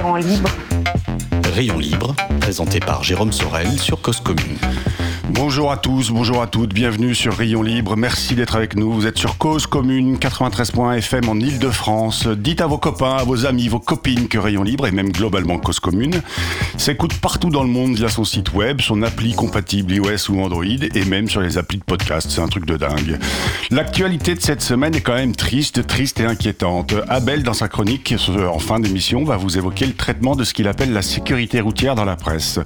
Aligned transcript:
rend. 0.00 0.18
Rayon 1.54 1.78
libre, 1.78 2.14
présenté 2.40 2.80
par 2.80 3.04
Jérôme 3.04 3.32
Sorel 3.32 3.78
sur 3.78 4.00
Cause 4.00 4.20
Commune. 4.20 4.56
Bonjour 5.30 5.70
à 5.70 5.76
tous, 5.76 6.10
bonjour 6.10 6.42
à 6.42 6.48
toutes, 6.48 6.74
bienvenue 6.74 7.14
sur 7.14 7.36
Rayon 7.36 7.62
Libre, 7.62 7.96
merci 7.96 8.34
d'être 8.34 8.56
avec 8.56 8.74
nous. 8.74 8.92
Vous 8.92 9.06
êtes 9.06 9.18
sur 9.18 9.38
Cause 9.38 9.68
Commune 9.68 10.16
93.fm 10.16 11.28
en 11.28 11.36
Ile-de-France. 11.36 12.26
Dites 12.26 12.60
à 12.60 12.66
vos 12.66 12.76
copains, 12.76 13.16
à 13.16 13.22
vos 13.22 13.46
amis, 13.46 13.68
vos 13.68 13.78
copines 13.78 14.26
que 14.26 14.36
Rayon 14.36 14.64
Libre 14.64 14.88
et 14.88 14.90
même 14.90 15.12
globalement 15.12 15.58
Cause 15.58 15.78
Commune 15.78 16.20
s'écoute 16.76 17.14
partout 17.14 17.50
dans 17.50 17.62
le 17.62 17.68
monde 17.68 17.94
via 17.94 18.08
son 18.08 18.24
site 18.24 18.52
web, 18.52 18.80
son 18.80 19.02
appli 19.02 19.32
compatible 19.34 19.92
iOS 19.92 20.30
ou 20.30 20.40
Android 20.42 20.64
et 20.64 21.04
même 21.04 21.28
sur 21.28 21.40
les 21.40 21.56
applis 21.56 21.78
de 21.78 21.84
podcast. 21.84 22.28
C'est 22.28 22.40
un 22.40 22.48
truc 22.48 22.66
de 22.66 22.76
dingue. 22.76 23.18
L'actualité 23.70 24.34
de 24.34 24.40
cette 24.40 24.60
semaine 24.60 24.96
est 24.96 25.02
quand 25.02 25.14
même 25.14 25.36
triste, 25.36 25.86
triste 25.86 26.18
et 26.18 26.24
inquiétante. 26.24 26.94
Abel, 27.08 27.44
dans 27.44 27.54
sa 27.54 27.68
chronique 27.68 28.12
en 28.52 28.58
fin 28.58 28.80
d'émission, 28.80 29.22
va 29.22 29.36
vous 29.36 29.56
évoquer 29.56 29.86
le 29.86 29.94
traitement 29.94 30.34
de 30.34 30.42
ce 30.42 30.52
qu'il 30.52 30.66
appelle 30.66 30.92
la 30.92 31.02
sécurité 31.02 31.60
routière 31.60 31.94
dans 31.94 32.04
la 32.04 32.16
presse. 32.16 32.58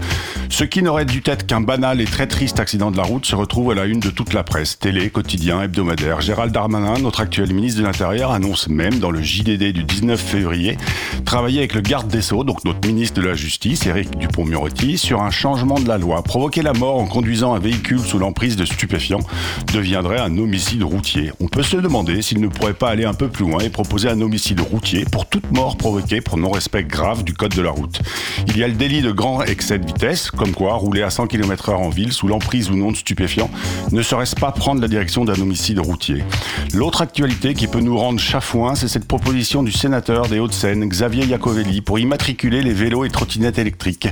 Ce 0.48 0.64
qui 0.64 0.83
n'aurait 0.83 1.05
dû 1.05 1.23
être 1.27 1.47
qu'un 1.47 1.61
banal 1.61 2.00
et 2.00 2.06
très 2.06 2.27
triste 2.27 2.45
accident 2.55 2.91
de 2.91 2.97
la 2.97 3.02
route 3.02 3.27
se 3.27 3.34
retrouve 3.34 3.72
à 3.72 3.75
la 3.75 3.84
une 3.84 4.00
de 4.00 4.08
toute 4.08 4.33
la 4.33 4.44
presse, 4.44 4.78
télé, 4.78 5.11
quotidien, 5.11 5.62
hebdomadaire. 5.62 6.20
Gérald 6.20 6.53
Darmanin, 6.53 6.98
notre 6.98 7.20
actuel 7.20 7.53
ministre 7.53 7.80
de 7.80 7.86
l'Intérieur, 7.86 8.30
annonce 8.30 8.69
même 8.69 8.98
dans 9.00 9.11
le 9.11 9.20
JDD 9.20 9.72
du 9.72 9.84
19 9.84 10.19
février 10.20 10.78
travailler 11.25 11.58
avec 11.58 11.75
le 11.75 11.80
garde 11.80 12.08
des 12.08 12.22
Sceaux, 12.22 12.44
donc 12.44 12.64
notre 12.64 12.86
ministre 12.86 13.20
de 13.20 13.27
la 13.27 13.34
Justice, 13.34 13.84
Éric 13.86 14.16
Dupont-Moretti, 14.16 14.97
sur 14.97 15.22
un 15.22 15.30
changement 15.30 15.80
de 15.80 15.88
la 15.88 15.98
loi. 15.98 16.22
Provoquer 16.22 16.62
la 16.62 16.72
mort 16.72 16.98
en 16.98 17.06
conduisant 17.06 17.55
un 17.55 17.58
véhicule 17.58 18.00
sous 18.00 18.19
l'emprise 18.19 18.56
de 18.56 18.64
stupéfiants 18.64 19.20
deviendrait 19.72 20.20
un 20.20 20.38
homicide 20.38 20.84
routier. 20.84 21.33
On 21.41 21.48
peut 21.48 21.64
se 21.64 21.77
demander 21.77 22.22
s'il 22.22 22.41
ne 22.41 22.48
pourrait 22.48 22.75
pas 22.75 22.91
aller 22.91 23.05
un 23.05 23.14
peu 23.14 23.28
plus 23.28 23.44
loin 23.44 23.58
et 23.58 23.70
proposer 23.70 24.08
un 24.08 24.20
homicide 24.20 24.60
routier 24.60 25.05
pour 25.05 25.27
toute 25.27 25.50
mort 25.50 25.77
provoquée 25.77 26.20
pour 26.20 26.36
non-respect 26.36 26.84
grave 26.84 27.25
du 27.25 27.34
code 27.34 27.55
de 27.55 27.62
la 27.62 27.70
route. 27.70 28.00
Il 28.47 28.56
y 28.56 28.62
a 28.62 28.69
le 28.69 28.75
délit 28.75 29.03
de 29.03 29.10
grand 29.10 29.42
excès 29.42 29.78
de 29.78 29.86
vitesse, 29.86 30.31
comme 30.31 30.53
quoi 30.53 30.75
rouler 30.75 31.03
à 31.03 31.10
100 31.10 31.27
km/h 31.27 31.75
en 31.75 31.88
ville 31.88 32.12
sous 32.12 32.28
l'emprise 32.37 32.70
ou 32.70 32.77
non 32.77 32.92
de 32.92 32.97
stupéfiants 32.98 33.48
ne 33.92 34.03
serait-ce 34.03 34.37
pas 34.37 34.53
prendre 34.53 34.83
la 34.83 34.89
direction 34.89 35.25
d'un 35.25 35.41
homicide 35.41 35.79
routier 35.79 36.23
L'autre 36.75 37.01
actualité 37.01 37.55
qui 37.55 37.67
peut 37.67 37.81
nous 37.81 37.97
rendre 37.97 38.20
chafouin, 38.20 38.75
c'est 38.75 38.89
cette 38.89 39.09
proposition 39.09 39.62
du 39.62 39.73
sénateur 39.73 40.27
des 40.28 40.39
Hauts-de-Seine, 40.39 40.87
Xavier 40.87 41.25
Iacovelli, 41.25 41.81
pour 41.81 41.98
immatriculer 41.98 42.61
les 42.61 42.75
vélos 42.75 43.06
et 43.06 43.09
trottinettes 43.09 43.59
électriques. 43.59 44.09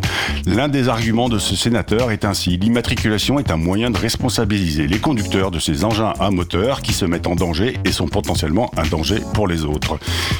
L'un 0.47 0.69
des 0.69 0.89
arguments 0.89 1.29
de 1.29 1.39
ce 1.39 1.55
sénateur 1.55 2.11
est 2.13 2.25
ainsi 2.25 2.57
l'immatriculation 2.57 3.39
est 3.39 3.51
un 3.51 3.59
moyen 3.59 3.91
de 3.91 3.99
responsabiliser 3.99 4.87
les 4.87 4.99
conducteurs 4.99 5.51
de 5.51 5.59
ces 5.59 5.85
engins 5.85 6.15
à 6.19 6.31
moteur 6.31 6.81
qui 6.81 6.95
se 6.95 7.05
mettent 7.05 7.27
en 7.27 7.35
danger 7.35 7.77
et 7.85 7.93
sont 7.93 8.09
potentiellement 8.09 8.71
un 8.79 8.87
danger 8.87 9.21
pour 9.35 9.49
les 9.49 9.65
autres. 9.67 9.99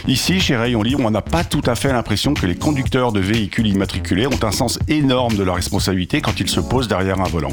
Ici, 0.09 0.41
chez 0.41 0.57
Rayon 0.57 0.83
Libre, 0.83 1.03
on 1.05 1.11
n'a 1.11 1.21
pas 1.21 1.45
tout 1.45 1.63
à 1.67 1.75
fait 1.75 1.93
l'impression 1.93 2.33
que 2.33 2.47
les 2.47 2.57
conducteurs 2.57 3.13
de 3.13 3.21
véhicules 3.21 3.67
immatriculés 3.67 4.27
ont 4.27 4.43
un 4.43 4.53
sens 4.53 4.79
énorme 4.89 5.35
de 5.37 5.43
leur 5.43 5.57
responsabilité 5.57 6.23
quand 6.23 6.41
ils 6.41 6.49
se 6.49 6.61
posent 6.61 6.89
derrière 6.89 7.21
un 7.21 7.29
volant. 7.29 7.53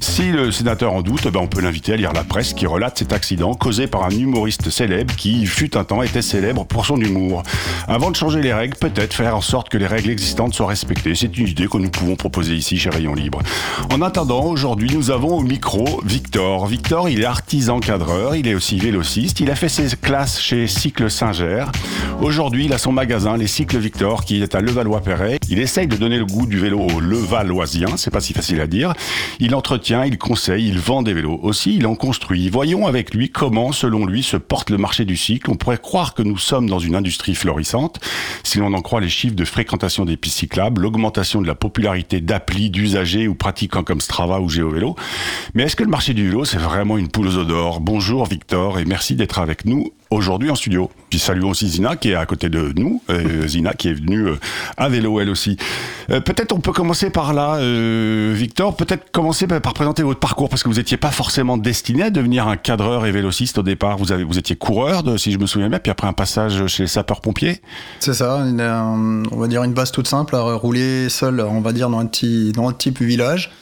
Si 0.00 0.32
le 0.32 0.50
sénateur 0.50 0.92
en 0.92 1.02
doute, 1.02 1.28
ben 1.28 1.40
on 1.40 1.46
peut 1.46 1.60
l'inviter 1.60 1.92
à 1.92 1.96
lire 1.96 2.12
la 2.12 2.24
presse 2.24 2.54
qui 2.54 2.66
relate 2.66 2.98
cet 2.98 3.12
accident 3.12 3.54
causé 3.54 3.86
par 3.86 4.04
un 4.04 4.10
humoriste 4.10 4.70
célèbre 4.70 5.14
qui, 5.14 5.46
fut 5.46 5.76
un 5.76 5.84
temps, 5.84 6.02
était 6.02 6.22
célèbre 6.22 6.64
pour 6.64 6.86
son 6.86 6.96
humour. 6.96 7.42
Avant 7.88 8.10
de 8.10 8.16
changer 8.16 8.40
les 8.40 8.52
règles, 8.52 8.76
peut-être 8.76 9.14
faire 9.14 9.36
en 9.36 9.40
sorte 9.40 9.68
que 9.68 9.78
les 9.78 9.86
règles 9.86 10.10
existantes 10.10 10.54
soient 10.54 10.68
respectées. 10.68 11.14
C'est 11.14 11.36
une 11.36 11.46
idée 11.46 11.66
que 11.66 11.78
nous 11.78 11.90
pouvons 11.90 12.16
proposer 12.16 12.54
ici 12.54 12.78
chez 12.78 12.90
Rayon 12.90 13.14
Libre. 13.14 13.40
En 13.92 14.02
attendant, 14.02 14.44
aujourd'hui, 14.44 14.90
nous 14.94 15.10
avons 15.10 15.36
au 15.36 15.42
micro 15.42 16.00
Victor. 16.04 16.66
Victor, 16.66 17.08
il 17.08 17.20
est 17.20 17.24
artisan 17.24 17.80
cadreur, 17.80 18.34
il 18.34 18.46
est 18.48 18.54
aussi 18.54 18.78
vélociste, 18.78 19.40
il 19.40 19.50
a 19.50 19.54
fait 19.54 19.68
ses 19.68 19.96
classes 19.96 20.40
chez 20.40 20.66
Cycle 20.66 21.10
Singer. 21.10 21.64
Aujourd'hui, 22.20 22.66
il 22.66 22.72
a 22.72 22.78
son 22.78 22.92
magasin, 22.92 23.36
les 23.36 23.46
Cycles 23.46 23.78
Victor, 23.78 24.24
qui 24.24 24.42
est 24.42 24.54
à 24.54 24.60
Levallois-Perret. 24.60 25.38
Il 25.48 25.58
essaye 25.58 25.86
de 25.86 25.96
donner 25.96 26.18
le 26.18 26.26
goût 26.26 26.46
du 26.46 26.58
vélo 26.58 26.80
aux 26.80 27.00
Levalloisiens, 27.00 27.96
c'est 27.96 28.10
pas 28.10 28.20
si 28.20 28.32
facile 28.32 28.60
à 28.60 28.66
dire. 28.66 28.92
Il 29.38 29.54
entretient, 29.60 30.06
il 30.06 30.16
conseille, 30.16 30.68
il 30.68 30.78
vend 30.78 31.02
des 31.02 31.12
vélos. 31.12 31.38
Aussi, 31.42 31.76
il 31.76 31.86
en 31.86 31.94
construit. 31.94 32.48
Voyons 32.48 32.86
avec 32.86 33.12
lui 33.12 33.28
comment, 33.28 33.72
selon 33.72 34.06
lui, 34.06 34.22
se 34.22 34.38
porte 34.38 34.70
le 34.70 34.78
marché 34.78 35.04
du 35.04 35.18
cycle. 35.18 35.50
On 35.50 35.54
pourrait 35.54 35.76
croire 35.76 36.14
que 36.14 36.22
nous 36.22 36.38
sommes 36.38 36.66
dans 36.66 36.78
une 36.78 36.94
industrie 36.94 37.34
florissante, 37.34 38.00
si 38.42 38.56
l'on 38.56 38.72
en 38.72 38.80
croit 38.80 39.02
les 39.02 39.10
chiffres 39.10 39.34
de 39.34 39.44
fréquentation 39.44 40.06
des 40.06 40.16
pistes 40.16 40.38
cyclables, 40.38 40.80
l'augmentation 40.80 41.42
de 41.42 41.46
la 41.46 41.54
popularité 41.54 42.22
d'applis, 42.22 42.70
d'usagers 42.70 43.28
ou 43.28 43.34
pratiquants 43.34 43.82
comme 43.82 44.00
Strava 44.00 44.40
ou 44.40 44.48
GeoVélo. 44.48 44.96
Mais 45.52 45.64
est-ce 45.64 45.76
que 45.76 45.84
le 45.84 45.90
marché 45.90 46.14
du 46.14 46.30
vélo, 46.30 46.46
c'est 46.46 46.56
vraiment 46.56 46.96
une 46.96 47.08
poule 47.08 47.28
aux 47.28 47.44
d'or? 47.44 47.80
Bonjour 47.80 48.24
Victor 48.24 48.78
et 48.78 48.86
merci 48.86 49.14
d'être 49.14 49.40
avec 49.40 49.66
nous 49.66 49.92
aujourd'hui 50.10 50.50
en 50.50 50.54
studio. 50.54 50.90
Puis 51.08 51.18
saluons 51.18 51.50
aussi 51.50 51.68
Zina 51.68 51.96
qui 51.96 52.10
est 52.10 52.14
à 52.14 52.26
côté 52.26 52.48
de 52.48 52.72
nous, 52.76 53.02
euh, 53.10 53.46
Zina 53.46 53.74
qui 53.74 53.88
est 53.88 53.94
venue 53.94 54.26
euh, 54.26 54.38
à 54.76 54.88
vélo 54.88 55.20
elle 55.20 55.30
aussi. 55.30 55.56
Euh, 56.10 56.20
peut-être 56.20 56.52
on 56.52 56.60
peut 56.60 56.72
commencer 56.72 57.10
par 57.10 57.32
là, 57.32 57.58
Victor, 58.32 58.76
peut-être 58.76 59.10
commencer 59.12 59.46
par 59.46 59.74
présenter 59.74 60.02
votre 60.02 60.20
parcours 60.20 60.48
parce 60.48 60.62
que 60.62 60.68
vous 60.68 60.76
n'étiez 60.76 60.96
pas 60.96 61.10
forcément 61.10 61.56
destiné 61.56 62.04
à 62.04 62.10
devenir 62.10 62.48
un 62.48 62.56
cadreur 62.56 63.06
et 63.06 63.12
vélociste 63.12 63.58
au 63.58 63.62
départ. 63.62 63.98
Vous, 63.98 64.12
avez, 64.12 64.24
vous 64.24 64.38
étiez 64.38 64.56
coureur, 64.56 65.02
si 65.18 65.32
je 65.32 65.38
me 65.38 65.46
souviens 65.46 65.68
bien, 65.68 65.78
puis 65.78 65.90
après 65.90 66.06
un 66.06 66.12
passage 66.12 66.66
chez 66.66 66.84
les 66.84 66.88
sapeurs-pompiers. 66.88 67.60
C'est 68.00 68.14
ça, 68.14 68.44
on 68.44 69.36
va 69.36 69.46
dire 69.46 69.62
une 69.62 69.72
base 69.72 69.92
toute 69.92 70.08
simple, 70.08 70.34
à 70.34 70.42
rouler 70.54 71.08
seul, 71.08 71.40
on 71.40 71.60
va 71.60 71.72
dire, 71.72 71.88
dans 71.90 71.98
un 71.98 72.06
petit, 72.06 72.52
dans 72.52 72.68
un 72.68 72.72
petit 72.72 72.90
village. 72.90 73.52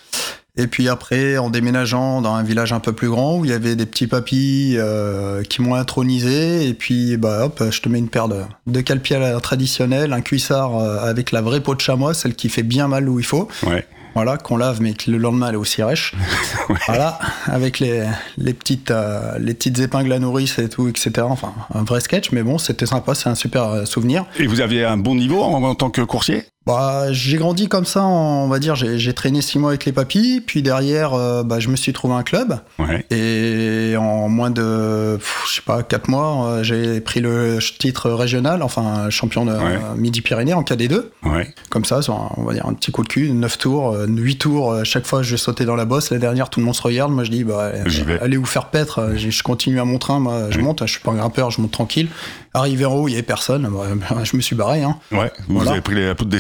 Et 0.59 0.67
puis 0.67 0.89
après, 0.89 1.39
en 1.39 1.51
déménageant 1.51 2.21
dans 2.21 2.35
un 2.35 2.43
village 2.43 2.73
un 2.73 2.81
peu 2.81 2.93
plus 2.93 3.09
grand 3.09 3.39
où 3.39 3.45
il 3.45 3.53
y 3.53 3.55
avait 3.55 3.77
des 3.77 3.87
petits 3.87 4.09
papis 4.09 4.75
euh, 4.77 5.45
qui 5.45 5.63
m'ont 5.63 5.77
intronisé, 5.77 6.69
et 6.69 6.75
puis 6.75 7.17
bah 7.17 7.45
hop, 7.47 7.63
je 7.71 7.81
te 7.81 7.89
mets 7.89 8.01
une 8.01 8.09
paire 8.09 8.27
de, 8.27 8.43
de 8.67 8.81
calpias 8.81 9.39
traditionnels, 9.41 10.13
un 10.13 10.21
cuissard 10.21 10.77
euh, 10.77 10.99
avec 11.09 11.31
la 11.31 11.43
vraie 11.43 11.61
peau 11.61 11.77
de 11.77 11.81
chamois, 11.81 12.13
celle 12.13 12.35
qui 12.35 12.49
fait 12.49 12.65
bien 12.65 12.89
mal 12.89 13.09
où 13.09 13.21
il 13.21 13.25
faut. 13.25 13.49
Ouais. 13.65 13.87
Voilà, 14.15 14.37
qu'on 14.37 14.57
lave, 14.57 14.83
mais 14.83 14.95
que 14.95 15.13
le 15.13 15.19
lendemain 15.19 15.49
elle 15.51 15.55
est 15.55 15.59
aussi 15.59 15.81
rêche. 15.81 16.15
Voilà, 16.89 17.19
avec 17.47 17.79
les, 17.79 18.05
les, 18.37 18.53
petites, 18.53 18.91
euh, 18.91 19.39
les 19.39 19.55
petites 19.55 19.79
épingles 19.79 20.13
à 20.13 20.19
nourrice 20.19 20.59
et 20.59 20.69
tout, 20.69 20.89
etc. 20.89 21.13
Enfin, 21.23 21.53
un 21.73 21.85
vrai 21.85 22.01
sketch, 22.01 22.33
mais 22.33 22.43
bon, 22.43 22.59
c'était 22.59 22.87
sympa, 22.87 23.15
c'est 23.15 23.29
un 23.29 23.35
super 23.35 23.65
euh, 23.65 23.85
souvenir. 23.85 24.25
Et 24.39 24.47
vous 24.47 24.61
aviez 24.61 24.85
un 24.85 24.97
bon 24.97 25.15
niveau 25.15 25.43
en, 25.43 25.63
en 25.63 25.75
tant 25.75 25.91
que 25.91 26.03
coursier? 26.03 26.45
Bah, 26.69 27.11
j'ai 27.13 27.39
grandi 27.39 27.67
comme 27.67 27.87
ça, 27.87 28.05
on 28.05 28.47
va 28.47 28.59
dire, 28.59 28.75
j'ai 28.77 29.13
traîné 29.15 29.41
six 29.41 29.59
mois 29.59 29.71
avec 29.71 29.87
les 29.87 29.93
papis, 29.93 30.43
puis 30.47 30.61
derrière, 30.61 31.15
euh, 31.15 31.43
bah, 31.43 31.61
je 31.61 31.69
me 31.71 31.77
suis 31.77 31.95
trouvé 31.95 32.13
un 32.13 32.23
club, 32.23 32.61
Ouais. 32.79 33.07
et 33.11 33.97
en 33.97 34.29
moins 34.29 34.51
de, 34.51 35.17
pff, 35.17 35.45
je 35.49 35.55
sais 35.57 35.63
pas, 35.63 35.83
quatre 35.83 36.09
mois, 36.09 36.47
euh, 36.47 36.63
j'ai 36.63 37.01
pris 37.01 37.21
le 37.21 37.59
titre 37.79 38.11
régional, 38.11 38.63
enfin 38.63 39.09
champion 39.09 39.47
de 39.47 39.53
Ouais. 39.53 39.79
Midi-Pyrénées 39.97 40.53
en 40.53 40.63
KD2, 40.63 41.05
Ouais. 41.25 41.49
comme 41.71 41.87
ça, 41.87 42.01
un- 42.07 42.29
on 42.37 42.43
va 42.45 42.53
dire 42.53 42.67
un 42.67 42.75
petit 42.75 42.93
coup 42.93 43.03
de 43.03 43.09
cul, 43.09 43.31
9 43.33 43.57
tours, 43.57 43.93
euh, 43.95 44.07
8 44.07 44.37
tours, 44.37 44.71
euh, 44.73 44.85
chaque 44.85 45.07
fois 45.07 45.23
je 45.23 45.37
sautais 45.37 45.65
dans 45.65 45.75
la 45.75 45.87
bosse, 45.87 46.11
la 46.11 46.19
dernière 46.19 46.51
tout 46.51 46.61
le 46.61 46.67
monde 46.67 46.75
se 46.77 46.83
regarde, 46.83 47.13
moi 47.13 47.25
je 47.25 47.31
dis, 47.31 47.45
bah, 47.45 47.73
allez 48.21 48.37
vous 48.37 48.45
faire 48.45 48.67
paître, 48.67 49.15
je 49.17 49.43
continue 49.43 49.81
à 49.81 49.87
mon 49.87 49.97
train, 49.99 50.21
moi 50.21 50.49
je 50.51 50.61
monte, 50.61 50.83
je 50.85 50.93
suis 50.93 51.01
pas 51.01 51.13
un 51.13 51.17
grimpeur, 51.17 51.51
je 51.51 51.63
monte 51.63 51.71
tranquille, 51.73 52.09
arrivé 52.53 52.85
en 52.85 52.93
haut, 52.95 53.09
il 53.09 53.13
y 53.13 53.15
avait 53.15 53.23
personne, 53.23 53.69
bah, 53.73 53.87
je 54.25 54.37
me 54.37 54.43
suis 54.43 54.55
barré, 54.55 54.83
hein. 54.83 54.99
Ouais. 55.13 55.33
Vous 55.49 55.55
Voilà. 55.57 55.71
avez 55.73 55.81
pris 55.81 55.95
les 55.95 56.15
poudres 56.15 56.31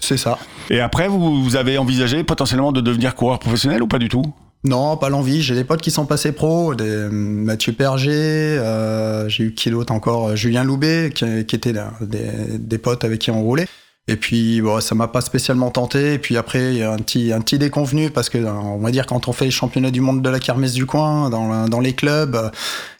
c'est 0.00 0.16
ça. 0.16 0.38
Et 0.70 0.80
après, 0.80 1.08
vous, 1.08 1.42
vous 1.42 1.56
avez 1.56 1.78
envisagé 1.78 2.24
potentiellement 2.24 2.72
de 2.72 2.80
devenir 2.80 3.14
coureur 3.14 3.38
professionnel 3.38 3.82
ou 3.82 3.86
pas 3.86 3.98
du 3.98 4.08
tout? 4.08 4.24
Non, 4.64 4.96
pas 4.96 5.08
l'envie. 5.08 5.42
J'ai 5.42 5.54
des 5.54 5.64
potes 5.64 5.80
qui 5.80 5.90
sont 5.90 6.06
passés 6.06 6.32
pro, 6.32 6.74
des 6.74 6.84
euh, 6.84 7.08
Mathieu 7.10 7.72
Perger, 7.72 8.10
euh, 8.10 9.28
j'ai 9.28 9.44
eu 9.44 9.54
qui 9.54 9.70
d'autre 9.70 9.92
encore, 9.92 10.28
euh, 10.28 10.36
Julien 10.36 10.64
Loubet, 10.64 11.10
qui, 11.14 11.24
là, 11.72 11.92
des, 12.00 12.58
des 12.58 12.78
potes 12.78 13.04
avec 13.04 13.20
qui 13.20 13.30
on 13.30 13.42
roulait. 13.42 13.68
Et 14.08 14.16
puis, 14.16 14.60
bon, 14.60 14.80
ça 14.80 14.94
m'a 14.94 15.08
pas 15.08 15.20
spécialement 15.20 15.70
tenté. 15.70 16.14
Et 16.14 16.18
puis 16.18 16.36
après, 16.36 16.74
il 16.74 16.78
y 16.78 16.82
a 16.82 16.92
un 16.92 16.98
petit, 16.98 17.32
un 17.32 17.40
petit 17.40 17.58
déconvenu 17.58 18.10
parce 18.10 18.28
que, 18.28 18.38
on 18.38 18.78
va 18.78 18.90
dire, 18.90 19.06
quand 19.06 19.28
on 19.28 19.32
fait 19.32 19.46
les 19.46 19.50
championnats 19.50 19.90
du 19.90 20.00
monde 20.00 20.22
de 20.22 20.30
la 20.30 20.38
kermesse 20.38 20.74
du 20.74 20.86
coin, 20.86 21.28
dans, 21.30 21.80
les 21.80 21.92
clubs, 21.92 22.50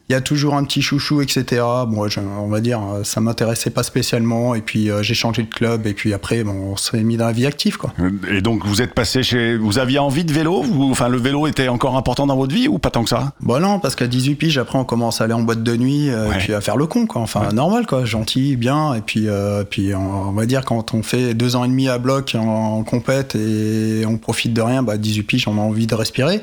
il 0.09 0.13
y 0.13 0.15
a 0.15 0.21
toujours 0.21 0.55
un 0.55 0.63
petit 0.65 0.83
chouchou, 0.83 1.21
etc. 1.21 1.63
Moi, 1.89 2.09
je- 2.09 2.21
on 2.21 2.47
va 2.49 2.61
dire, 2.61 2.81
euh, 2.81 3.03
ça 3.03 3.21
m'intéressait 3.21 3.71
pas 3.71 3.83
spécialement. 3.83 4.55
Et 4.55 4.61
puis, 4.61 4.89
euh, 4.91 5.03
j'ai 5.03 5.15
changé 5.15 5.43
de 5.43 5.49
club. 5.53 5.87
Et 5.87 5.95
puis 5.95 6.13
après, 6.15 6.45
bon, 6.45 6.53
on 6.53 6.77
s'est 6.77 7.03
mis 7.03 7.17
dans 7.17 7.27
la 7.27 7.33
vie 7.33 7.45
active, 7.47 7.77
quoi. 7.77 7.93
Et 8.31 8.41
donc 8.41 8.65
vous 8.65 8.83
êtes 8.83 8.95
passé 8.95 9.23
chez, 9.25 9.57
vous 9.57 9.79
aviez 9.79 9.99
envie 9.99 10.25
de 10.25 10.33
vélo 10.33 10.63
Vous- 10.63 10.91
Enfin 10.93 11.09
le 11.09 11.19
vélo 11.19 11.47
était 11.49 11.67
encore 11.69 11.97
important 11.97 12.27
dans 12.27 12.37
votre 12.37 12.55
vie 12.55 12.69
ou 12.69 12.79
pas 12.79 12.91
tant 12.91 13.03
que 13.03 13.09
ça? 13.11 13.33
Bon, 13.41 13.61
non, 13.61 13.81
parce 13.81 13.97
qu'à 13.97 14.07
18 14.07 14.37
piges, 14.37 14.59
après, 14.59 14.79
on 14.79 14.85
commence 14.85 15.21
à 15.21 15.25
aller 15.25 15.33
en 15.35 15.43
boîte 15.43 15.63
de 15.65 15.77
nuit, 15.77 16.09
euh, 16.11 16.29
Ouais. 16.29 16.37
et 16.37 16.39
puis 16.39 16.55
à 16.55 16.61
faire 16.61 16.77
le 16.77 16.87
con, 16.87 17.07
quoi. 17.07 17.23
Enfin, 17.23 17.49
normal, 17.53 17.87
quoi. 17.87 18.05
Gentil, 18.05 18.57
bien. 18.57 18.95
Et 18.95 19.01
puis, 19.01 19.29
euh, 19.29 19.65
puis 19.65 19.93
on, 19.95 20.29
on 20.29 20.33
va 20.33 20.47
dire, 20.47 20.65
quand 20.65 20.95
on 20.95 21.03
fait 21.03 21.35
deux 21.35 21.57
ans 21.57 21.65
et 21.65 21.69
demi 21.69 21.89
à 21.89 21.99
bloc 21.99 22.37
en, 22.39 22.79
en 22.79 22.83
compète 22.85 23.35
et 23.35 24.05
on 24.07 24.19
profite 24.19 24.53
de 24.53 24.63
rien, 24.63 24.83
bah, 24.85 24.97
18 24.99 25.23
piges, 25.25 25.49
on 25.49 25.59
a 25.59 25.61
envie 25.61 25.87
de 25.89 25.95
respirer. 25.97 26.43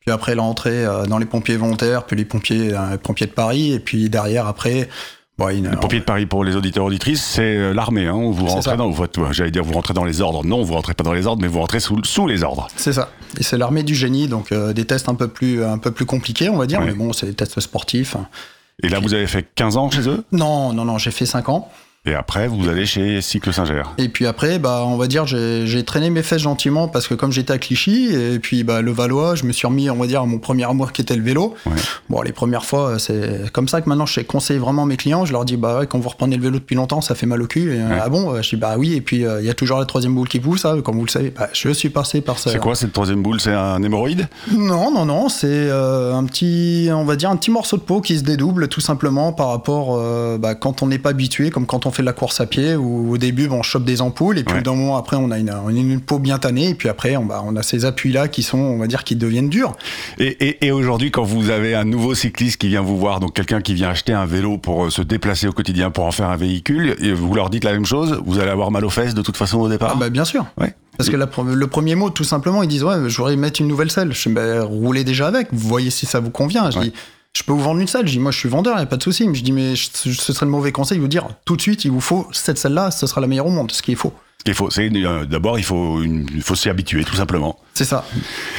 Puis 0.00 0.10
après, 0.10 0.34
l'entrée 0.34 0.84
euh, 0.84 1.04
dans 1.06 1.18
les 1.18 1.26
pompiers 1.26 1.56
volontaires, 1.56 2.04
puis 2.04 2.16
les 2.16 2.24
pompiers, 2.24 2.72
euh, 2.72 2.96
pompiers 2.96 3.26
de 3.26 3.32
Paris, 3.32 3.72
et 3.72 3.80
puis 3.80 4.08
derrière, 4.08 4.46
après, 4.46 4.88
bon, 5.36 5.48
une, 5.50 5.70
Les 5.70 5.76
pompiers 5.76 6.00
de 6.00 6.04
Paris 6.04 6.26
pour 6.26 6.42
les 6.42 6.56
auditeurs 6.56 6.84
auditrices, 6.84 7.22
c'est 7.22 7.56
euh, 7.56 7.74
l'armée. 7.74 8.06
Hein, 8.06 8.30
vous 8.32 8.46
rentrez 8.46 8.76
dans, 8.76 8.92
j'allais 9.32 9.50
dire 9.50 9.62
vous 9.62 9.74
rentrez 9.74 9.92
dans 9.92 10.04
les 10.04 10.20
ordres. 10.22 10.44
Non, 10.44 10.62
vous 10.62 10.74
rentrez 10.74 10.94
pas 10.94 11.04
dans 11.04 11.12
les 11.12 11.26
ordres, 11.26 11.42
mais 11.42 11.48
vous 11.48 11.60
rentrez 11.60 11.80
sous, 11.80 12.02
sous 12.04 12.26
les 12.26 12.42
ordres. 12.42 12.68
C'est 12.76 12.94
ça. 12.94 13.10
Et 13.38 13.42
c'est 13.42 13.58
l'armée 13.58 13.82
du 13.82 13.94
génie, 13.94 14.26
donc 14.26 14.52
euh, 14.52 14.72
des 14.72 14.86
tests 14.86 15.08
un 15.08 15.14
peu 15.14 15.28
plus, 15.28 15.62
un 15.62 15.78
peu 15.78 15.90
plus 15.90 16.06
compliqués, 16.06 16.48
on 16.48 16.56
va 16.56 16.66
dire. 16.66 16.80
Ouais. 16.80 16.86
Mais 16.86 16.94
bon, 16.94 17.12
c'est 17.12 17.26
des 17.26 17.34
tests 17.34 17.60
sportifs. 17.60 18.16
Et 18.82 18.88
là, 18.88 19.00
vous 19.00 19.12
avez 19.12 19.26
fait 19.26 19.46
15 19.54 19.76
ans 19.76 19.90
chez 19.90 20.08
eux? 20.08 20.24
Non, 20.32 20.72
non, 20.72 20.86
non, 20.86 20.96
j'ai 20.96 21.10
fait 21.10 21.26
5 21.26 21.50
ans. 21.50 21.70
Et 22.06 22.14
après, 22.14 22.48
vous 22.48 22.66
allez 22.66 22.86
chez 22.86 23.20
Cycle 23.20 23.52
Singer. 23.52 23.82
Et 23.98 24.08
puis 24.08 24.24
après, 24.24 24.58
bah, 24.58 24.84
on 24.86 24.96
va 24.96 25.06
dire, 25.06 25.26
j'ai 25.26 25.84
traîné 25.84 26.08
mes 26.08 26.22
fesses 26.22 26.40
gentiment 26.40 26.88
parce 26.88 27.06
que 27.06 27.12
comme 27.12 27.30
j'étais 27.30 27.52
à 27.52 27.58
Clichy, 27.58 28.08
et 28.14 28.38
puis 28.38 28.64
bah, 28.64 28.80
le 28.80 28.90
Valois, 28.90 29.34
je 29.34 29.44
me 29.44 29.52
suis 29.52 29.66
remis, 29.66 29.90
on 29.90 29.96
va 29.96 30.06
dire, 30.06 30.22
à 30.22 30.24
mon 30.24 30.38
premier 30.38 30.64
amour 30.64 30.92
qui 30.92 31.02
était 31.02 31.14
le 31.14 31.22
vélo. 31.22 31.54
Ouais. 31.66 31.72
Bon, 32.08 32.22
les 32.22 32.32
premières 32.32 32.64
fois, 32.64 32.98
c'est 32.98 33.52
comme 33.52 33.68
ça 33.68 33.82
que 33.82 33.88
maintenant 33.90 34.06
je 34.06 34.22
conseille 34.22 34.56
vraiment 34.56 34.86
mes 34.86 34.96
clients. 34.96 35.26
Je 35.26 35.32
leur 35.32 35.44
dis, 35.44 35.58
bah 35.58 35.82
quand 35.86 35.98
vous 35.98 36.08
reprenez 36.08 36.36
le 36.36 36.42
vélo 36.42 36.58
depuis 36.58 36.74
longtemps, 36.74 37.02
ça 37.02 37.14
fait 37.14 37.26
mal 37.26 37.42
au 37.42 37.46
cul. 37.46 37.74
Et, 37.74 37.80
euh, 37.80 37.98
Ah 38.02 38.08
bon? 38.08 38.40
Je 38.40 38.48
dis, 38.48 38.56
bah 38.56 38.76
oui, 38.78 38.94
et 38.94 39.02
puis 39.02 39.26
euh, 39.26 39.42
il 39.42 39.46
y 39.46 39.50
a 39.50 39.54
toujours 39.54 39.78
la 39.78 39.84
troisième 39.84 40.14
boule 40.14 40.28
qui 40.28 40.40
pousse, 40.40 40.64
hein, 40.64 40.80
comme 40.80 40.96
vous 40.96 41.04
le 41.04 41.10
savez. 41.10 41.34
Bah, 41.36 41.50
je 41.52 41.68
suis 41.68 41.90
passé 41.90 42.22
par 42.22 42.38
ça. 42.38 42.50
C'est 42.50 42.60
quoi 42.60 42.74
cette 42.74 42.94
troisième 42.94 43.22
boule? 43.22 43.42
C'est 43.42 43.52
un 43.52 43.82
hémorroïde? 43.82 44.26
Non, 44.56 44.90
non, 44.90 45.04
non, 45.04 45.28
c'est 45.28 45.48
euh, 45.50 46.14
un 46.14 46.24
petit, 46.24 46.88
on 46.90 47.04
va 47.04 47.16
dire 47.16 47.28
un 47.28 47.36
petit 47.36 47.50
morceau 47.50 47.76
de 47.76 47.82
peau 47.82 48.00
qui 48.00 48.16
se 48.18 48.24
dédouble 48.24 48.68
tout 48.68 48.80
simplement 48.80 49.34
par 49.34 49.48
rapport 49.48 49.98
euh, 49.98 50.38
bah, 50.38 50.54
quand 50.54 50.82
on 50.82 50.86
n'est 50.86 50.98
pas 50.98 51.10
habitué, 51.10 51.50
comme 51.50 51.66
quand 51.66 51.84
on 51.84 51.89
fait 51.92 52.02
de 52.02 52.06
la 52.06 52.12
course 52.12 52.40
à 52.40 52.46
pied 52.46 52.74
où 52.76 53.12
au 53.12 53.18
début 53.18 53.48
bon, 53.48 53.56
on 53.58 53.62
chope 53.62 53.84
des 53.84 54.00
ampoules 54.00 54.38
et 54.38 54.44
puis 54.44 54.56
Ouais. 54.56 54.62
d'un 54.62 54.74
moment 54.74 54.96
après 54.96 55.16
on 55.16 55.30
a 55.30 55.38
une, 55.38 55.50
on 55.50 55.68
a 55.68 55.72
une 55.72 56.00
peau 56.00 56.18
bien 56.18 56.38
tannée 56.38 56.70
et 56.70 56.74
puis 56.74 56.88
après 56.88 57.16
on, 57.16 57.24
bah, 57.24 57.42
on 57.46 57.56
a 57.56 57.62
ces 57.62 57.84
appuis 57.84 58.12
là 58.12 58.28
qui 58.28 58.42
sont, 58.42 58.58
on 58.58 58.78
va 58.78 58.86
dire, 58.86 59.04
qui 59.04 59.16
deviennent 59.16 59.48
durs. 59.48 59.74
Et, 60.18 60.26
et- 60.48 60.66
et 60.66 60.72
aujourd'hui, 60.72 61.10
quand 61.10 61.22
vous 61.24 61.50
avez 61.50 61.74
un 61.74 61.84
nouveau 61.84 62.14
cycliste 62.14 62.60
qui 62.60 62.68
vient 62.68 62.82
vous 62.82 62.98
voir, 62.98 63.20
donc 63.20 63.34
quelqu'un 63.34 63.60
qui 63.60 63.74
vient 63.74 63.88
acheter 63.90 64.12
un 64.12 64.26
vélo 64.26 64.58
pour 64.58 64.84
euh, 64.86 64.90
se 64.90 65.02
déplacer 65.02 65.46
au 65.48 65.52
quotidien, 65.52 65.90
pour 65.90 66.04
en 66.04 66.10
faire 66.12 66.28
un 66.28 66.36
véhicule, 66.36 66.96
et 67.00 67.12
vous 67.12 67.34
leur 67.34 67.50
dites 67.50 67.64
la 67.64 67.72
même 67.72 67.86
chose, 67.86 68.20
vous 68.24 68.38
allez 68.38 68.50
avoir 68.50 68.70
mal 68.70 68.84
aux 68.84 68.90
fesses 68.90 69.14
de 69.14 69.22
toute 69.22 69.36
façon 69.36 69.58
au 69.60 69.68
départ 69.68 69.92
Ah 69.94 69.98
bah 69.98 70.10
bien 70.10 70.24
sûr. 70.24 70.46
Ouais. 70.60 70.74
Parce 70.96 71.08
que 71.08 71.16
la 71.16 71.26
le 71.46 71.66
premier 71.66 71.94
mot, 71.94 72.10
tout 72.10 72.24
simplement, 72.24 72.62
ils 72.62 72.68
disent 72.68 72.84
ouais, 72.84 73.08
je 73.08 73.16
voudrais 73.16 73.36
mettre 73.36 73.60
une 73.62 73.68
nouvelle 73.68 73.90
selle. 73.90 74.12
Je 74.12 74.28
dis 74.28 74.34
bah, 74.34 74.62
roulez 74.64 75.02
déjà 75.04 75.28
avec, 75.28 75.48
vous 75.52 75.68
voyez 75.68 75.88
si 75.90 76.04
ça 76.06 76.20
vous 76.20 76.30
convient. 76.30 76.70
Je 76.70 76.78
Ouais. 76.78 76.84
dis 76.86 76.92
je 77.36 77.42
peux 77.44 77.52
vous 77.52 77.60
vendre 77.60 77.80
une 77.80 77.86
selle. 77.86 78.06
Je 78.06 78.12
dis 78.12 78.18
moi 78.18 78.32
je 78.32 78.38
suis 78.38 78.48
vendeur, 78.48 78.78
y 78.78 78.82
a 78.82 78.86
pas 78.86 78.96
de 78.96 79.02
souci. 79.02 79.26
Mais 79.28 79.34
je 79.34 79.42
dis 79.44 79.52
mais 79.52 79.76
je- 79.76 79.88
ce 80.12 80.32
serait 80.32 80.46
le 80.46 80.52
mauvais 80.52 80.72
conseil 80.72 80.98
de 80.98 81.02
vous 81.02 81.08
dire 81.08 81.28
tout 81.44 81.56
de 81.56 81.62
suite 81.62 81.84
il 81.84 81.90
vous 81.90 82.00
faut 82.00 82.26
cette 82.32 82.58
selle 82.58 82.74
là, 82.74 82.90
ce 82.90 83.06
sera 83.06 83.20
la 83.20 83.26
meilleure 83.26 83.46
au 83.46 83.50
monde. 83.50 83.70
Ce 83.72 83.82
qu'il 83.82 83.96
faut. 83.96 84.12
Ce 84.38 84.44
qu'il 84.44 84.54
faut, 84.54 84.70
c'est 84.70 84.90
euh, 84.94 85.26
d'abord 85.26 85.58
il 85.58 85.64
faut, 85.64 86.00
une- 86.02 86.26
il 86.34 86.40
faut 86.42 86.54
s'y 86.54 86.70
habituer 86.70 87.04
tout 87.04 87.14
simplement. 87.14 87.58
C'est 87.74 87.84
ça. 87.84 88.06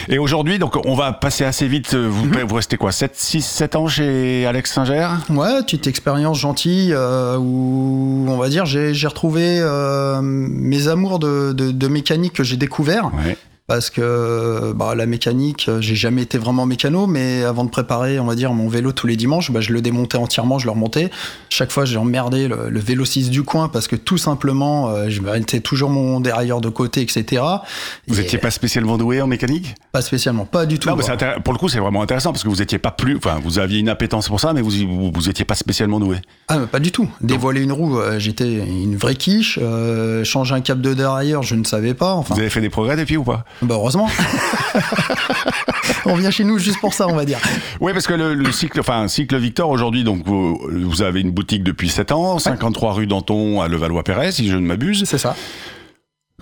Et 0.10 0.20
aujourd'hui, 0.20 0.60
donc 0.60 0.76
on 0.86 0.94
va 0.94 1.12
passer 1.12 1.44
assez 1.44 1.68
vite. 1.68 1.96
euh, 1.96 2.08
Vous, 2.08 2.30
vous 2.48 2.56
restez 2.56 2.78
quoi 2.78 2.92
7, 2.92 3.16
6, 3.16 3.42
7 3.44 3.76
ans 3.76 3.88
chez 3.88 4.46
Alex 4.46 4.72
Singer? 4.74 5.08
Ouais, 5.32 5.62
petite 5.64 5.88
expérience 5.88 6.38
gentille 6.40 6.94
euh, 6.94 7.36
où 7.38 8.26
on 8.30 8.38
va 8.38 8.48
dire 8.50 8.66
j'ai 8.68 8.94
j'ai 8.94 9.08
retrouvé 9.08 9.58
euh, 9.60 10.22
mes 10.22 10.88
amours 10.88 11.18
de, 11.18 11.52
de, 11.52 11.72
de 11.72 11.88
mécanique 11.88 12.34
que 12.34 12.44
j'ai 12.44 12.58
découvert. 12.58 13.10
Ouais. 13.26 13.36
Parce 13.72 13.90
que 13.90 14.74
bah, 14.76 14.96
la 14.96 15.06
mécanique, 15.06 15.70
j'ai 15.80 15.96
jamais 15.96 16.24
été 16.24 16.38
vraiment 16.38 16.66
mécano, 16.66 17.08
mais 17.08 17.46
avant 17.46 17.64
de 17.64 17.70
préparer, 17.70 18.20
on 18.20 18.26
va 18.26 18.36
dire, 18.36 18.52
mon 18.52 18.68
vélo 18.68 18.92
tous 18.92 19.08
les 19.08 19.16
dimanches, 19.16 19.50
bah, 19.50 19.62
je 19.62 19.72
le 19.72 19.82
démontais 19.82 20.18
entièrement, 20.18 20.60
je 20.60 20.66
le 20.66 20.72
remontais. 20.72 21.10
Chaque 21.48 21.72
fois, 21.72 21.86
j'ai 21.86 21.96
emmerdé 21.96 22.50
le, 22.50 22.70
le 22.70 22.80
vélo 22.82 23.06
6 23.06 23.30
du 23.30 23.44
coin 23.44 23.70
parce 23.70 23.88
que 23.88 23.96
tout 23.96 24.18
simplement, 24.18 24.90
euh, 24.90 25.06
je 25.08 25.22
mettais 25.22 25.62
toujours 25.62 25.90
mon 25.90 26.20
dérailleur 26.20 26.60
de 26.60 26.68
côté, 26.68 27.00
etc. 27.00 27.44
Vous 28.10 28.20
Et 28.20 28.24
étiez 28.24 28.40
pas 28.40 28.52
spécialement 28.52 28.98
doué 28.98 29.22
en 29.22 29.28
mécanique? 29.28 29.74
Pas 29.94 30.02
spécialement, 30.02 30.44
pas 30.44 30.66
du 30.66 30.78
tout. 30.78 30.90
Non, 30.90 30.98
mais 30.98 31.06
pour 31.42 31.54
le 31.54 31.58
coup, 31.58 31.70
c'est 31.70 31.80
vraiment 31.80 32.02
intéressant 32.02 32.34
parce 32.34 32.44
que 32.44 32.50
vous 32.50 32.62
étiez 32.62 32.78
pas 32.78 32.92
plus, 32.92 33.16
enfin, 33.16 33.40
vous 33.42 33.58
aviez 33.58 33.80
une 33.80 33.88
appétence 33.88 34.28
pour 34.28 34.42
ça, 34.42 34.52
mais 34.52 34.62
vous, 34.62 34.72
vous, 34.72 35.14
vous 35.16 35.30
étiez 35.30 35.46
pas 35.46 35.56
spécialement 35.56 36.02
doué. 36.02 36.18
Ah, 36.50 36.60
mais 36.60 36.68
pas 36.68 36.80
du 36.80 36.92
tout. 36.92 37.08
Dévoiler 37.22 37.62
une 37.62 37.72
roue, 37.72 38.00
euh, 38.00 38.20
j'étais 38.20 38.52
une 38.52 38.98
vraie 38.98 39.16
quiche. 39.16 39.58
Euh, 39.62 40.26
changer 40.26 40.56
un 40.56 40.62
cap 40.62 40.82
de 40.82 40.94
dérailleur, 40.94 41.44
je 41.44 41.56
ne 41.56 41.64
savais 41.64 41.94
pas. 41.94 42.16
Enfin, 42.16 42.34
Vous 42.34 42.42
avez 42.42 42.50
fait 42.50 42.60
des 42.60 42.70
progrès 42.70 42.98
depuis 42.98 43.16
ou 43.16 43.24
pas? 43.24 43.46
Bah, 43.62 43.75
heureusement. 43.75 44.08
on 46.06 46.16
vient 46.16 46.31
chez 46.31 46.44
nous 46.44 46.58
juste 46.58 46.80
pour 46.80 46.94
ça, 46.94 47.08
on 47.08 47.16
va 47.16 47.25
dire. 47.25 47.40
Oui, 47.80 47.94
parce 47.94 48.08
que 48.08 48.13
le, 48.13 48.34
le 48.34 48.52
cycle, 48.52 48.80
enfin, 48.80 49.08
cycle 49.08 49.38
Victor 49.38 49.69
aujourd'hui, 49.69 50.04
donc 50.04 50.25
vous, 50.25 50.60
vous 50.69 51.02
avez 51.02 51.22
une 51.22 51.31
boutique 51.31 51.63
depuis 51.63 51.90
7 51.90 52.12
ans, 52.12 52.40
53 52.40 52.94
rue 52.94 53.08
Danton 53.08 53.62
à 53.62 53.68
Levallois-Perret, 53.68 54.31
si 54.31 54.48
je 54.50 54.56
ne 54.58 54.66
m'abuse. 54.66 55.04
C'est 55.06 55.18
ça. 55.18 55.36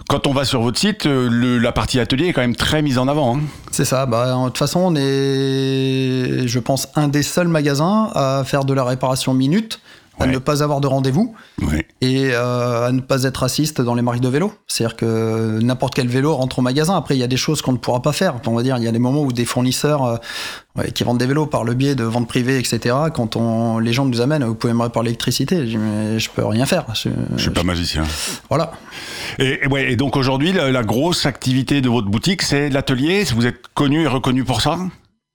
Quand 0.08 0.28
on 0.28 0.34
va 0.34 0.46
sur 0.46 0.62
votre 0.62 0.80
site, 0.80 1.06
euh, 1.06 1.28
le- 1.30 1.58
la 1.58 1.72
partie 1.74 2.00
atelier 2.00 2.28
est 2.28 2.34
quand 2.34 2.42
même 2.42 2.56
très 2.56 2.82
mise 2.82 2.98
en 2.98 3.08
avant. 3.10 3.36
hein. 3.38 3.42
C'est 3.72 3.84
ça. 3.86 4.06
Bah, 4.06 4.34
de 4.42 4.46
toute 4.48 4.58
façon, 4.58 4.80
on 4.80 4.96
est, 4.96 6.48
je 6.48 6.60
pense, 6.60 6.88
un 6.96 7.10
des 7.10 7.22
seuls 7.22 7.50
magasins 7.50 8.10
à 8.16 8.44
faire 8.46 8.64
de 8.64 8.74
la 8.74 8.86
réparation 8.86 9.34
minute, 9.34 9.82
à 10.20 10.26
Ouais. 10.26 10.32
ne 10.32 10.38
pas 10.38 10.64
avoir 10.64 10.82
de 10.82 10.88
rendez-vous 10.88 11.34
Ouais. 11.62 11.88
et 12.02 12.30
euh, 12.34 12.88
à 12.88 12.92
ne 12.92 13.00
pas 13.02 13.24
être 13.24 13.38
raciste 13.38 13.82
dans 13.82 13.96
les 13.96 14.02
marques 14.02 14.20
de 14.20 14.28
vélo. 14.28 14.54
C'est-à-dire 14.68 14.96
que 14.98 15.60
n'importe 15.62 15.96
quel 15.96 16.08
vélo 16.08 16.36
rentre 16.36 16.60
au 16.60 16.62
magasin. 16.62 16.96
Après, 16.96 17.16
il 17.16 17.20
y 17.20 17.24
a 17.24 17.28
des 17.28 17.38
choses 17.38 17.62
qu'on 17.62 17.72
ne 17.72 17.78
pourra 17.78 18.02
pas 18.02 18.12
faire. 18.14 18.36
On 18.46 18.54
va 18.56 18.64
dire, 18.64 18.78
il 18.78 18.84
y 18.84 18.88
a 18.88 18.92
des 18.92 19.00
moments 19.00 19.22
où 19.24 19.32
des 19.32 19.46
fournisseurs 19.46 20.04
euh, 20.04 20.18
ouais, 20.78 20.92
qui 20.92 21.04
vendent 21.04 21.18
des 21.20 21.26
vélos 21.26 21.46
par 21.46 21.64
le 21.64 21.74
biais 21.74 21.96
de 21.96 22.04
ventes 22.04 22.28
privées, 22.28 22.58
etc. 22.60 22.96
Quand 23.14 23.36
on, 23.36 23.80
les 23.80 23.94
gens 23.94 24.06
nous 24.06 24.22
amènent, 24.22 24.44
vous 24.44 24.56
pouvez 24.56 24.74
me 24.74 24.82
réparer 24.84 25.06
l'électricité. 25.06 25.58
Je 25.60 25.64
dis, 25.64 25.78
mais 25.78 26.20
je 26.20 26.30
peux 26.30 26.46
rien 26.46 26.66
faire. 26.66 26.86
Je, 26.96 27.10
Je 27.36 27.42
suis 27.42 27.52
pas 27.52 27.64
magicien. 27.64 28.04
Voilà. 28.50 28.72
Et, 29.38 29.60
et 29.64 29.68
ouais, 29.68 29.92
et 29.92 29.96
donc 29.96 30.18
aujourd'hui, 30.18 30.52
la, 30.52 30.72
la 30.72 30.84
grosse 30.84 31.26
activité 31.26 31.82
de 31.82 31.90
votre 31.90 32.08
boutique, 32.08 32.42
c'est 32.42 32.70
l'atelier. 32.70 33.24
Vous 33.36 33.46
êtes 33.46 33.62
connu 33.74 34.04
et 34.04 34.08
reconnu 34.08 34.44
pour 34.44 34.62
ça? 34.62 34.78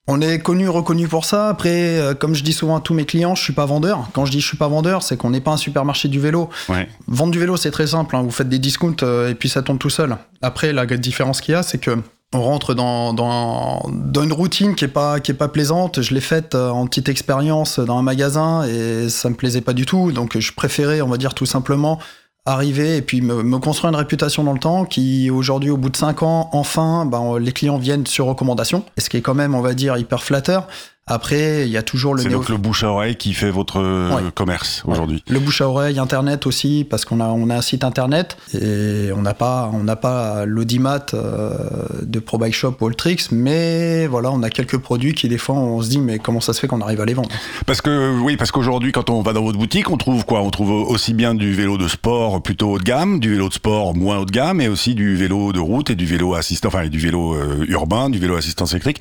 On 0.07 0.21
est 0.21 0.39
connu, 0.39 0.69
reconnu 0.69 1.09
pour 1.09 1.25
ça. 1.25 1.49
Après, 1.49 1.99
euh, 1.99 2.13
comme 2.15 2.35
je 2.35 2.43
dis 2.45 2.53
souvent 2.53 2.77
à 2.77 2.81
tous 2.81 2.93
mes 2.93 3.07
clients, 3.07 3.35
je 3.35 3.43
suis 3.43 3.55
pas 3.55 3.65
vendeur. 3.65 4.09
Quand 4.13 4.27
je 4.27 4.33
dis 4.33 4.41
je 4.41 4.47
suis 4.47 4.57
pas 4.59 4.69
vendeur, 4.69 5.03
c'est 5.03 5.17
qu'on 5.17 5.31
n'est 5.31 5.41
pas 5.41 5.53
un 5.53 5.57
supermarché 5.57 6.09
du 6.09 6.21
vélo. 6.21 6.51
Ouais. 6.69 6.89
Vendre 7.07 7.33
du 7.33 7.39
vélo, 7.39 7.57
c'est 7.57 7.71
très 7.71 7.87
simple. 7.87 8.15
hein. 8.15 8.23
Vous 8.23 8.31
faites 8.31 8.51
des 8.51 8.59
discounts 8.59 9.03
euh, 9.03 9.31
et 9.31 9.35
puis 9.35 9.49
ça 9.49 9.63
tombe 9.63 9.79
tout 9.79 9.89
seul. 9.91 10.17
Après, 10.43 10.75
la 10.75 10.85
différence 10.85 11.41
qu'il 11.41 11.53
y 11.53 11.55
a, 11.57 11.63
c'est 11.63 11.79
que 11.79 11.97
on 12.35 12.43
rentre 12.43 12.75
dans, 12.75 13.15
dans, 13.15 13.89
dans 13.89 14.23
une 14.25 14.33
routine 14.33 14.75
qui 14.75 14.85
est 14.85 14.89
pas 14.89 15.21
qui 15.21 15.31
est 15.31 15.35
pas 15.35 15.49
plaisante. 15.49 16.03
Je 16.03 16.13
l'ai 16.13 16.21
faite 16.21 16.55
euh, 16.55 16.69
en 16.69 16.87
petite 16.87 17.09
expérience 17.09 17.79
dans 17.79 17.97
un 17.97 18.03
magasin 18.03 18.65
et 18.65 19.09
ça 19.09 19.31
me 19.31 19.37
plaisait 19.37 19.61
pas 19.63 19.73
du 19.73 19.87
tout. 19.87 20.13
Donc, 20.13 20.39
je 20.39 20.53
préférais, 20.53 21.01
on 21.01 21.09
va 21.09 21.17
dire 21.17 21.33
tout 21.33 21.47
simplement 21.47 21.99
arriver 22.47 22.97
et 22.99 23.03
puis 23.03 23.21
me, 23.21 23.59
construire 23.59 23.91
une 23.91 23.97
réputation 23.99 24.45
dans 24.45 24.53
le 24.53 24.59
temps 24.59 24.85
qui 24.85 25.31
aujourd'hui 25.31 25.71
au 25.71 25.77
bout 25.77 25.89
de 25.89 25.97
5 25.97 26.23
ans 26.23 26.51
enfin 26.53 27.07
ben, 27.07 27.39
les 27.39 27.53
clients 27.53 27.79
viennent 27.79 28.07
sur 28.07 28.27
recommandation. 28.27 28.85
Et 28.97 29.01
ce 29.01 29.09
qui 29.09 29.17
est 29.17 29.23
quand 29.23 29.35
même 29.35 29.55
on 29.55 29.61
va 29.61 29.75
dire 29.75 29.97
hyper 29.97 30.23
flatteur 30.23 30.69
après 31.07 31.67
il 31.67 31.71
y 31.71 31.77
a 31.77 31.83
toujours 31.83 32.15
le 32.15 32.23
C'est 32.23 32.29
donc 32.31 32.49
le 32.49 32.57
bouche 32.57 32.83
à 32.85 32.89
oreille 32.91 33.17
qui 33.17 33.35
fait 33.35 33.51
votre 33.51 33.79
euh, 33.81 34.15
Ouais. 34.15 34.23
commerce 34.35 34.83
aujourd'hui. 34.87 35.23
le 35.29 35.39
bouche 35.39 35.61
à 35.61 35.69
oreille, 35.69 35.99
internet 35.99 36.47
aussi, 36.47 36.87
parce 36.89 37.05
qu'on 37.05 37.21
a, 37.21 37.27
on 37.27 37.51
a 37.51 37.57
un 37.57 37.63
site 37.63 37.85
internet 37.85 38.37
et 38.55 39.11
on 39.15 39.23
n'a 39.23 39.35
pas, 39.35 39.71
on 39.73 39.85
n'a 39.85 39.97
pas 39.97 40.47
l'audimat 40.47 41.05
euh, 41.15 41.53
de 42.03 42.19
Pro 42.19 42.39
Bike 42.39 42.55
Shop 42.55 42.77
ou 42.81 42.87
Alltrix, 42.87 43.29
mais 43.33 44.07
voilà, 44.07 44.31
on 44.31 44.43
a 44.43 44.51
quelques 44.51 44.79
produits 44.79 45.15
qui 45.15 45.29
des 45.29 45.39
fois 45.39 45.55
on 45.57 45.83
se 45.83 45.91
dit 45.91 45.99
mais 45.99 46.19
comment 46.19 46.41
ça 46.41 46.53
se 46.53 46.61
fait 46.61 46.67
qu'on 46.69 46.81
arrive 46.81 47.01
à 47.01 47.05
les 47.05 47.15
vendre? 47.15 47.29
Parce 47.67 47.81
que 47.81 48.19
oui, 48.21 48.37
parce 48.37 48.51
qu'aujourd'hui, 48.51 48.93
quand 48.93 49.11
on 49.11 49.21
va 49.23 49.33
dans 49.33 49.43
votre 49.43 49.59
boutique, 49.59 49.91
on 49.91 49.97
trouve 49.97 50.25
quoi? 50.25 50.41
On 50.43 50.51
trouve 50.51 50.71
aussi 50.71 51.15
bien 51.15 51.35
du 51.35 51.53
vélo 51.55 51.77
de 51.77 51.89
sport 51.89 52.43
plutôt 52.43 52.73
haut 52.73 52.79
de 52.79 52.85
gamme, 52.85 53.21
du 53.21 53.31
vélo 53.31 53.49
de 53.49 53.55
sport 53.55 53.95
moins 53.95 54.19
haut 54.19 54.25
de 54.25 54.31
gamme, 54.33 54.61
et 54.61 54.69
aussi 54.69 54.95
du 54.95 55.17
vélo 55.17 55.53
de 55.53 55.61
route 55.61 55.91
et 55.91 55.95
du 55.97 56.07
vélo 56.07 56.35
assistant, 56.35 56.69
enfin 56.69 56.83
et 56.83 56.89
du 56.89 56.99
vélo 56.99 57.35
euh, 57.35 57.65
urbain, 57.69 58.09
du 58.11 58.19
vélo 58.19 58.37
assistance 58.37 58.73
électrique. 58.73 59.01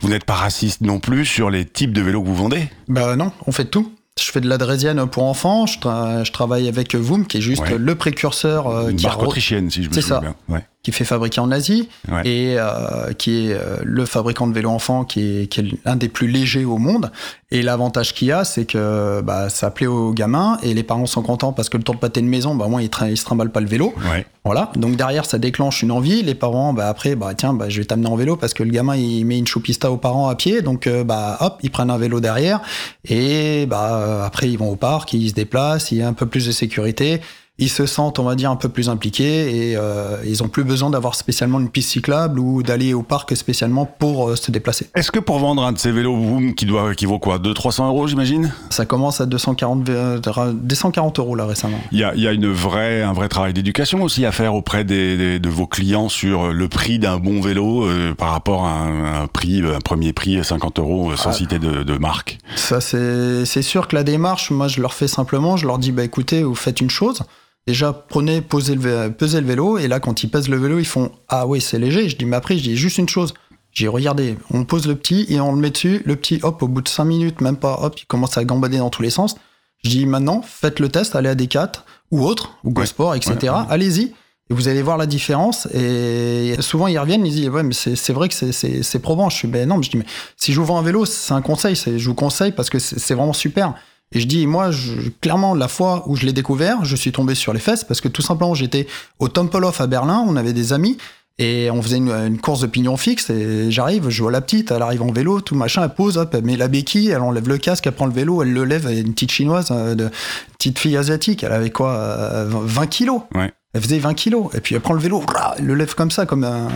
Vous 0.00 0.08
n'êtes 0.08 0.24
pas 0.24 0.34
raciste 0.34 0.80
non 0.80 0.98
plus 1.00 1.24
sur 1.26 1.41
les 1.50 1.64
types 1.64 1.92
de 1.92 2.00
vélos 2.02 2.22
que 2.22 2.28
vous 2.28 2.34
vendez? 2.36 2.68
Bah 2.88 3.16
non, 3.16 3.32
on 3.46 3.52
fait 3.52 3.64
de 3.64 3.68
tout. 3.70 3.92
Je 4.20 4.30
fais 4.30 4.40
de 4.42 4.48
la 4.48 4.58
drésienne 4.58 5.06
pour 5.06 5.24
enfants, 5.24 5.64
je, 5.66 5.78
tra- 5.78 6.24
je 6.24 6.32
travaille 6.32 6.68
avec 6.68 6.94
Voom, 6.94 7.26
qui 7.26 7.38
est 7.38 7.40
juste 7.40 7.62
Ouais. 7.62 7.78
le 7.78 7.94
précurseur 7.94 8.68
euh, 8.68 8.88
Une 8.90 8.96
qui 8.96 9.06
re- 9.06 9.24
autrichienne, 9.24 9.70
si 9.70 9.82
je 9.82 9.88
me 9.88 9.94
C'est 9.94 10.02
souviens 10.02 10.16
ça. 10.16 10.20
bien. 10.20 10.34
Ouais. 10.56 10.64
Qui 10.82 10.90
fait 10.92 11.04
fabriquer 11.04 11.40
en 11.40 11.50
Asie 11.52 11.88
Ouais. 12.10 12.22
et 12.26 12.56
euh, 12.58 13.12
qui 13.16 13.46
est 13.48 13.52
euh, 13.54 13.76
le 13.84 14.04
fabricant 14.04 14.46
de 14.48 14.52
vélos 14.52 14.70
enfants 14.70 15.04
qui 15.04 15.42
est, 15.42 15.46
qui 15.46 15.60
est 15.60 15.64
l'un 15.84 15.94
des 15.96 16.08
plus 16.08 16.26
légers 16.26 16.64
au 16.64 16.78
monde. 16.78 17.12
Et 17.52 17.62
l'avantage 17.62 18.14
qu'il 18.14 18.28
y 18.28 18.32
a, 18.32 18.44
c'est 18.44 18.64
que 18.64 19.20
bah, 19.20 19.48
ça 19.48 19.70
plaît 19.70 19.86
aux 19.86 20.12
gamins 20.12 20.58
et 20.62 20.72
les 20.74 20.82
parents 20.82 21.06
sont 21.06 21.22
contents 21.22 21.52
parce 21.52 21.68
que 21.68 21.76
le 21.76 21.82
tour 21.84 21.94
de 21.94 22.00
pâté 22.00 22.20
de 22.20 22.26
maison, 22.26 22.54
bah, 22.54 22.64
au 22.64 22.68
moins 22.68 22.82
ils, 22.82 22.90
ils 23.10 23.16
se 23.16 23.24
trimballent 23.24 23.52
pas 23.52 23.60
le 23.60 23.66
vélo. 23.66 23.92
Ouais. 24.10 24.26
Voilà. 24.44 24.72
Donc 24.74 24.96
derrière, 24.96 25.24
ça 25.24 25.38
déclenche 25.38 25.82
une 25.82 25.92
envie. 25.92 26.22
Les 26.22 26.34
parents, 26.34 26.72
bah, 26.72 26.88
après, 26.88 27.14
bah, 27.14 27.32
tiens, 27.36 27.52
bah, 27.54 27.68
je 27.68 27.78
vais 27.78 27.84
t'amener 27.84 28.08
en 28.08 28.16
vélo 28.16 28.36
parce 28.36 28.54
que 28.54 28.62
le 28.64 28.70
gamin 28.70 28.96
il 28.96 29.24
met 29.24 29.38
une 29.38 29.46
choupista 29.46 29.90
aux 29.92 29.98
parents 29.98 30.28
à 30.28 30.34
pied. 30.34 30.62
Donc 30.62 30.86
euh, 30.86 31.04
bah, 31.04 31.36
hop, 31.40 31.58
ils 31.62 31.70
prennent 31.70 31.90
un 31.90 31.98
vélo 31.98 32.18
derrière 32.20 32.60
et 33.08 33.66
bah, 33.66 34.24
après 34.24 34.48
ils 34.50 34.58
vont 34.58 34.70
au 34.70 34.76
parc, 34.76 35.12
ils 35.12 35.28
se 35.28 35.34
déplacent, 35.34 35.92
il 35.92 35.98
y 35.98 36.02
a 36.02 36.08
un 36.08 36.12
peu 36.14 36.26
plus 36.26 36.46
de 36.46 36.52
sécurité. 36.52 37.20
Ils 37.62 37.68
se 37.68 37.86
sentent, 37.86 38.18
on 38.18 38.24
va 38.24 38.34
dire, 38.34 38.50
un 38.50 38.56
peu 38.56 38.68
plus 38.68 38.88
impliqués 38.88 39.68
et 39.70 39.76
euh, 39.76 40.16
ils 40.26 40.42
ont 40.42 40.48
plus 40.48 40.64
besoin 40.64 40.90
d'avoir 40.90 41.14
spécialement 41.14 41.60
une 41.60 41.68
piste 41.68 41.90
cyclable 41.90 42.40
ou 42.40 42.64
d'aller 42.64 42.92
au 42.92 43.02
parc 43.04 43.36
spécialement 43.36 43.86
pour 43.86 44.30
euh, 44.30 44.36
se 44.36 44.50
déplacer. 44.50 44.88
Est-ce 44.96 45.12
que 45.12 45.20
pour 45.20 45.38
vendre 45.38 45.62
un 45.64 45.70
de 45.70 45.78
ces 45.78 45.92
vélos 45.92 46.16
Vroom 46.16 46.54
qui, 46.54 46.66
doit, 46.66 46.94
qui 46.96 47.06
vaut 47.06 47.20
quoi 47.20 47.38
200-300 47.38 47.86
euros, 47.86 48.06
j'imagine? 48.08 48.52
Ça 48.70 48.84
commence 48.84 49.20
à 49.20 49.26
240, 49.26 49.88
euh, 49.90 50.18
240 50.52 51.18
euros 51.20 51.36
là 51.36 51.46
récemment. 51.46 51.78
Il 51.92 51.98
y 52.00 52.04
a, 52.04 52.12
il 52.16 52.20
y 52.22 52.26
a 52.26 52.32
une 52.32 52.50
vraie, 52.50 53.02
un 53.02 53.12
vrai 53.12 53.28
travail 53.28 53.52
d'éducation 53.52 54.02
aussi 54.02 54.26
à 54.26 54.32
faire 54.32 54.54
auprès 54.56 54.82
des, 54.82 55.16
des- 55.16 55.38
de 55.38 55.48
vos 55.48 55.68
clients 55.68 56.08
sur 56.08 56.52
le 56.52 56.68
prix 56.68 56.98
d'un 56.98 57.18
bon 57.18 57.40
vélo 57.40 57.84
euh, 57.86 58.12
par 58.14 58.30
rapport 58.32 58.64
à 58.66 58.72
un, 58.72 59.22
un 59.22 59.26
prix, 59.28 59.62
un 59.62 59.78
premier 59.80 60.12
prix 60.12 60.42
50 60.42 60.80
euros 60.80 61.12
euh, 61.12 61.16
sans 61.16 61.30
Ah. 61.30 61.34
citer 61.34 61.58
de, 61.60 61.84
de 61.84 61.96
marque. 61.98 62.38
Ça, 62.56 62.80
c'est 62.80 63.44
c'est 63.44 63.62
sûr 63.62 63.86
que 63.86 63.94
la 63.94 64.02
démarche, 64.02 64.50
moi, 64.50 64.66
je 64.68 64.80
leur 64.80 64.94
fais 64.94 65.06
simplement, 65.08 65.56
je 65.56 65.66
leur 65.66 65.78
dis, 65.78 65.92
bah 65.92 66.02
écoutez, 66.04 66.42
vous 66.42 66.54
faites 66.56 66.80
une 66.80 66.90
chose. 66.90 67.22
Déjà, 67.66 67.92
prenez, 67.92 68.40
posez 68.40 68.74
le, 68.74 69.10
pesez 69.10 69.40
le 69.40 69.46
vélo, 69.46 69.78
et 69.78 69.86
là, 69.88 70.00
quand 70.00 70.22
ils 70.24 70.28
pèsent 70.28 70.48
le 70.48 70.56
vélo, 70.56 70.78
ils 70.78 70.84
font 70.84 71.12
Ah 71.28 71.46
oui, 71.46 71.60
c'est 71.60 71.78
léger. 71.78 72.08
Je 72.08 72.16
dis, 72.16 72.24
mais 72.24 72.36
après, 72.36 72.56
je 72.58 72.62
dis 72.62 72.76
juste 72.76 72.98
une 72.98 73.08
chose. 73.08 73.34
J'ai 73.72 73.88
regardé, 73.88 74.36
on 74.50 74.64
pose 74.64 74.86
le 74.86 74.96
petit 74.96 75.26
et 75.30 75.40
on 75.40 75.52
le 75.52 75.58
met 75.58 75.70
dessus. 75.70 76.02
Le 76.04 76.16
petit, 76.16 76.40
hop, 76.42 76.62
au 76.62 76.68
bout 76.68 76.82
de 76.82 76.88
5 76.88 77.04
minutes, 77.04 77.40
même 77.40 77.56
pas, 77.56 77.78
hop, 77.82 77.98
il 77.98 78.04
commence 78.06 78.36
à 78.36 78.44
gambader 78.44 78.78
dans 78.78 78.90
tous 78.90 79.02
les 79.02 79.10
sens. 79.10 79.36
Je 79.84 79.90
dis 79.90 80.06
maintenant, 80.06 80.42
faites 80.42 80.78
le 80.80 80.88
test, 80.88 81.16
allez 81.16 81.28
à 81.30 81.34
Decat 81.34 81.72
ou 82.10 82.24
autre, 82.24 82.56
ou 82.64 82.70
GoSport, 82.70 83.14
etc. 83.14 83.52
Allez-y. 83.70 84.12
Et 84.50 84.54
vous 84.54 84.68
allez 84.68 84.82
voir 84.82 84.98
la 84.98 85.06
différence. 85.06 85.66
Et 85.72 86.54
souvent, 86.60 86.86
ils 86.88 86.98
reviennent, 86.98 87.24
ils 87.24 87.32
disent 87.32 87.48
Ouais, 87.48 87.62
mais 87.62 87.72
c'est 87.74 88.12
vrai 88.12 88.28
que 88.28 88.34
c'est- 88.34 88.98
probant. 88.98 89.30
Je 89.30 89.36
suis 89.36 89.48
Ben 89.48 89.66
non, 89.68 89.78
mais 89.78 89.82
je 89.84 89.90
dis 89.90 89.96
Mais 89.96 90.04
si 90.36 90.52
je 90.52 90.60
vous 90.60 90.66
vends 90.66 90.78
un 90.78 90.82
vélo, 90.82 91.04
c'est 91.06 91.32
un 91.32 91.40
conseil. 91.42 91.74
Je 91.76 92.04
vous 92.08 92.14
conseille 92.14 92.52
parce 92.52 92.68
que 92.68 92.78
c'est 92.78 93.14
vraiment 93.14 93.32
super. 93.32 93.74
Et 94.12 94.20
je 94.20 94.26
dis, 94.26 94.46
moi, 94.46 94.70
je- 94.70 95.08
clairement, 95.20 95.54
la 95.54 95.68
fois 95.68 96.04
où 96.06 96.16
je 96.16 96.26
l'ai 96.26 96.32
découvert, 96.32 96.84
je 96.84 96.96
suis 96.96 97.12
tombé 97.12 97.34
sur 97.34 97.52
les 97.52 97.60
fesses 97.60 97.84
parce 97.84 98.00
que 98.00 98.08
tout 98.08 98.22
simplement, 98.22 98.54
j'étais 98.54 98.86
au 99.18 99.28
Tempelhof 99.28 99.80
à 99.80 99.86
Berlin, 99.86 100.24
on 100.26 100.36
avait 100.36 100.52
des 100.52 100.72
amis 100.72 100.98
et 101.38 101.70
on 101.70 101.80
faisait 101.80 101.96
une, 101.96 102.10
une 102.10 102.38
course 102.38 102.60
de 102.60 102.66
pignon 102.66 102.96
fixe 102.98 103.30
et 103.30 103.70
j'arrive, 103.70 104.10
je 104.10 104.22
vois 104.22 104.30
la 104.30 104.42
petite, 104.42 104.70
elle 104.70 104.82
arrive 104.82 105.02
en 105.02 105.10
vélo, 105.10 105.40
tout 105.40 105.54
machin, 105.54 105.82
elle 105.82 105.94
pose, 105.94 106.18
hop, 106.18 106.34
elle 106.34 106.44
met 106.44 106.56
la 106.58 106.68
béquille, 106.68 107.08
elle 107.08 107.22
enlève 107.22 107.48
le 107.48 107.56
casque, 107.56 107.86
elle 107.86 107.94
prend 107.94 108.04
le 108.06 108.12
vélo, 108.12 108.42
elle 108.42 108.52
le 108.52 108.64
lève, 108.66 108.86
elle 108.86 108.98
est 108.98 109.00
une 109.00 109.14
petite 109.14 109.32
chinoise, 109.32 109.68
euh, 109.70 109.94
de, 109.94 110.10
petite 110.58 110.78
fille 110.78 110.96
asiatique, 110.96 111.42
elle 111.42 111.52
avait 111.52 111.70
quoi, 111.70 111.92
euh, 111.94 112.46
20 112.50 112.86
kilos 112.86 113.22
Ouais. 113.34 113.50
Elle 113.74 113.80
faisait 113.80 113.98
20 113.98 114.12
kilos. 114.14 114.48
Et 114.54 114.60
puis 114.60 114.74
elle 114.74 114.82
prend 114.82 114.92
le 114.92 115.00
vélo, 115.00 115.22
elle 115.58 115.64
le 115.64 115.74
lève 115.74 115.94
comme 115.94 116.10
ça, 116.10 116.26
comme 116.26 116.44
un. 116.44 116.68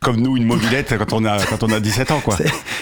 Comme 0.00 0.16
nous, 0.16 0.36
une 0.36 0.44
mobilette 0.44 0.92
quand 0.98 1.12
on 1.12 1.24
a, 1.24 1.38
quand 1.44 1.62
on 1.62 1.70
a 1.70 1.78
17 1.78 2.10
ans, 2.10 2.20
quoi. 2.20 2.36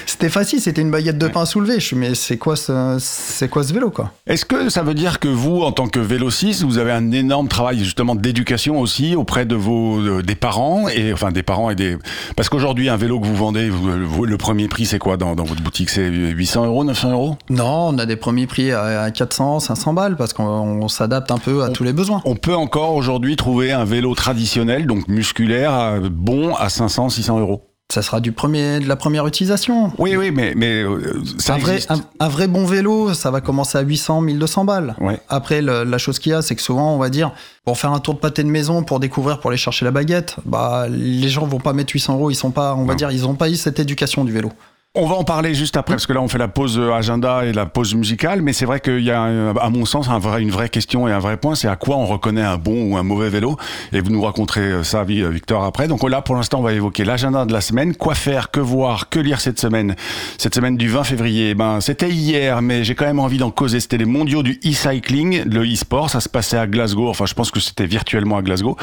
C'était 0.06 0.30
facile, 0.30 0.60
c'était 0.60 0.80
une 0.80 0.90
baguette 0.90 1.18
de 1.18 1.28
pain 1.28 1.42
à 1.42 1.46
soulever. 1.46 1.74
Je 1.74 1.84
suis, 1.86 1.96
mais 1.96 2.14
c'est 2.14 2.38
quoi 2.38 2.56
ce, 2.56 2.96
c'est 2.98 3.48
quoi 3.50 3.62
ce 3.62 3.74
vélo, 3.74 3.90
quoi? 3.90 4.12
Est-ce 4.26 4.46
que 4.46 4.70
ça 4.70 4.82
veut 4.82 4.94
dire 4.94 5.18
que 5.20 5.28
vous, 5.28 5.60
en 5.62 5.72
tant 5.72 5.88
que 5.88 6.00
vélociste, 6.00 6.62
vous 6.62 6.78
avez 6.78 6.90
un 6.92 7.12
énorme 7.12 7.48
travail 7.48 7.78
justement 7.84 8.14
d'éducation 8.14 8.80
aussi 8.80 9.14
auprès 9.14 9.44
de 9.44 9.54
vos 9.56 10.22
des 10.22 10.34
parents 10.36 10.88
et 10.88 11.12
enfin 11.12 11.30
des 11.30 11.42
parents 11.42 11.68
et 11.68 11.74
des 11.74 11.98
parce 12.36 12.48
qu'aujourd'hui 12.48 12.88
un 12.88 12.96
vélo 12.96 13.20
que 13.20 13.26
vous 13.26 13.36
vendez, 13.36 13.68
vous- 13.68 14.06
vous- 14.06 14.24
le 14.24 14.36
premier 14.38 14.68
prix 14.68 14.86
c'est 14.86 14.98
quoi 14.98 15.18
dans, 15.18 15.34
dans 15.34 15.44
votre 15.44 15.62
boutique? 15.62 15.90
C'est 15.90 16.08
800 16.08 16.64
euros, 16.64 16.82
900 16.84 17.10
euros? 17.12 17.36
Non, 17.50 17.88
on 17.88 17.98
a 17.98 18.06
des 18.06 18.16
premiers 18.16 18.46
prix 18.46 18.72
à 18.72 19.02
à 19.02 19.10
400, 19.10 19.60
500 19.60 19.92
balles 19.92 20.16
parce 20.16 20.32
qu'on 20.32 20.44
on 20.44 20.88
s'adapte 20.88 21.30
un 21.30 21.38
peu 21.38 21.62
à 21.62 21.68
tous 21.68 21.84
les 21.84 21.92
besoins. 21.92 22.22
On 22.24 22.36
peut 22.36 22.54
encore 22.54 22.94
aujourd'hui 22.94 23.36
trouver 23.36 23.49
un 23.58 23.84
vélo 23.84 24.14
traditionnel, 24.14 24.86
donc 24.86 25.08
musculaire, 25.08 26.00
bon 26.10 26.54
à 26.54 26.68
500, 26.68 27.08
600 27.10 27.40
euros. 27.40 27.66
Ça 27.92 28.02
sera 28.02 28.20
du 28.20 28.30
premier, 28.30 28.78
de 28.78 28.86
la 28.86 28.94
première 28.94 29.26
utilisation. 29.26 29.90
Oui, 29.98 30.14
oui, 30.16 30.30
mais 30.30 30.52
mais 30.56 30.80
euh, 30.84 31.20
ça 31.38 31.54
un, 31.54 31.58
vrai, 31.58 31.80
un, 31.88 31.96
un 32.20 32.28
vrai 32.28 32.46
bon 32.46 32.64
vélo, 32.64 33.14
ça 33.14 33.32
va 33.32 33.40
commencer 33.40 33.78
à 33.78 33.80
800, 33.80 34.20
1200 34.20 34.64
balles. 34.64 34.94
Ouais. 35.00 35.18
Après, 35.28 35.60
le- 35.60 35.82
la 35.82 35.98
chose 35.98 36.20
qu'il 36.20 36.30
y 36.30 36.34
a, 36.36 36.40
c'est 36.40 36.54
que 36.54 36.62
souvent, 36.62 36.94
on 36.94 36.98
va 36.98 37.08
dire, 37.08 37.32
pour 37.64 37.78
faire 37.78 37.90
un 37.90 37.98
tour 37.98 38.14
de 38.14 38.20
pâté 38.20 38.44
de 38.44 38.48
maison, 38.48 38.84
pour 38.84 39.00
découvrir, 39.00 39.40
pour 39.40 39.50
aller 39.50 39.58
chercher 39.58 39.84
la 39.84 39.90
baguette, 39.90 40.36
bah, 40.46 40.86
les 40.88 41.28
gens 41.28 41.44
vont 41.46 41.58
pas 41.58 41.72
mettre 41.72 41.92
800 41.92 42.14
euros. 42.14 42.30
Ils 42.30 42.36
sont 42.36 42.52
pas, 42.52 42.76
on 42.76 42.84
va 42.84 42.92
Non. 42.92 42.96
dire, 42.96 43.10
ils 43.10 43.26
ont 43.26 43.34
pas 43.34 43.50
eu 43.50 43.56
cette 43.56 43.80
éducation 43.80 44.24
du 44.24 44.30
vélo. 44.30 44.52
On 44.96 45.06
va 45.06 45.14
en 45.14 45.22
parler 45.22 45.54
juste 45.54 45.76
après, 45.76 45.94
parce 45.94 46.04
que 46.08 46.12
là, 46.12 46.20
on 46.20 46.26
fait 46.26 46.36
la 46.36 46.48
pause 46.48 46.76
euh, 46.76 46.90
agenda 46.92 47.44
et 47.44 47.52
la 47.52 47.64
pause 47.64 47.94
musicale, 47.94 48.42
mais 48.42 48.52
c'est 48.52 48.64
vrai 48.64 48.80
qu'il 48.80 48.98
y 49.04 49.12
a, 49.12 49.22
euh, 49.26 49.54
à 49.60 49.70
mon 49.70 49.84
sens, 49.84 50.08
une 50.40 50.50
vraie 50.50 50.68
question 50.68 51.06
et 51.06 51.12
un 51.12 51.20
vrai 51.20 51.36
point, 51.36 51.54
c'est 51.54 51.68
à 51.68 51.76
quoi 51.76 51.96
on 51.96 52.06
reconnaît 52.06 52.42
un 52.42 52.56
bon 52.56 52.90
ou 52.90 52.96
un 52.96 53.04
mauvais 53.04 53.28
vélo. 53.28 53.56
Et 53.92 54.00
vous 54.00 54.10
nous 54.10 54.20
raconterez 54.20 54.62
euh, 54.62 54.82
ça, 54.82 55.04
Vi- 55.04 55.22
Victor, 55.30 55.62
après. 55.62 55.86
Donc 55.86 56.02
là, 56.10 56.22
pour 56.22 56.34
l'instant, 56.34 56.58
on 56.58 56.62
va 56.62 56.72
évoquer 56.72 57.04
l'agenda 57.04 57.44
de 57.44 57.52
la 57.52 57.60
semaine. 57.60 57.94
Quoi 57.94 58.16
faire, 58.16 58.50
que 58.50 58.58
voir, 58.58 59.08
que 59.10 59.20
lire 59.20 59.40
cette 59.40 59.60
semaine 59.60 59.94
Cette 60.38 60.56
semaine 60.56 60.76
du 60.76 60.88
20 60.88 61.04
février, 61.04 61.54
ben, 61.54 61.80
c'était 61.80 62.10
hier, 62.10 62.60
mais 62.60 62.82
j'ai 62.82 62.96
quand 62.96 63.06
même 63.06 63.20
envie 63.20 63.38
d'en 63.38 63.52
causer. 63.52 63.78
C'était 63.78 63.96
les 63.98 64.06
mondiaux 64.06 64.42
du 64.42 64.58
e-cycling, 64.66 65.44
le 65.44 65.62
e-sport. 65.72 66.10
Ça 66.10 66.18
se 66.18 66.28
passait 66.28 66.58
à 66.58 66.66
Glasgow. 66.66 67.08
Enfin, 67.08 67.26
je 67.26 67.34
pense 67.34 67.52
que 67.52 67.60
c'était 67.60 67.86
virtuellement 67.86 68.38
à 68.38 68.42
Glasgow. 68.42 68.76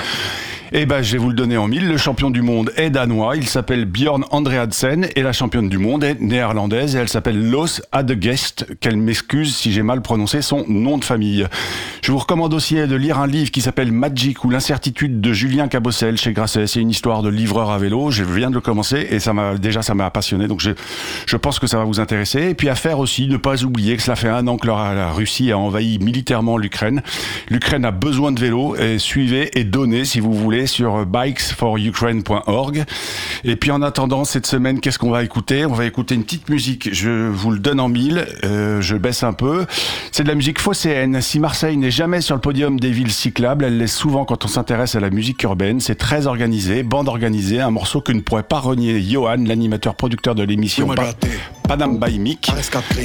Et 0.74 0.86
ben, 0.86 1.02
je 1.02 1.14
vais 1.14 1.18
vous 1.18 1.30
le 1.30 1.34
donner 1.36 1.56
en 1.56 1.68
mille. 1.68 1.88
Le 1.88 1.98
champion 1.98 2.30
du 2.30 2.42
monde 2.42 2.74
est 2.76 2.90
danois. 2.90 3.38
Il 3.38 3.48
s'appelle 3.48 3.86
Björn 3.86 4.26
Andreadsen 4.32 5.08
et 5.16 5.22
la 5.22 5.32
championne 5.32 5.70
du 5.70 5.78
monde 5.78 6.04
est 6.04 6.20
néerlandaise 6.20 6.96
et 6.96 7.00
elle 7.00 7.08
s'appelle 7.08 7.50
Los 7.50 7.82
Adegest. 7.94 8.68
Qu'elle 8.82 8.98
m'excuse 8.98 9.56
si 9.56 9.72
j'ai 9.72 9.82
mal 9.82 10.02
prononcé 10.02 10.42
son 10.42 10.66
nom 10.68 10.98
de 10.98 11.06
famille. 11.06 11.48
Je 12.02 12.12
vous 12.12 12.18
recommande 12.18 12.54
aussi 12.54 12.76
de 12.76 12.96
lire 12.96 13.18
un 13.20 13.28
livre 13.28 13.50
qui 13.50 13.62
s'appelle 13.62 13.94
Magic 13.94 14.44
ou 14.44 14.50
l'incertitude 14.50 15.22
de 15.22 15.32
Julien 15.32 15.70
Cabossel 15.70 16.18
chez 16.18 16.34
Grasset. 16.34 16.68
C'est 16.68 16.82
une 16.82 16.90
histoire 16.90 17.22
de 17.22 17.30
livreur 17.30 17.72
à 17.72 17.78
vélo. 17.78 18.12
Je 18.12 18.26
viens 18.26 18.50
de 18.50 18.56
le 18.56 18.62
commencer 18.62 19.08
et 19.10 19.20
ça 19.20 19.32
m'a, 19.32 19.56
déjà, 19.56 19.82
ça 19.82 19.94
m'a 19.94 20.10
passionné. 20.10 20.48
Donc 20.48 20.60
je, 20.60 20.72
je 21.26 21.38
pense 21.38 21.60
que 21.60 21.68
ça 21.68 21.78
va 21.78 21.86
vous 21.86 22.02
intéresser. 22.02 22.50
Et 22.50 22.56
puis 22.56 22.68
à 22.68 22.76
faire 22.76 23.00
aussi, 23.00 23.30
ne 23.30 23.38
pas 23.38 23.64
oublier 23.64 23.96
que 23.96 24.04
cela 24.04 24.18
fait 24.18 24.28
un 24.28 24.46
an 24.48 24.58
que 24.58 24.68
la, 24.68 25.12
Russie 25.12 25.52
a 25.54 25.58
envahi 25.58 25.98
militairement 26.00 26.58
l'Ukraine. 26.58 27.02
L'Ukraine 27.50 27.86
a 27.86 27.92
besoin 27.92 28.34
de 28.34 28.40
vélos 28.42 28.76
suivez 28.98 29.58
et 29.58 29.64
donnez 29.64 30.04
si 30.04 30.20
vous 30.20 30.34
voulez 30.34 30.57
sur 30.66 31.06
bikesforukraine.org. 31.06 32.86
Et 33.44 33.56
puis 33.56 33.72
en 33.72 33.82
attendant 33.82 34.24
cette 34.24 34.48
semaine, 34.48 34.80
qu'est-ce 34.80 34.98
qu'on 34.98 35.12
va 35.12 35.24
écouter? 35.24 35.66
On 35.66 35.74
va 35.74 35.86
écouter 35.86 36.16
une 36.16 36.24
petite 36.24 36.50
musique. 36.50 36.90
Je 36.94 37.28
vous 37.30 37.52
le 37.52 37.60
donne 37.60 37.80
en 37.80 37.90
mille. 37.90 38.26
Euh, 38.44 38.82
je 38.82 38.96
baisse 38.96 39.24
un 39.24 39.34
peu. 39.34 39.66
C'est 40.12 40.24
de 40.24 40.28
la 40.28 40.36
musique 40.36 40.60
phocéenne. 40.60 41.22
Si 41.22 41.40
Marseille 41.40 41.78
n'est 41.78 41.92
jamais 41.92 42.22
sur 42.22 42.36
le 42.36 42.42
podium 42.42 42.80
des 42.80 42.92
villes 42.92 43.12
cyclables, 43.12 43.66
elle 43.66 43.78
l'est 43.78 43.88
souvent 43.88 44.26
quand 44.26 44.46
on 44.46 44.48
s'intéresse 44.48 44.96
à 44.96 45.00
la 45.00 45.10
musique 45.10 45.44
urbaine. 45.44 45.80
C'est 45.80 45.96
très 45.96 46.28
organisé, 46.28 46.84
bande 46.84 47.08
organisée, 47.08 47.62
un 47.62 47.72
morceau 47.72 48.02
que 48.02 48.12
ne 48.12 48.22
pourrait 48.22 48.44
pas 48.44 48.60
renier 48.60 49.02
Johan, 49.02 49.44
l'animateur 49.46 49.96
producteur 49.96 50.36
de 50.36 50.44
l'émission 50.44 50.88
Panam 51.68 51.98
by 51.98 52.18
Mick. 52.18 52.50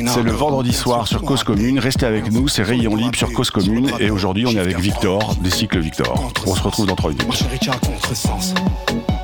C'est 0.07 0.23
le 0.23 0.31
vendredi 0.31 0.73
soir 0.73 1.09
sur 1.09 1.23
Cause 1.23 1.42
Commune. 1.42 1.78
Restez 1.81 2.07
avec 2.07 2.31
nous, 2.31 2.47
c'est 2.47 2.62
Rayon 2.62 2.95
Libre 2.95 3.16
sur 3.16 3.33
Cause 3.33 3.50
Commune. 3.50 3.90
Et 3.99 4.11
aujourd'hui, 4.11 4.47
on 4.47 4.50
est 4.50 4.61
avec 4.61 4.78
Victor, 4.78 5.35
des 5.37 5.50
cycles 5.50 5.81
Victor. 5.81 6.33
On 6.47 6.54
se 6.54 6.62
retrouve 6.62 6.87
dans 6.87 6.95
3 6.95 7.11
minutes. 7.11 7.26
Ma. 7.26 7.35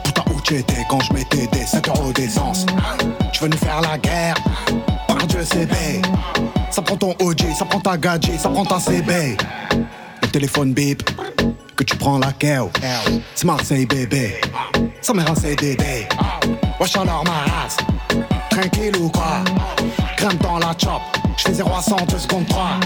Putain, 0.03 0.23
où 0.35 0.41
tu 0.43 0.57
étais 0.57 0.85
quand 0.89 1.01
je 1.01 1.13
mettais 1.13 1.47
des 1.47 1.65
7 1.65 1.89
euros 1.89 2.13
d'essence 2.13 2.67
Tu 3.33 3.43
veux 3.43 3.49
nous 3.49 3.57
faire 3.57 3.81
la 3.81 3.97
guerre 3.99 4.35
Par 5.07 5.25
Dieu, 5.29 5.41
c'est 5.45 5.67
bé. 5.67 6.03
Ça 6.71 6.83
prend 6.83 6.97
ton 6.97 7.15
OG, 7.21 7.43
ça 7.57 7.65
prend 7.65 7.81
ta 7.81 7.97
gadget, 7.97 8.41
ça 8.41 8.49
prend 8.49 8.65
ta 8.65 8.81
CB. 8.81 9.37
Le 10.23 10.29
téléphone 10.29 10.73
bip, 10.73 11.09
que 11.77 11.85
tu 11.85 11.97
prends 11.97 12.19
la 12.19 12.33
keo. 12.33 12.71
C'est 13.35 13.47
Marseille, 13.47 13.87
bébé. 13.87 14.41
Ça 15.01 15.15
mère 15.15 15.31
un 15.31 15.35
CDD. 15.37 16.09
Wesh 16.81 16.97
alors 16.97 17.25
ma 17.25 17.53
race. 17.53 17.77
Tranquille 18.61 18.97
ou 19.01 19.09
quoi 19.09 19.45
Crème 20.17 20.37
dans 20.39 20.59
la 20.59 20.75
chop. 20.77 21.01
Je 21.37 21.45
fais 21.45 21.55
0 21.55 21.71
à 21.77 21.81
100, 21.81 22.07
2 22.07 22.19
secondes 22.19 22.47
3 22.49 22.81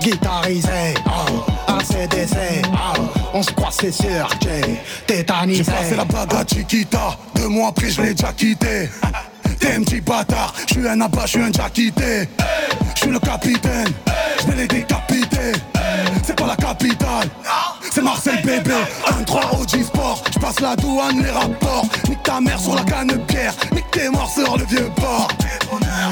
guitarisé, 0.00 0.94
oh, 1.06 1.44
ACDC, 1.66 2.62
oh, 2.72 3.02
on 3.32 3.42
se 3.42 3.50
croit 3.52 3.70
c'est 3.70 3.92
sûr, 3.92 4.28
j'ai 4.42 4.80
tétanisé. 5.06 5.64
J'ai 5.64 5.70
passé 5.70 5.96
la 5.96 6.04
bague 6.04 6.34
à 6.34 6.44
Chiquita, 6.46 7.16
deux 7.34 7.48
mois 7.48 7.68
après 7.68 7.90
je 7.90 8.02
l'ai 8.02 8.14
déjà 8.14 8.32
quitté. 8.32 8.90
T'es 9.58 9.74
un 9.74 9.82
petit 9.82 10.02
bâtard, 10.02 10.52
je 10.68 10.74
suis 10.74 10.88
un 10.88 11.00
abat, 11.00 11.22
je 11.24 11.28
suis 11.28 11.40
un 11.40 11.50
déjà 11.50 11.70
quitté. 11.70 12.28
Je 12.94 13.00
suis 13.00 13.10
le 13.10 13.18
capitaine, 13.18 13.88
je 14.40 14.46
vais 14.50 14.56
les 14.56 14.68
décapiter. 14.68 15.52
C'est 16.22 16.36
pas 16.36 16.46
la 16.46 16.56
capitale, 16.56 17.28
c'est 17.90 18.02
Marcel 18.02 18.42
bébé 18.42 18.74
1-3 19.26 19.60
OG 19.60 19.84
Sport, 19.84 20.24
je 20.34 20.38
passe 20.38 20.60
la 20.60 20.76
douane, 20.76 21.22
les 21.22 21.30
rapports 21.30 21.86
Nique 22.08 22.22
ta 22.22 22.40
mère 22.40 22.58
sur 22.58 22.74
la 22.74 22.82
canne 22.82 23.08
de 23.08 23.16
pierre 23.16 23.54
tes 23.94 24.08
morts 24.10 24.30
sur 24.30 24.56
le 24.58 24.64
vieux 24.64 24.90
port. 24.96 25.28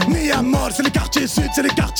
Miamol, 0.09 0.73
c'est 0.75 0.83
les 0.83 0.91
quartiers 0.91 1.27
sud, 1.27 1.49
c'est 1.55 1.63
les 1.63 1.69
quartiers 1.71 1.92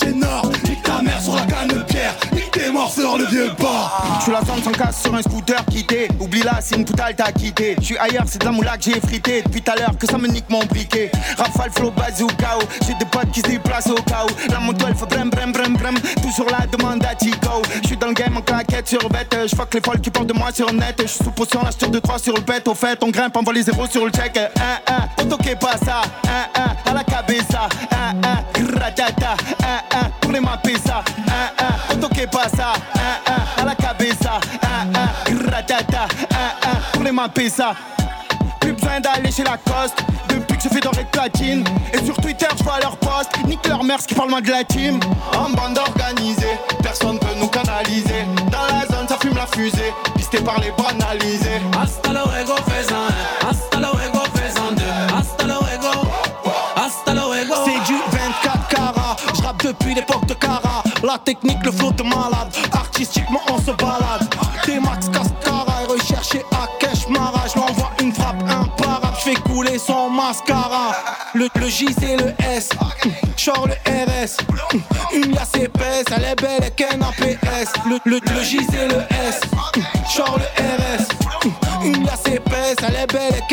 Je 2.95 4.23
suis 4.23 4.31
la 4.31 4.41
zone 4.41 4.63
sans 4.63 4.71
casse 4.71 5.01
sur 5.01 5.15
un 5.15 5.21
scooter 5.21 5.65
quitté. 5.65 6.07
Oublie 6.19 6.43
là, 6.43 6.59
c'est 6.61 6.75
une 6.75 6.85
poutale 6.85 7.15
t'as 7.15 7.31
quitté. 7.31 7.75
Je 7.79 7.85
suis 7.85 7.97
ailleurs, 7.97 8.25
c'est 8.27 8.39
de 8.39 8.45
la 8.45 8.51
moula 8.51 8.77
que 8.77 8.83
j'ai 8.83 8.99
frité. 8.99 9.41
Depuis 9.41 9.61
tout 9.63 9.71
à 9.71 9.75
l'heure 9.75 9.97
que 9.97 10.05
ça 10.05 10.17
me 10.19 10.27
nique 10.27 10.45
mon 10.49 10.63
briquet. 10.65 11.11
Rafale, 11.37 11.71
flow, 11.71 11.91
bazooka 11.91 12.59
J'ai 12.85 12.93
des 12.93 13.05
potes 13.05 13.31
qui 13.31 13.39
se 13.39 13.47
déplacent 13.47 13.87
au 13.87 13.95
où 13.95 14.51
La 14.51 14.59
moto 14.59 14.85
elle 14.87 14.95
fait 14.95 15.07
brem 15.07 15.29
brem 15.31 15.51
brem 15.51 15.73
brem. 15.75 15.95
Tout 16.21 16.31
sur 16.31 16.45
la 16.45 16.67
demande 16.67 17.03
à 17.05 17.15
Tico. 17.15 17.61
Je 17.81 17.87
suis 17.87 17.97
dans 17.97 18.07
le 18.07 18.13
game 18.13 18.37
en 18.37 18.41
claquette 18.41 18.87
sur 18.87 19.09
bête. 19.09 19.35
Je 19.47 19.55
fuck 19.55 19.73
les 19.73 19.81
folles 19.81 20.01
qui 20.01 20.11
parlent 20.11 20.27
de 20.27 20.33
moi 20.33 20.51
sur 20.53 20.71
net. 20.71 20.95
Je 21.01 21.07
suis 21.07 21.23
sous 21.23 21.31
potion, 21.31 21.61
la 21.63 21.71
sur 21.71 21.89
de 21.89 21.99
3 21.99 22.19
sur 22.19 22.35
le 22.35 22.41
bête 22.41 22.67
Au 22.67 22.75
fait, 22.75 23.01
on 23.03 23.09
grimpe, 23.09 23.35
on 23.35 23.41
voit 23.41 23.53
les 23.53 23.63
zéros 23.63 23.87
sur 23.87 24.05
le 24.05 24.11
check. 24.11 24.37
Un, 24.37 24.93
un, 24.93 25.07
on 25.19 25.25
toque 25.25 25.55
pas 25.59 25.77
ça. 25.83 26.01
Un, 26.27 26.61
un, 26.61 26.91
à 26.91 26.93
la 26.93 27.03
cabeza. 27.03 27.67
Un, 27.91 28.27
un, 28.27 28.79
ratata 28.79 29.35
Un, 29.93 29.99
un, 29.99 30.09
pour 30.21 30.31
les 30.31 30.39
mapper 30.39 30.75
ça 30.85 31.03
un, 31.27 31.93
on 31.93 31.97
toque 31.97 32.25
pas 32.31 32.49
ça 32.49 32.73
Un, 32.95 33.31
un, 33.31 33.61
à 33.61 33.65
la 33.65 33.75
cabeza 33.75 34.39
Un, 34.63 35.33
un, 35.33 35.51
ratata 35.51 36.07
Un, 36.31 36.69
un, 36.69 36.75
pour 36.93 37.03
les 37.03 37.11
mapper 37.11 37.49
ça 37.49 37.73
plus 38.59 38.71
besoin 38.73 39.01
d'aller 39.01 39.29
chez 39.29 39.43
Lacoste 39.43 40.03
Depuis 40.29 40.57
que 40.57 40.63
je 40.63 40.69
fais 40.69 40.79
doré 40.79 41.03
de 41.03 41.09
platine 41.09 41.65
Et 41.93 42.03
sur 42.05 42.15
Twitter 42.15 42.47
je 42.57 42.63
vois 42.63 42.79
leurs 42.79 42.95
posts 42.95 43.31
Nique 43.45 43.67
leur 43.67 43.83
mère 43.83 43.97
qui 43.97 44.15
parle 44.15 44.29
moins 44.29 44.41
de 44.41 44.49
la 44.49 44.63
team. 44.63 44.99
En 45.37 45.49
bande 45.49 45.77
organisée 45.77 46.57
Personne 46.81 47.19
peut 47.19 47.35
nous 47.39 47.47
canaliser. 47.47 48.23
Dans 48.49 48.65
la 48.73 48.85
zone 48.87 49.07
ça 49.07 49.17
fume 49.21 49.35
la 49.35 49.47
fusée 49.47 49.93
Pisté 50.15 50.39
par 50.39 50.59
les 50.61 50.71
banalisés. 50.71 51.61
Hasta 51.81 52.13
technique, 61.23 61.63
le 61.63 61.71
flow 61.71 61.91
de 61.91 62.03
malade. 62.03 62.53
Artistiquement 62.71 63.41
on 63.49 63.57
se 63.59 63.71
balade. 63.71 64.27
T-Max 64.63 65.09
Cascara 65.09 65.83
Et 65.83 65.91
recherché 65.91 66.43
à 66.51 66.67
Cash 66.79 67.07
Mara 67.09 67.43
Je 67.53 67.59
l'envoie 67.59 67.91
une 68.01 68.13
frappe 68.13 68.41
imparable 68.43 69.17
Je 69.19 69.31
fais 69.31 69.35
couler 69.35 69.77
son 69.77 70.09
mascara. 70.09 70.91
Le, 71.33 71.47
le 71.55 71.67
J 71.67 71.87
c'est 71.99 72.17
le 72.17 72.33
S. 72.45 72.69
Genre 73.37 73.67
le 73.67 73.73
RS 73.91 74.37
Une 75.13 75.31
liasse 75.33 75.55
épaisse 75.55 76.05
Elle 76.15 76.23
est 76.25 76.41
belle 76.41 76.63
et 76.65 76.71
qu'un 76.71 77.01
APS 77.01 77.73
le, 77.87 77.99
le, 78.05 78.19
le 78.33 78.43
J 78.43 78.59
c'est 78.69 78.87
le 78.87 79.01
S. 79.27 79.41
Genre 80.15 80.37
le 80.37 80.63
RS 80.63 81.85
Une 81.85 82.05
liasse 82.05 82.27
épaisse 82.27 82.75
Elle 82.87 82.95
est 82.95 83.11
belle 83.11 83.33
et 83.35 83.52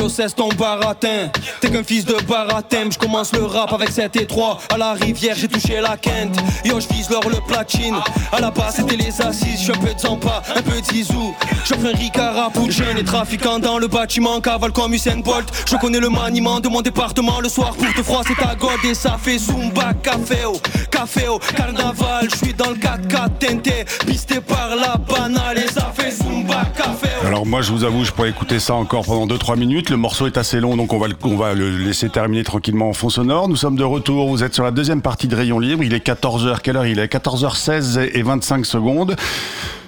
Yo 0.00 0.08
cesse 0.08 0.34
ton 0.34 0.48
baratin. 0.48 1.30
T'es 1.60 1.70
qu'un 1.70 1.84
fils 1.84 2.06
de 2.06 2.14
baratin. 2.26 2.88
Je 2.90 2.96
commence 2.96 3.32
le 3.34 3.44
rap 3.44 3.70
avec 3.74 3.90
7 3.90 4.16
et 4.16 4.26
3 4.26 4.58
À 4.70 4.78
la 4.78 4.92
rivière 4.94 5.36
j'ai 5.36 5.46
touché 5.46 5.78
la 5.80 5.98
quinte. 5.98 6.34
Yo 6.64 6.80
je 6.80 6.88
vise 6.88 7.10
l'or 7.10 7.28
le 7.28 7.36
platine. 7.46 7.96
À 8.32 8.40
la 8.40 8.50
base 8.50 8.76
c'était 8.76 8.96
les 8.96 9.20
assises. 9.20 9.62
Je 9.62 9.72
un 9.72 9.76
peu 9.76 9.92
de 9.92 9.98
Zampa, 9.98 10.42
un 10.56 10.62
peu 10.62 10.80
de 10.80 10.86
Zizou. 10.86 11.34
J'offre 11.66 11.84
un 11.84 11.98
Ricard 11.98 12.50
jeunes 12.70 12.96
et 12.96 13.04
trafiquants 13.04 13.58
dans 13.58 13.78
le 13.78 13.88
bâtiment. 13.88 14.40
Cavale 14.40 14.72
comme 14.72 14.94
Usain 14.94 15.18
Bolt. 15.18 15.46
Je 15.66 15.76
connais 15.76 16.00
le 16.00 16.08
maniement 16.08 16.60
de 16.60 16.68
mon 16.68 16.80
département. 16.80 17.40
Le 17.40 17.50
soir 17.50 17.74
pour 17.74 17.92
te 17.92 18.02
froid 18.02 18.22
c'est 18.26 18.42
ta 18.42 18.54
god 18.54 18.82
Et 18.84 18.94
ça 18.94 19.18
fait 19.22 19.36
Zumba, 19.36 19.92
café 20.02 20.46
au 20.46 20.58
Café 20.90 21.28
au 21.28 21.38
carnaval. 21.38 22.28
Je 22.30 22.36
suis 22.36 22.54
dans 22.54 22.70
le 22.70 22.76
4x4 22.76 23.28
teinté 23.38 23.70
Pisté 23.70 23.84
moi 27.50 27.62
je 27.62 27.72
vous 27.72 27.82
avoue, 27.82 28.04
je 28.04 28.12
pourrais 28.12 28.30
écouter 28.30 28.60
ça 28.60 28.74
encore 28.74 29.04
pendant 29.04 29.26
2-3 29.26 29.58
minutes. 29.58 29.90
Le 29.90 29.96
morceau 29.96 30.26
est 30.28 30.38
assez 30.38 30.60
long, 30.60 30.76
donc 30.76 30.92
on 30.92 30.98
va, 30.98 31.08
le, 31.52 31.76
laisser 31.78 32.08
terminer 32.08 32.44
tranquillement 32.44 32.88
en 32.88 32.92
fond 32.92 33.08
sonore. 33.08 33.48
Nous 33.48 33.56
sommes 33.56 33.74
de 33.74 33.82
retour, 33.82 34.28
vous 34.28 34.44
êtes 34.44 34.54
sur 34.54 34.62
la 34.62 34.70
deuxième 34.70 35.02
partie 35.02 35.26
de 35.26 35.34
Rayon 35.34 35.58
Libre. 35.58 35.82
Il 35.82 35.92
est 35.92 36.06
14h, 36.06 36.60
quelle 36.62 36.76
heure 36.76 36.86
il 36.86 37.00
est? 37.00 37.12
14h16 37.12 38.08
et 38.14 38.22
25 38.22 38.64
secondes. 38.64 39.16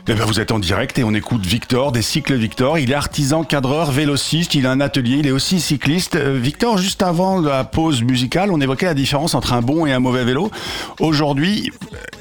Eh 0.08 0.14
ben 0.14 0.24
vous 0.24 0.40
êtes 0.40 0.50
en 0.50 0.58
direct 0.58 0.98
et 0.98 1.04
on 1.04 1.14
écoute 1.14 1.46
Victor, 1.46 1.92
des 1.92 2.02
cycles 2.02 2.34
Victor. 2.34 2.76
Il 2.76 2.90
est 2.90 2.94
artisan, 2.94 3.44
cadreur, 3.44 3.92
vélociste, 3.92 4.56
il 4.56 4.66
a 4.66 4.72
un 4.72 4.80
atelier, 4.80 5.18
il 5.18 5.28
est 5.28 5.30
aussi 5.30 5.60
cycliste. 5.60 6.16
Euh, 6.16 6.36
Victor, 6.42 6.76
juste 6.76 7.04
avant 7.04 7.40
la 7.40 7.62
pause 7.62 8.02
musicale, 8.02 8.50
on 8.50 8.60
évoquait 8.60 8.86
la 8.86 8.94
différence 8.94 9.36
entre 9.36 9.52
un 9.52 9.62
bon 9.62 9.86
et 9.86 9.92
un 9.92 10.00
mauvais 10.00 10.24
vélo. 10.24 10.50
Aujourd'hui, 10.98 11.70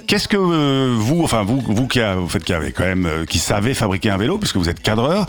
qu'est-ce 0.05 0.27
que 0.27 0.37
euh, 0.37 0.93
vous, 0.95 1.23
enfin 1.23 1.41
vous, 1.41 1.59
vous 1.59 1.87
qui, 1.87 1.99
vous 2.17 2.29
faites, 2.29 2.43
qui 2.43 2.53
avez 2.53 2.71
quand 2.71 2.83
même, 2.83 3.07
euh, 3.07 3.25
qui 3.25 3.39
savez 3.39 3.73
fabriquer 3.73 4.11
un 4.11 4.17
vélo, 4.17 4.37
puisque 4.37 4.57
vous 4.57 4.69
êtes 4.69 4.83
cadreur, 4.83 5.25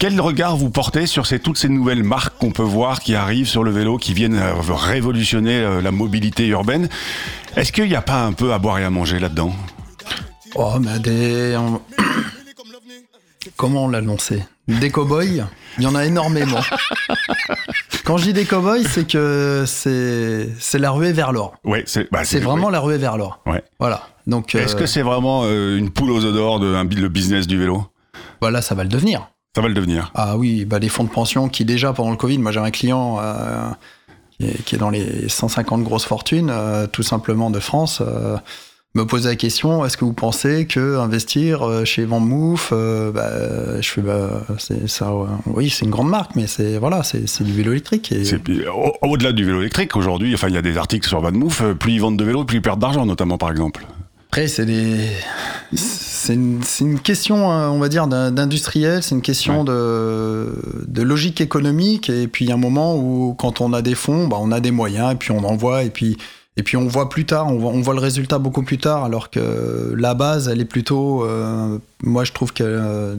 quel 0.00 0.20
regard 0.20 0.56
vous 0.56 0.70
portez 0.70 1.06
sur 1.06 1.28
toutes 1.28 1.58
ces 1.58 1.68
nouvelles 1.68 2.02
marques 2.02 2.36
qu'on 2.40 2.50
peut 2.50 2.62
voir 2.62 2.98
qui 2.98 3.14
arrivent 3.14 3.48
sur 3.48 3.62
le 3.62 3.70
vélo, 3.70 3.98
qui 3.98 4.14
viennent 4.14 4.42
révolutionner 4.68 5.80
la 5.80 5.92
mobilité 5.92 6.48
urbaine? 6.48 6.88
Est-ce 7.54 7.70
qu'il 7.70 7.86
n'y 7.86 7.94
a 7.94 8.02
pas 8.02 8.24
un 8.24 8.32
peu 8.32 8.52
à 8.52 8.58
boire 8.58 8.80
et 8.80 8.84
à 8.84 8.90
manger 8.90 9.20
là-dedans? 9.20 9.54
Oh, 10.54 10.74
mais 10.80 10.98
des. 10.98 11.56
on- 11.56 11.80
Comment 13.56 13.84
on 13.84 13.88
l'a 13.88 14.00
lancé 14.00 14.42
Des 14.68 14.90
cow-boys, 14.90 15.24
il 15.78 15.84
y 15.84 15.86
en 15.86 15.94
a 15.94 16.06
énormément. 16.06 16.60
Quand 18.04 18.16
je 18.16 18.24
dis 18.24 18.32
des 18.32 18.44
cow-boys, 18.46 18.84
c'est 18.88 19.06
que 19.06 19.64
c'est 19.66 20.78
la 20.78 20.90
ruée 20.90 21.12
vers 21.12 21.32
l'or. 21.32 21.54
Ouais, 21.64 21.82
c'est 21.86 22.10
bah, 22.10 22.24
C'est 22.24 22.40
vraiment 22.40 22.70
la 22.70 22.80
ruée 22.80 22.96
vers 22.98 23.16
l'or. 23.18 23.40
Ouais. 23.46 23.62
Voilà. 23.78 24.08
Donc, 24.26 24.54
Est-ce 24.54 24.76
euh, 24.76 24.78
que 24.80 24.86
c'est 24.86 25.02
vraiment 25.02 25.42
euh, 25.44 25.76
une 25.76 25.90
poule 25.90 26.10
aux 26.10 26.24
œufs 26.24 26.32
d'or 26.32 26.58
de 26.58 26.74
un, 26.74 26.84
le 26.84 27.08
business 27.08 27.46
du 27.46 27.58
vélo? 27.58 27.86
Voilà, 28.40 28.62
ça 28.62 28.74
va 28.74 28.82
le 28.82 28.88
devenir. 28.88 29.28
Ça 29.54 29.60
va 29.60 29.68
le 29.68 29.74
devenir. 29.74 30.10
Ah 30.14 30.36
oui, 30.38 30.64
bah 30.64 30.78
les 30.78 30.88
fonds 30.88 31.04
de 31.04 31.10
pension 31.10 31.48
qui 31.50 31.64
déjà 31.66 31.92
pendant 31.92 32.10
le 32.10 32.16
Covid, 32.16 32.38
moi 32.38 32.50
j'ai 32.50 32.60
un 32.60 32.70
client 32.70 33.18
euh, 33.20 33.68
qui, 34.38 34.46
est, 34.46 34.62
qui 34.64 34.74
est 34.74 34.78
dans 34.78 34.90
les 34.90 35.28
150 35.28 35.82
grosses 35.84 36.06
fortunes, 36.06 36.52
tout 36.92 37.02
simplement 37.04 37.50
de 37.50 37.60
France, 37.60 38.02
me 38.94 39.04
posait 39.04 39.28
la 39.30 39.36
question 39.36 39.84
est-ce 39.84 39.96
que 39.96 40.04
vous 40.04 40.12
pensez 40.12 40.66
que 40.66 40.98
investir 40.98 41.62
euh, 41.62 41.84
chez 41.84 42.04
Van 42.04 42.20
Moof, 42.20 42.70
euh, 42.72 43.10
bah, 43.10 43.80
je 43.80 43.88
fais 43.88 44.00
bah, 44.02 44.42
c'est 44.58 44.88
ça, 44.88 45.14
ouais. 45.14 45.26
oui 45.46 45.70
c'est 45.70 45.84
une 45.84 45.90
grande 45.90 46.08
marque, 46.10 46.36
mais 46.36 46.46
c'est 46.46 46.78
voilà, 46.78 47.02
c'est 47.02 47.28
c'est 47.28 47.42
du 47.44 47.52
vélo 47.52 47.72
électrique. 47.72 48.12
Et, 48.12 48.24
C'est- 48.24 48.40
au- 48.68 48.94
Au-delà 49.08 49.32
du 49.32 49.44
vélo 49.44 49.60
électrique, 49.60 49.96
aujourd'hui, 49.96 50.32
enfin, 50.34 50.48
il 50.48 50.54
y 50.54 50.58
a 50.58 50.62
des 50.62 50.76
articles 50.76 51.08
sur 51.08 51.20
Van 51.20 51.32
Moof, 51.32 51.60
euh, 51.62 51.74
plus 51.74 51.92
ils 51.94 52.00
vendent 52.00 52.16
de 52.16 52.24
vélos, 52.24 52.44
plus 52.44 52.58
ils 52.58 52.62
perdent 52.62 52.80
d'argent, 52.80 53.04
notamment, 53.04 53.36
par 53.38 53.50
exemple. 53.50 53.84
Après, 54.28 54.48
c'est 54.48 54.66
des. 54.66 54.96
C'est 55.74 56.34
une, 56.34 56.60
c'est 56.62 56.84
une 56.84 56.98
question, 57.00 57.50
hein, 57.52 57.70
on 57.70 57.78
va 57.78 57.88
dire, 57.88 58.06
d'industriel, 58.08 59.02
c'est 59.02 59.14
une 59.14 59.22
question 59.22 59.62
de, 59.62 60.48
de 60.88 61.02
logique 61.02 61.40
économique. 61.40 62.10
Et 62.10 62.26
puis, 62.28 62.44
il 62.44 62.48
y 62.48 62.50
a 62.50 62.54
un 62.54 62.58
moment 62.58 62.96
où, 62.96 63.34
quand 63.38 63.60
on 63.60 63.72
a 63.72 63.82
des 63.82 63.94
fonds, 63.94 64.26
bah, 64.26 64.36
on 64.40 64.50
a 64.50 64.58
des 64.60 64.70
moyens, 64.72 65.12
et 65.12 65.16
puis 65.16 65.30
on 65.32 65.44
envoie, 65.44 65.84
et 65.84 65.90
puis, 65.90 66.16
et 66.56 66.62
puis 66.62 66.76
on 66.76 66.86
voit 66.86 67.08
plus 67.08 67.26
tard, 67.26 67.48
on 67.48 67.80
voit, 67.80 67.94
le 67.94 68.00
résultat 68.00 68.38
beaucoup 68.38 68.62
plus 68.62 68.78
tard, 68.78 69.04
alors 69.04 69.30
que 69.30 69.92
la 69.96 70.14
base, 70.14 70.48
elle 70.48 70.60
est 70.60 70.64
plutôt. 70.66 71.24
euh, 71.24 71.78
moi, 72.02 72.22
je 72.22 72.32
trouve 72.32 72.52
que 72.52 72.62
euh, 72.64 73.16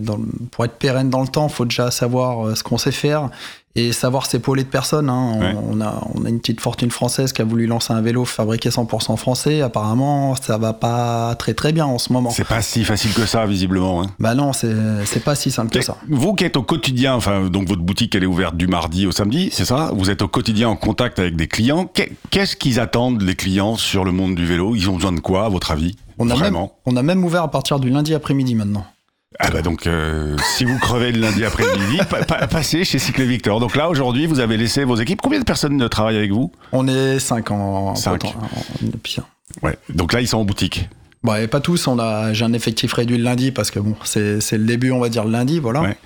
pour 0.51 0.63
être 0.63 0.77
pérenne 0.77 1.09
dans 1.09 1.21
le 1.21 1.27
temps, 1.27 1.47
il 1.47 1.53
faut 1.53 1.65
déjà 1.65 1.91
savoir 1.91 2.47
euh, 2.47 2.55
ce 2.55 2.63
qu'on 2.63 2.77
sait 2.77 2.93
faire 2.93 3.29
et 3.75 3.91
savoir 3.91 4.25
s'épauler 4.25 4.63
de 4.63 4.69
personnes. 4.69 5.09
hein. 5.09 5.31
On, 5.35 5.39
Ouais. 5.41 5.55
on 5.69 5.81
a, 5.81 6.07
on 6.15 6.23
a 6.25 6.29
une 6.29 6.39
petite 6.39 6.61
fortune 6.61 6.91
française 6.91 7.33
qui 7.33 7.41
a 7.41 7.45
voulu 7.45 7.67
lancer 7.67 7.91
un 7.93 8.01
vélo 8.01 8.23
fabriqué 8.25 8.69
100% 8.69 9.17
français. 9.17 9.61
Apparemment, 9.61 10.35
ça 10.35 10.57
va 10.57 10.73
pas 10.73 11.35
très 11.35 11.53
très 11.53 11.71
bien 11.73 11.85
en 11.85 11.97
ce 11.97 12.13
moment. 12.13 12.29
C'est 12.29 12.47
pas 12.47 12.61
si 12.61 12.83
facile 12.85 13.13
que 13.13 13.25
ça, 13.25 13.45
visiblement. 13.45 14.01
hein. 14.03 14.07
Bah 14.19 14.33
non, 14.35 14.51
c'est 14.53 15.23
pas 15.23 15.35
si 15.35 15.51
simple 15.51 15.71
que 15.71 15.81
ça. 15.81 15.97
Vous 16.09 16.33
qui 16.35 16.43
êtes 16.45 16.57
au 16.57 16.63
quotidien, 16.63 17.15
enfin, 17.15 17.49
donc 17.49 17.67
votre 17.67 17.81
boutique, 17.81 18.15
elle 18.15 18.23
est 18.23 18.27
ouverte 18.27 18.55
du 18.55 18.67
mardi 18.67 19.05
au 19.07 19.11
samedi, 19.11 19.49
c'est 19.51 19.65
ça? 19.65 19.91
Vous 19.95 20.09
êtes 20.09 20.21
au 20.21 20.27
quotidien 20.27 20.69
en 20.69 20.75
contact 20.75 21.19
avec 21.19 21.35
des 21.35 21.47
clients. 21.47 21.85
Qu'est- 21.93 22.11
Qu'est-ce 22.31 22.55
qu'ils 22.55 22.79
attendent, 22.79 23.21
les 23.21 23.35
clients, 23.35 23.75
sur 23.75 24.03
le 24.05 24.11
monde 24.11 24.35
du 24.35 24.45
vélo? 24.45 24.75
Ils 24.75 24.89
ont 24.89 24.95
besoin 24.95 25.11
de 25.11 25.19
quoi, 25.19 25.45
à 25.45 25.49
votre 25.49 25.71
avis? 25.71 25.95
On 26.17 26.29
a, 26.29 26.35
même, 26.37 26.55
on 26.85 26.95
a 26.95 27.03
même 27.03 27.25
ouvert 27.25 27.43
à 27.43 27.51
partir 27.51 27.77
du 27.79 27.89
lundi 27.89 28.13
après-midi 28.13 28.55
maintenant. 28.55 28.85
Ah 29.39 29.49
bah 29.51 29.61
donc, 29.61 29.85
euh, 29.87 30.35
si 30.55 30.63
vous 30.65 30.77
crevez 30.79 31.11
le 31.11 31.19
lundi 31.19 31.43
après-midi, 31.43 31.97
pa- 32.09 32.23
pa- 32.23 32.47
passez 32.47 32.83
chez 32.85 32.99
Cycle 32.99 33.23
Victor. 33.23 33.59
Donc 33.59 33.75
là, 33.75 33.89
aujourd'hui, 33.89 34.27
vous 34.27 34.39
avez 34.39 34.55
laissé 34.57 34.83
vos 34.83 34.95
équipes. 34.95 35.19
Combien 35.21 35.39
de 35.39 35.45
personnes 35.45 35.87
travaillent 35.89 36.17
avec 36.17 36.31
vous? 36.31 36.51
On 36.71 36.87
est 36.87 37.19
5 37.19 37.51
en, 37.51 37.95
Cinq. 37.95 38.23
en- 38.25 38.29
en- 38.29 38.89
puis, 39.03 39.17
Ouais. 39.61 39.77
Donc 39.93 40.13
là, 40.13 40.21
ils 40.21 40.27
sont 40.27 40.37
en 40.37 40.45
boutique. 40.45 40.89
Bon, 41.23 41.33
et 41.35 41.47
pas 41.47 41.59
tous, 41.59 41.87
on 41.87 41.97
a, 41.97 42.33
j'ai 42.33 42.45
un 42.45 42.53
effectif 42.53 42.93
réduit 42.93 43.17
le 43.17 43.23
lundi 43.23 43.51
parce 43.51 43.71
que 43.71 43.79
bon, 43.79 43.95
c'est 44.03 44.39
le 44.51 44.63
début, 44.65 44.91
on 44.91 44.99
va 44.99 45.09
dire 45.09 45.25
le 45.25 45.31
lundi, 45.31 45.59
voilà. 45.59 45.81
Ouais. 45.81 45.97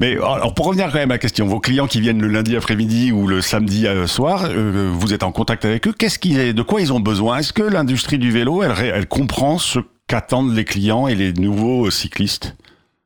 Mais 0.00 0.14
alors, 0.14 0.52
pour 0.54 0.66
revenir 0.66 0.86
quand 0.90 0.98
même 0.98 1.10
à 1.12 1.14
la 1.14 1.18
question, 1.18 1.46
vos 1.46 1.60
clients 1.60 1.86
qui 1.86 2.00
viennent 2.00 2.20
le 2.20 2.26
lundi 2.28 2.56
après-midi 2.56 3.12
ou 3.12 3.28
le 3.28 3.42
samedi 3.42 3.86
euh, 3.86 4.06
soir, 4.08 4.46
euh, 4.48 4.90
vous 4.92 5.12
êtes 5.14 5.22
en 5.22 5.30
contact 5.30 5.64
avec 5.64 5.86
eux. 5.86 5.92
Qu'est-ce 5.96 6.18
qu'ils, 6.18 6.52
de 6.52 6.62
quoi 6.62 6.80
ils 6.80 6.92
ont 6.92 6.98
besoin? 7.00 7.38
Est-ce 7.38 7.52
que 7.52 7.62
l'industrie 7.62 8.18
du 8.18 8.32
vélo, 8.32 8.62
elle, 8.64 8.72
elle 8.92 9.06
comprend 9.06 9.58
ce 9.58 9.78
qu'attendent 10.08 10.54
les 10.54 10.64
clients 10.64 11.06
et 11.06 11.14
les 11.14 11.32
nouveaux 11.32 11.88
cyclistes? 11.90 12.56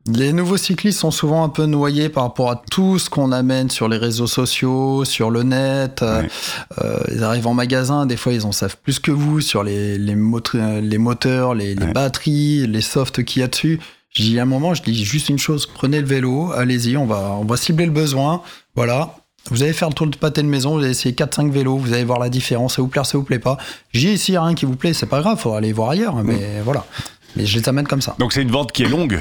Les 0.06 0.32
nouveaux 0.32 0.56
cyclistes 0.56 1.00
sont 1.00 1.10
souvent 1.10 1.44
un 1.44 1.50
peu 1.50 1.66
noyés 1.66 2.08
par 2.08 2.22
rapport 2.24 2.50
à 2.50 2.62
tout 2.70 2.98
ce 2.98 3.10
qu'on 3.10 3.32
amène 3.32 3.68
sur 3.68 3.86
les 3.86 3.98
réseaux 3.98 4.26
sociaux, 4.26 5.04
sur 5.04 5.30
le 5.30 5.42
net. 5.42 6.02
Euh, 6.02 6.22
euh, 6.82 7.00
ils 7.12 7.22
arrivent 7.22 7.46
en 7.46 7.54
magasin, 7.54 8.06
des 8.06 8.16
fois 8.16 8.32
ils 8.32 8.46
en 8.46 8.52
savent 8.52 8.78
plus 8.82 8.98
que 8.98 9.10
vous 9.10 9.42
sur 9.42 9.62
les, 9.62 9.98
les, 9.98 10.16
moteurs, 10.16 11.54
les, 11.54 11.74
les 11.74 11.86
batteries, 11.86 12.66
les 12.66 12.80
softs 12.80 13.22
qu'il 13.24 13.40
y 13.40 13.44
a 13.44 13.48
dessus. 13.48 13.78
À 14.18 14.40
un 14.40 14.44
moment, 14.46 14.72
je 14.72 14.82
dis 14.82 15.04
juste 15.04 15.28
une 15.28 15.38
chose, 15.38 15.66
prenez 15.66 16.00
le 16.00 16.06
vélo, 16.06 16.50
allez-y, 16.52 16.96
on 16.96 17.06
va, 17.06 17.36
on 17.38 17.44
va 17.44 17.56
cibler 17.58 17.84
le 17.84 17.92
besoin. 17.92 18.42
Voilà. 18.74 19.14
Vous 19.50 19.62
allez 19.62 19.72
faire 19.72 19.88
le 19.88 19.94
tour 19.94 20.06
de 20.06 20.16
pâté 20.16 20.42
de 20.42 20.48
maison, 20.48 20.74
vous 20.74 20.80
allez 20.80 20.90
essayer 20.90 21.14
4-5 21.14 21.50
vélos, 21.50 21.76
vous 21.76 21.92
allez 21.92 22.04
voir 22.04 22.18
la 22.18 22.30
différence, 22.30 22.76
ça 22.76 22.82
vous 22.82 22.88
plaît, 22.88 23.04
ça 23.04 23.18
vous 23.18 23.24
plaît 23.24 23.38
pas. 23.38 23.58
J'ai 23.92 24.14
ici 24.14 24.36
rien 24.36 24.54
qui 24.54 24.64
vous 24.64 24.76
plaît, 24.76 24.94
c'est 24.94 25.06
pas 25.06 25.20
grave, 25.20 25.38
faut 25.38 25.52
aller 25.52 25.72
voir 25.72 25.90
ailleurs, 25.90 26.16
mais 26.24 26.60
voilà. 26.64 26.86
Mais 27.36 27.46
je 27.46 27.58
les 27.58 27.68
amène 27.68 27.86
comme 27.86 28.02
ça. 28.02 28.16
Donc 28.18 28.32
c'est 28.32 28.42
une 28.42 28.50
vente 28.50 28.72
qui 28.72 28.82
est 28.82 28.88
longue 28.88 29.20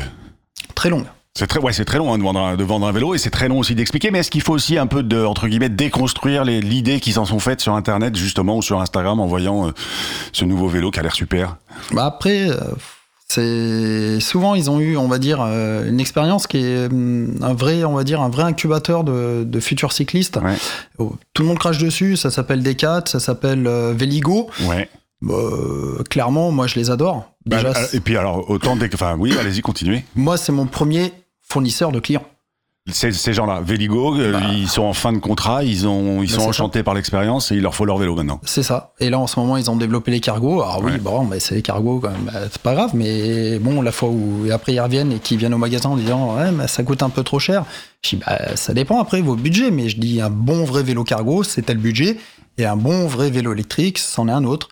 Très 0.80 0.90
longue. 0.90 1.04
C'est 1.38 1.46
très, 1.46 1.60
ouais, 1.60 1.74
c'est 1.74 1.84
très 1.84 1.98
long 1.98 2.14
hein, 2.14 2.18
de, 2.18 2.24
vendre 2.24 2.40
un, 2.40 2.56
de 2.56 2.64
vendre 2.64 2.88
un 2.88 2.92
vélo 2.94 3.14
et 3.14 3.18
c'est 3.18 3.30
très 3.30 3.50
long 3.50 3.60
aussi 3.60 3.76
d'expliquer. 3.76 4.12
Mais 4.12 4.20
est-ce 4.20 4.32
qu'il 4.32 4.42
faut 4.42 4.54
aussi 4.54 4.78
un 4.78 4.88
peu 4.88 5.04
de, 5.04 5.26
entre 5.26 5.50
guillemets, 5.50 5.68
déconstruire 5.68 6.46
les- 6.46 6.62
l'idée 6.62 7.02
qui 7.02 7.12
s'en 7.12 7.26
sont 7.26 7.40
faites 7.40 7.60
sur 7.60 7.74
Internet 7.76 8.16
justement 8.16 8.56
ou 8.56 8.62
sur 8.62 8.80
Instagram 8.80 9.20
en 9.20 9.28
voyant 9.28 9.68
euh, 9.68 9.72
ce 10.32 10.46
nouveau 10.46 10.70
vélo 10.70 10.90
qui 10.90 11.02
a 11.02 11.04
l'air 11.04 11.14
super? 11.14 11.58
Bah 11.92 12.06
après, 12.06 12.50
euh, 12.50 12.56
c'est 13.28 14.22
souvent 14.22 14.56
ils 14.56 14.72
ont 14.72 14.80
eu, 14.80 14.96
on 14.96 15.10
va 15.10 15.18
dire, 15.20 15.40
euh, 15.42 15.88
une 15.90 16.00
expérience 16.00 16.48
qui 16.48 16.58
est 16.60 16.86
hum, 16.86 17.36
un 17.42 17.54
vrai, 17.54 17.84
on 17.84 17.94
va 17.96 18.06
dire, 18.06 18.22
un 18.22 18.30
vrai 18.30 18.44
incubateur 18.44 19.04
de, 19.04 19.44
de 19.46 19.60
futurs 19.60 19.92
cyclistes. 19.92 20.40
Oh, 20.98 21.14
Tout 21.34 21.44
le 21.44 21.50
monde 21.50 21.60
crache 21.60 21.78
dessus. 21.78 22.16
Ça 22.16 22.32
s'appelle 22.32 22.64
Decat, 22.64 23.04
ça 23.06 23.20
s'appelle 23.20 23.68
Véligo. 23.94 24.50
Ouais. 24.64 24.90
Bah, 25.22 25.36
clairement, 26.10 26.52
moi 26.52 26.66
je 26.68 26.76
les 26.76 26.90
adore. 26.90 27.34
Déjà, 27.50 27.72
Bah, 27.74 27.80
et 27.94 28.00
puis 28.00 28.18
alors 28.18 28.50
autant 28.50 28.76
dès 28.76 28.90
que, 28.90 28.96
enfin 28.96 29.16
oui, 29.18 29.34
allez-y, 29.40 29.62
continuez. 29.62 30.04
moi 30.16 30.38
c'est 30.38 30.52
mon 30.52 30.66
premier 30.66 31.12
fournisseur 31.42 31.92
de 31.92 32.00
clients. 32.00 32.24
Ces, 32.92 33.12
ces 33.12 33.34
gens-là, 33.34 33.62
Véligo, 33.64 34.16
euh, 34.18 34.40
ils 34.52 34.68
sont 34.68 34.82
en 34.82 34.94
fin 34.94 35.14
de 35.14 35.20
contrat, 35.20 35.64
ils 35.64 35.86
ont, 35.88 36.24
ils 36.24 36.30
Bah, 36.32 36.36
sont 36.40 36.48
enchantés 36.50 36.82
par 36.82 36.96
l'expérience 36.96 37.52
et 37.52 37.56
il 37.56 37.62
leur 37.62 37.76
faut 37.76 37.86
leur 37.86 37.98
vélo 38.00 38.16
maintenant. 38.16 38.40
C'est 38.46 38.64
ça. 38.64 38.94
Et 39.00 39.12
là, 39.12 39.20
en 39.20 39.28
ce 39.28 39.40
moment, 39.40 39.58
ils 39.58 39.70
ont 39.70 39.76
développé 39.76 40.10
les 40.10 40.20
cargos. 40.22 40.64
Alors 40.64 40.82
oui, 40.84 40.94
bon, 40.98 41.24
bah, 41.26 41.40
c'est 41.40 41.54
les 41.54 41.62
cargos. 41.62 42.00
Bah, 42.00 42.14
c'est 42.52 42.62
pas 42.62 42.74
grave, 42.74 42.92
mais 42.96 43.60
bon, 43.60 43.84
la 43.84 43.92
fois 43.92 44.10
où 44.10 44.46
et 44.48 44.52
après 44.52 44.74
ils 44.74 44.80
reviennent 44.80 45.12
et 45.12 45.20
qu'ils 45.20 45.38
viennent 45.38 45.54
au 45.54 45.60
magasin 45.60 45.90
en 45.90 45.98
disant, 45.98 46.36
ouais, 46.36 46.52
mais 46.52 46.68
ça 46.68 46.82
coûte 46.82 47.04
un 47.04 47.10
peu 47.10 47.22
trop 47.22 47.38
cher. 47.38 47.64
Je 48.02 48.10
dis, 48.12 48.16
bah, 48.26 48.56
ça 48.56 48.74
dépend 48.74 49.00
après 49.00 49.22
vos 49.22 49.36
budgets, 49.36 49.70
mais 49.70 49.88
je 49.88 50.00
dis, 50.00 50.20
un 50.20 50.32
bon 50.32 50.64
vrai 50.64 50.82
vélo 50.82 51.04
cargo, 51.04 51.44
c'est 51.44 51.62
tel 51.62 51.78
budget. 51.78 52.18
Et 52.60 52.66
un 52.66 52.76
bon 52.76 53.08
vrai 53.08 53.30
vélo 53.30 53.54
électrique, 53.54 53.98
c'en 54.00 54.28
est 54.28 54.34
un 54.34 54.44
autre. 54.44 54.68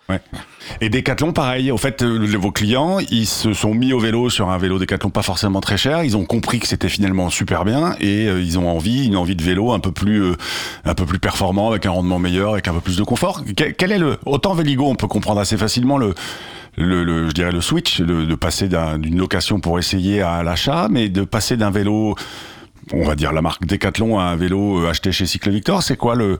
Et 0.82 0.90
Decathlon, 0.90 1.32
pareil. 1.32 1.72
Au 1.72 1.78
fait, 1.78 2.02
euh, 2.02 2.36
vos 2.38 2.52
clients, 2.52 2.98
ils 3.00 3.26
se 3.26 3.54
sont 3.54 3.74
mis 3.74 3.94
au 3.94 4.00
vélo 4.00 4.30
sur 4.30 4.50
un 4.50 4.58
vélo 4.58 4.78
Decathlon 4.78 5.10
pas 5.10 5.22
forcément 5.22 5.62
très 5.62 5.78
cher. 5.78 6.04
Ils 6.04 6.18
ont 6.18 6.26
compris 6.26 6.60
que 6.60 6.68
c'était 6.68 6.90
finalement 6.90 7.30
super 7.30 7.64
bien 7.64 7.96
et 8.02 8.28
euh, 8.28 8.42
ils 8.42 8.60
ont 8.60 8.70
envie, 8.70 9.06
une 9.06 9.16
envie 9.16 9.38
de 9.38 9.42
vélo 9.42 9.72
un 9.72 9.80
peu 9.80 9.94
plus, 9.94 10.22
euh, 10.22 10.36
un 10.84 10.96
peu 10.96 11.06
plus 11.06 11.20
performant, 11.20 11.70
avec 11.70 11.86
un 11.86 11.92
rendement 11.92 12.20
meilleur, 12.20 12.52
avec 12.54 12.68
un 12.68 12.74
peu 12.74 12.82
plus 12.82 12.98
de 12.98 13.04
confort. 13.04 13.46
Quel, 13.56 13.92
est 13.94 14.00
le 14.00 14.18
autant 14.26 14.54
Véligo, 14.54 14.86
on 14.86 14.96
peut 14.96 15.08
comprendre 15.08 15.40
assez 15.40 15.56
facilement 15.56 15.98
le 15.98 16.14
le, 16.80 17.28
je 17.30 17.32
dirais 17.34 17.52
le 17.54 17.62
switch 17.62 18.02
de, 18.02 18.36
passer 18.36 18.68
d'un- 18.68 19.00
d'une 19.00 19.18
location 19.18 19.60
pour 19.62 19.80
essayer 19.80 20.22
à 20.22 20.44
l'achat, 20.44 20.90
mais 20.92 21.10
de 21.10 21.24
passer 21.24 21.58
d'un 21.58 21.72
vélo, 21.72 22.16
on 22.94 23.04
va 23.04 23.16
dire 23.16 23.32
la 23.34 23.42
marque 23.42 23.66
Decathlon 23.66 24.20
à 24.20 24.26
un 24.26 24.36
vélo 24.36 24.86
acheté 24.86 25.12
chez 25.12 25.26
Cycle 25.26 25.50
Victor, 25.50 25.82
c'est 25.82 25.96
quoi 25.98 26.14
le- 26.16 26.38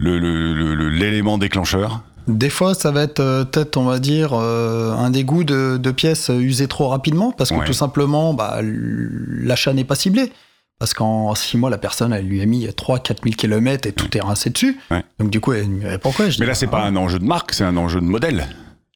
l'élément 0.00 1.38
déclencheur 1.38 2.02
Des 2.28 2.50
fois, 2.50 2.74
ça 2.74 2.90
va 2.90 3.02
être 3.02 3.20
euh, 3.20 3.44
peut-être, 3.44 3.76
on 3.76 3.84
va 3.84 3.98
dire, 3.98 4.30
euh, 4.32 4.92
un 4.92 5.10
dégoût 5.10 5.44
de, 5.44 5.76
de 5.76 5.90
pièces 5.90 6.30
usées 6.34 6.68
trop 6.68 6.88
rapidement, 6.88 7.32
parce 7.32 7.50
que 7.50 7.56
Ouais. 7.56 7.64
tout 7.66 7.72
simplement, 7.72 8.34
bah, 8.34 8.58
l'achat 8.62 9.72
n'est 9.72 9.84
pas 9.84 9.94
ciblé. 9.94 10.32
Parce 10.80 10.92
qu'en 10.92 11.34
6 11.36 11.56
mois, 11.56 11.70
la 11.70 11.78
personne, 11.78 12.12
elle 12.12 12.26
lui 12.26 12.42
a 12.42 12.46
mis 12.46 12.66
3-4 12.66 13.22
000 13.22 13.36
km 13.36 13.86
et 13.88 13.92
tout 13.92 14.14
est 14.16 14.20
rincé 14.20 14.50
dessus. 14.50 14.76
Ouais. 14.90 15.04
Donc 15.20 15.30
du 15.30 15.40
coup, 15.40 15.52
elle 15.52 15.68
me 15.68 15.78
dit, 15.78 15.86
mais 15.86 15.98
pourquoi? 15.98 16.28
Je 16.28 16.38
Mais 16.40 16.46
dis, 16.46 16.48
là, 16.48 16.54
c'est 16.54 16.66
pas 16.66 16.80
ah, 16.82 16.86
un 16.88 16.96
enjeu 16.96 17.20
de 17.20 17.24
marque, 17.24 17.52
c'est 17.54 17.62
un 17.64 17.76
enjeu 17.76 18.00
de 18.00 18.06
modèle 18.06 18.48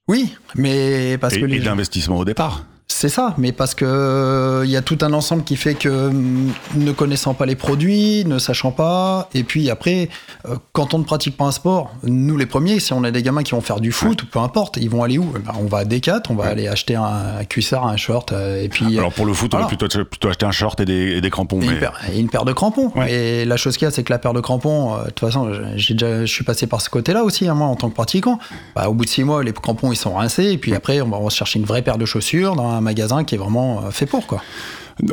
Oui, 0.08 0.34
mais 0.56 1.16
parce 1.18 1.34
et, 1.34 1.40
que 1.40 1.46
et 1.46 1.60
d'investissement 1.60 2.18
au 2.18 2.24
départ. 2.24 2.64
C'est 2.90 3.10
ça, 3.10 3.34
mais 3.36 3.52
parce 3.52 3.74
que 3.74 3.84
euh, 3.84 4.64
il 4.64 4.70
y 4.70 4.76
a 4.76 4.80
tout 4.82 4.96
un 5.02 5.12
ensemble 5.12 5.44
qui 5.44 5.56
fait 5.56 5.74
que 5.74 6.08
hum, 6.08 6.50
ne 6.74 6.90
connaissant 6.90 7.34
pas 7.34 7.44
les 7.44 7.54
produits, 7.54 8.24
ne 8.24 8.38
sachant 8.38 8.72
pas, 8.72 9.28
et 9.34 9.44
puis 9.44 9.68
après, 9.70 10.08
euh, 10.48 10.56
quand 10.72 10.94
on 10.94 10.98
ne 10.98 11.04
pratique 11.04 11.36
pas 11.36 11.44
un 11.44 11.52
sport, 11.52 11.92
nous 12.02 12.36
les 12.38 12.46
premiers, 12.46 12.80
si 12.80 12.94
on 12.94 13.04
a 13.04 13.10
des 13.10 13.22
gamins 13.22 13.42
qui 13.42 13.52
vont 13.52 13.60
faire 13.60 13.78
du 13.80 13.92
foot, 13.92 14.24
peu 14.24 14.38
importe, 14.38 14.78
ils 14.78 14.88
vont 14.88 15.02
aller 15.04 15.18
où? 15.18 15.32
Eh 15.36 15.38
ben, 15.38 15.52
On 15.60 15.66
va 15.66 15.78
à 15.78 15.84
Decat, 15.84 16.22
on 16.30 16.34
va 16.34 16.46
aller 16.46 16.66
acheter 16.66 16.96
un, 16.96 17.04
un 17.40 17.44
cuissard, 17.44 17.86
un 17.86 17.96
short, 17.98 18.32
euh, 18.32 18.62
et 18.64 18.68
puis 18.70 18.98
Alors 18.98 19.12
pour 19.12 19.26
le 19.26 19.34
foot, 19.34 19.52
on 19.54 19.58
voilà. 19.58 19.70
va 19.70 19.76
plutôt, 19.76 20.04
plutôt 20.06 20.28
acheter 20.28 20.46
un 20.46 20.50
short 20.50 20.80
et 20.80 20.86
des, 20.86 21.18
et 21.18 21.20
des 21.20 21.30
crampons. 21.30 21.60
et 21.60 21.66
mais- 21.66 21.72
une, 21.74 21.78
paire, 21.78 22.00
et 22.12 22.18
une 22.18 22.30
paire 22.30 22.46
de 22.46 22.54
crampons. 22.54 22.90
Et 23.06 23.44
la 23.44 23.58
chose 23.58 23.76
qu'il 23.76 23.84
y 23.84 23.88
a, 23.88 23.90
c'est 23.92 24.02
que 24.02 24.12
la 24.12 24.18
paire 24.18 24.32
de 24.32 24.40
crampons, 24.40 24.96
de 24.96 25.04
toute 25.10 25.20
façon, 25.20 25.52
j'ai 25.76 25.92
déjà, 25.94 26.24
je 26.24 26.32
suis 26.32 26.42
passé 26.42 26.66
par 26.66 26.80
ce 26.80 26.88
côté-là 26.88 27.22
aussi, 27.22 27.46
hein, 27.48 27.54
moi, 27.54 27.66
en 27.68 27.76
tant 27.76 27.90
que 27.90 27.94
pratiquant. 27.94 28.38
Bah, 28.74 28.88
au 28.88 28.94
bout 28.94 29.04
de 29.04 29.10
six 29.10 29.24
mois, 29.24 29.44
les 29.44 29.52
crampons, 29.52 29.92
ils 29.92 29.96
sont 29.96 30.14
rincés, 30.14 30.46
et 30.52 30.58
puis 30.58 30.74
après, 30.74 31.00
on 31.02 31.08
va, 31.10 31.18
on 31.18 31.24
va 31.24 31.30
chercher 31.30 31.58
une 31.60 31.66
vraie 31.66 31.82
paire 31.82 31.98
de 31.98 32.06
chaussures 32.06 32.56
dans 32.56 32.70
un 32.70 32.77
magasin 32.80 33.24
qui 33.24 33.34
est 33.34 33.38
vraiment 33.38 33.84
euh, 33.84 33.90
fait 33.90 34.06
pour, 34.06 34.26
quoi. 34.26 34.42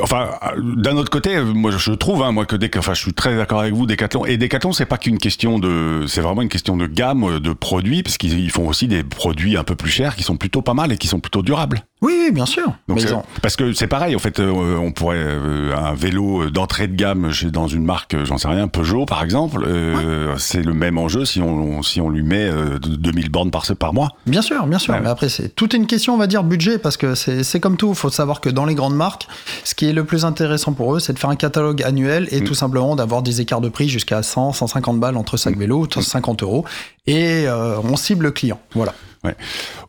Enfin, 0.02 0.30
d'un 0.56 0.96
autre 0.96 1.10
côté, 1.10 1.40
moi 1.40 1.70
je 1.70 1.92
trouve, 1.92 2.22
hein, 2.22 2.32
moi 2.32 2.44
que 2.44 2.56
dès 2.56 2.68
que, 2.68 2.78
enfin, 2.80 2.94
je 2.94 3.02
suis 3.02 3.14
très 3.14 3.36
d'accord 3.36 3.60
avec 3.60 3.72
vous, 3.72 3.86
Decathlon. 3.86 4.26
Et 4.26 4.36
Decathlon, 4.36 4.72
c'est 4.72 4.86
pas 4.86 4.98
qu'une 4.98 5.18
question 5.18 5.60
de, 5.60 6.06
c'est 6.08 6.20
vraiment 6.20 6.42
une 6.42 6.48
question 6.48 6.76
de 6.76 6.86
gamme 6.86 7.24
euh, 7.24 7.40
de 7.40 7.52
produits, 7.52 8.02
parce 8.02 8.18
qu'ils 8.18 8.38
ils 8.38 8.50
font 8.50 8.66
aussi 8.66 8.88
des 8.88 9.04
produits 9.04 9.56
un 9.56 9.64
peu 9.64 9.76
plus 9.76 9.90
chers 9.90 10.16
qui 10.16 10.24
sont 10.24 10.36
plutôt 10.36 10.62
pas 10.62 10.74
mal 10.74 10.92
et 10.92 10.98
qui 10.98 11.06
sont 11.06 11.20
plutôt 11.20 11.42
durables. 11.42 11.82
Oui, 12.02 12.12
oui, 12.26 12.30
bien 12.30 12.44
sûr. 12.44 12.66
Donc 12.88 12.96
Mais 12.96 13.00
c'est- 13.00 13.08
ils 13.08 13.14
ont- 13.14 13.22
parce 13.40 13.56
que 13.56 13.72
c'est 13.72 13.86
pareil, 13.86 14.14
en 14.14 14.18
fait, 14.18 14.38
euh, 14.38 14.76
on 14.76 14.92
pourrait 14.92 15.16
euh, 15.18 15.74
un 15.74 15.94
vélo 15.94 16.50
d'entrée 16.50 16.88
de 16.88 16.94
gamme 16.94 17.32
chez 17.32 17.50
dans 17.50 17.68
une 17.68 17.84
marque, 17.84 18.12
euh, 18.14 18.24
j'en 18.26 18.36
sais 18.36 18.48
rien, 18.48 18.68
Peugeot 18.68 19.06
par 19.06 19.22
exemple, 19.24 19.64
euh, 19.66 20.34
c'est 20.36 20.62
le 20.62 20.74
même 20.74 20.98
enjeu 20.98 21.24
si 21.24 21.40
on 21.40 21.82
si 21.82 22.02
on 22.02 22.10
lui 22.10 22.22
met 22.22 22.48
euh, 22.50 22.78
2000 22.78 23.30
bornes 23.30 23.50
par 23.50 23.64
par 23.78 23.94
mois. 23.94 24.10
Bien 24.26 24.42
sûr, 24.42 24.66
bien 24.66 24.78
sûr. 24.78 24.92
Ouais. 24.94 25.00
Mais 25.00 25.08
après, 25.08 25.30
c'est 25.30 25.48
toute 25.56 25.72
une 25.72 25.86
question, 25.86 26.14
on 26.14 26.18
va 26.18 26.26
dire, 26.26 26.44
budget, 26.44 26.76
parce 26.78 26.98
que 26.98 27.14
c'est 27.14 27.60
comme 27.60 27.78
tout. 27.78 27.88
Il 27.88 27.94
faut 27.96 28.10
savoir 28.10 28.40
que 28.42 28.50
dans 28.50 28.66
les 28.66 28.74
grandes 28.74 28.94
marques, 28.96 29.26
ce 29.64 29.74
qui 29.74 29.86
est 29.88 29.92
le 29.94 30.04
plus 30.04 30.26
intéressant 30.26 30.74
pour 30.74 30.94
eux, 30.94 31.00
c'est 31.00 31.14
de 31.14 31.18
faire 31.18 31.30
un 31.30 31.36
catalogue 31.36 31.82
annuel 31.82 32.28
et 32.30 32.44
tout 32.44 32.54
simplement 32.54 32.94
d'avoir 32.94 33.22
des 33.22 33.40
écarts 33.40 33.62
de 33.62 33.70
prix 33.70 33.88
jusqu'à 33.88 34.22
100, 34.22 34.52
150 34.52 35.00
balles 35.00 35.16
entre 35.16 35.38
chaque 35.38 35.56
vélo, 35.56 35.86
50 35.90 36.42
euros. 36.42 36.64
Et 37.06 37.46
euh, 37.46 37.76
on 37.84 37.96
cible 37.96 38.24
le 38.24 38.30
client. 38.32 38.60
Voilà. 38.74 38.92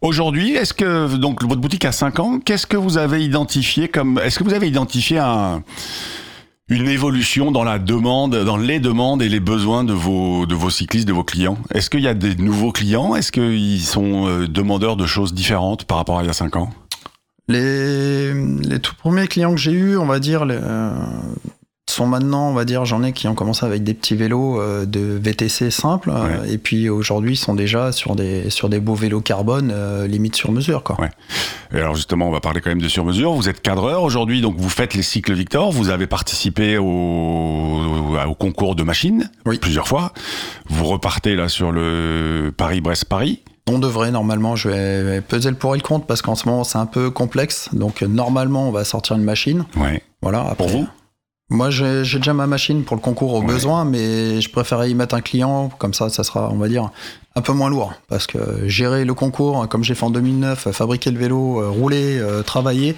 Aujourd'hui, 0.02 0.54
est-ce 0.54 0.73
que 0.73 1.15
donc 1.15 1.43
votre 1.43 1.62
boutique 1.62 1.86
a 1.86 1.91
5 1.91 2.19
ans, 2.19 2.39
qu'est-ce 2.39 2.67
que 2.67 2.78
vous 2.78 2.97
avez 2.97 3.23
identifié 3.23 3.88
comme 3.88 4.19
est-ce 4.23 4.39
que 4.39 4.43
vous 4.43 4.54
avez 4.54 4.67
identifié 4.67 5.19
un 5.19 5.63
une 6.69 6.89
évolution 6.89 7.52
dans 7.52 7.63
la 7.63 7.80
demande, 7.80 8.36
dans 8.43 8.58
les 8.58 8.82
demandes 8.82 9.21
et 9.21 9.30
les 9.30 9.39
besoins 9.39 9.86
de 9.86 9.93
vos 9.93 10.45
de 10.45 10.56
vos 10.56 10.69
cyclistes, 10.69 11.08
de 11.08 11.13
vos 11.13 11.23
clients? 11.23 11.58
Est-ce 11.73 11.89
qu'il 11.89 12.02
y 12.02 12.08
a 12.08 12.13
des 12.13 12.36
nouveaux 12.36 12.71
clients? 12.71 13.15
Est-ce 13.15 13.32
qu'ils 13.32 13.82
sont 13.82 14.28
euh, 14.28 14.47
demandeurs 14.47 14.97
de 14.97 15.06
choses 15.06 15.34
différentes 15.34 15.86
par 15.86 15.97
rapport 15.97 16.19
à 16.19 16.23
il 16.23 16.28
y 16.28 16.30
a 16.30 16.34
5 16.34 16.56
ans? 16.58 16.69
Les, 17.50 18.34
les 18.34 18.80
tout 18.80 18.95
premiers 18.95 19.28
clients 19.28 19.52
que 19.52 19.62
j'ai 19.62 19.71
eus, 19.71 19.97
on 19.97 20.06
va 20.06 20.19
dire, 20.19 20.45
euh, 20.50 20.91
sont 21.97 22.07
maintenant, 22.07 22.49
on 22.49 22.53
va 22.53 22.65
dire, 22.65 22.86
j'en 22.86 23.03
ai 23.03 23.12
qui 23.12 23.27
ont 23.27 23.36
commencé 23.36 23.65
avec 23.65 23.83
des 23.83 23.93
petits 23.93 24.15
vélos 24.15 24.60
euh, 24.60 24.86
de 24.86 25.19
VTC 25.21 25.71
simples, 25.71 26.12
euh, 26.13 26.45
et 26.45 26.57
puis 26.57 26.89
aujourd'hui 26.89 27.33
ils 27.33 27.38
sont 27.38 27.55
déjà 27.55 27.91
sur 27.91 28.15
des, 28.15 28.49
sur 28.49 28.69
des 28.69 28.79
beaux 28.79 28.95
vélos 28.95 29.21
carbone, 29.21 29.71
euh, 29.73 30.07
limite 30.07 30.36
sur 30.36 30.51
mesure. 30.51 30.83
Quoi. 30.83 30.99
Ouais. 31.01 31.10
Et 31.73 31.79
alors 31.79 31.95
justement, 31.95 32.27
on 32.27 32.31
va 32.31 32.39
parler 32.39 32.62
quand 32.62 32.69
même 32.69 32.81
de 32.81 32.88
sur-mesure. 32.88 33.33
Vous 33.33 33.49
êtes 33.49 33.62
cadreur 33.62 34.03
aujourd'hui, 34.03 34.41
donc 34.41 34.55
vous 34.57 34.69
faites 34.69 34.93
les 34.93 35.01
cycles 35.01 35.33
Victor. 35.33 35.71
Vous 35.71 35.89
avez 35.89 36.07
participé 36.07 36.77
au, 36.77 36.86
au 36.86 38.36
concours 38.36 38.75
de 38.75 38.83
machines 38.83 39.29
plusieurs 39.62 39.88
fois. 39.88 40.13
Vous 40.69 40.86
repartez 40.86 41.36
là 41.36 41.49
sur 41.49 41.71
le 41.71 42.53
Paris-Brest-Paris. 42.55 43.41
On 43.69 43.79
devrait 43.79 44.12
normalement, 44.12 44.55
je 44.55 44.69
vais 44.69 45.21
peser 45.21 45.49
le 45.49 45.57
pour 45.57 45.75
et 45.75 45.77
le 45.77 45.83
contre 45.83 46.05
parce 46.05 46.21
qu'en 46.21 46.36
ce 46.36 46.47
moment 46.47 46.63
c'est 46.63 46.77
un 46.77 46.86
peu 46.86 47.10
complexe. 47.10 47.69
Donc 47.73 48.01
euh, 48.01 48.07
normalement 48.07 48.69
on 48.69 48.71
va 48.71 48.86
sortir 48.86 49.17
une 49.17 49.23
machine. 49.23 49.65
Ouais. 49.75 50.01
Voilà. 50.21 50.55
Pour 50.57 50.69
vous? 50.69 50.88
Moi 51.49 51.69
j'ai 51.69 52.03
déjà 52.03 52.33
ma 52.33 52.45
machine 52.47 52.83
pour 52.83 52.95
le 52.97 53.01
concours 53.01 53.33
au 53.33 53.41
besoin, 53.41 53.86
mais 53.86 54.41
je 54.41 54.49
préférais 54.49 54.91
y 54.91 54.95
mettre 54.95 55.15
un 55.15 55.21
client 55.21 55.69
comme 55.77 55.93
ça, 55.93 56.10
ça 56.10 56.23
sera, 56.23 56.49
on 56.51 56.57
va 56.57 56.67
dire, 56.67 56.89
un 57.36 57.41
peu 57.41 57.53
moins 57.53 57.69
lourd 57.69 57.93
parce 58.10 58.27
que 58.27 58.67
gérer 58.67 59.05
le 59.05 59.13
concours, 59.13 59.67
comme 59.69 59.83
j'ai 59.83 59.95
fait 59.95 60.03
en 60.03 60.10
2009, 60.10 60.71
fabriquer 60.71 61.12
le 61.12 61.19
vélo, 61.19 61.62
euh, 61.62 61.69
rouler, 61.69 62.19
euh, 62.19 62.43
travailler, 62.43 62.95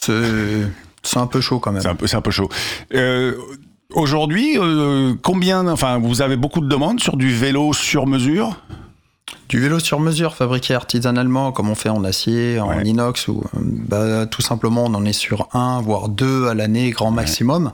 c'est 0.00 1.18
un 1.18 1.26
peu 1.26 1.40
chaud 1.40 1.58
quand 1.58 1.72
même. 1.72 1.82
C'est 1.82 1.88
un 1.88 1.94
peu, 1.94 2.06
c'est 2.06 2.16
un 2.16 2.22
peu 2.22 2.30
chaud. 2.30 2.48
Euh, 2.94 3.34
Aujourd'hui, 3.94 4.58
euh, 4.58 5.14
combien, 5.22 5.68
enfin, 5.68 5.98
vous 5.98 6.20
avez 6.20 6.36
beaucoup 6.36 6.60
de 6.60 6.68
demandes 6.68 7.00
sur 7.00 7.16
du 7.16 7.32
vélo 7.32 7.72
sur 7.72 8.06
mesure? 8.06 8.60
Du 9.48 9.60
vélo 9.60 9.78
sur 9.80 10.00
mesure 10.00 10.34
fabriqué 10.34 10.74
artisanalement, 10.74 11.52
comme 11.52 11.68
on 11.68 11.74
fait 11.74 11.88
en 11.88 12.04
acier, 12.04 12.60
en 12.60 12.80
inox, 12.84 13.28
ou 13.28 13.42
bah, 13.54 14.26
tout 14.26 14.42
simplement 14.42 14.84
on 14.84 14.94
en 14.94 15.04
est 15.04 15.12
sur 15.12 15.48
un, 15.52 15.80
voire 15.80 16.08
deux 16.08 16.46
à 16.48 16.54
l'année, 16.54 16.90
grand 16.90 17.10
maximum, 17.10 17.72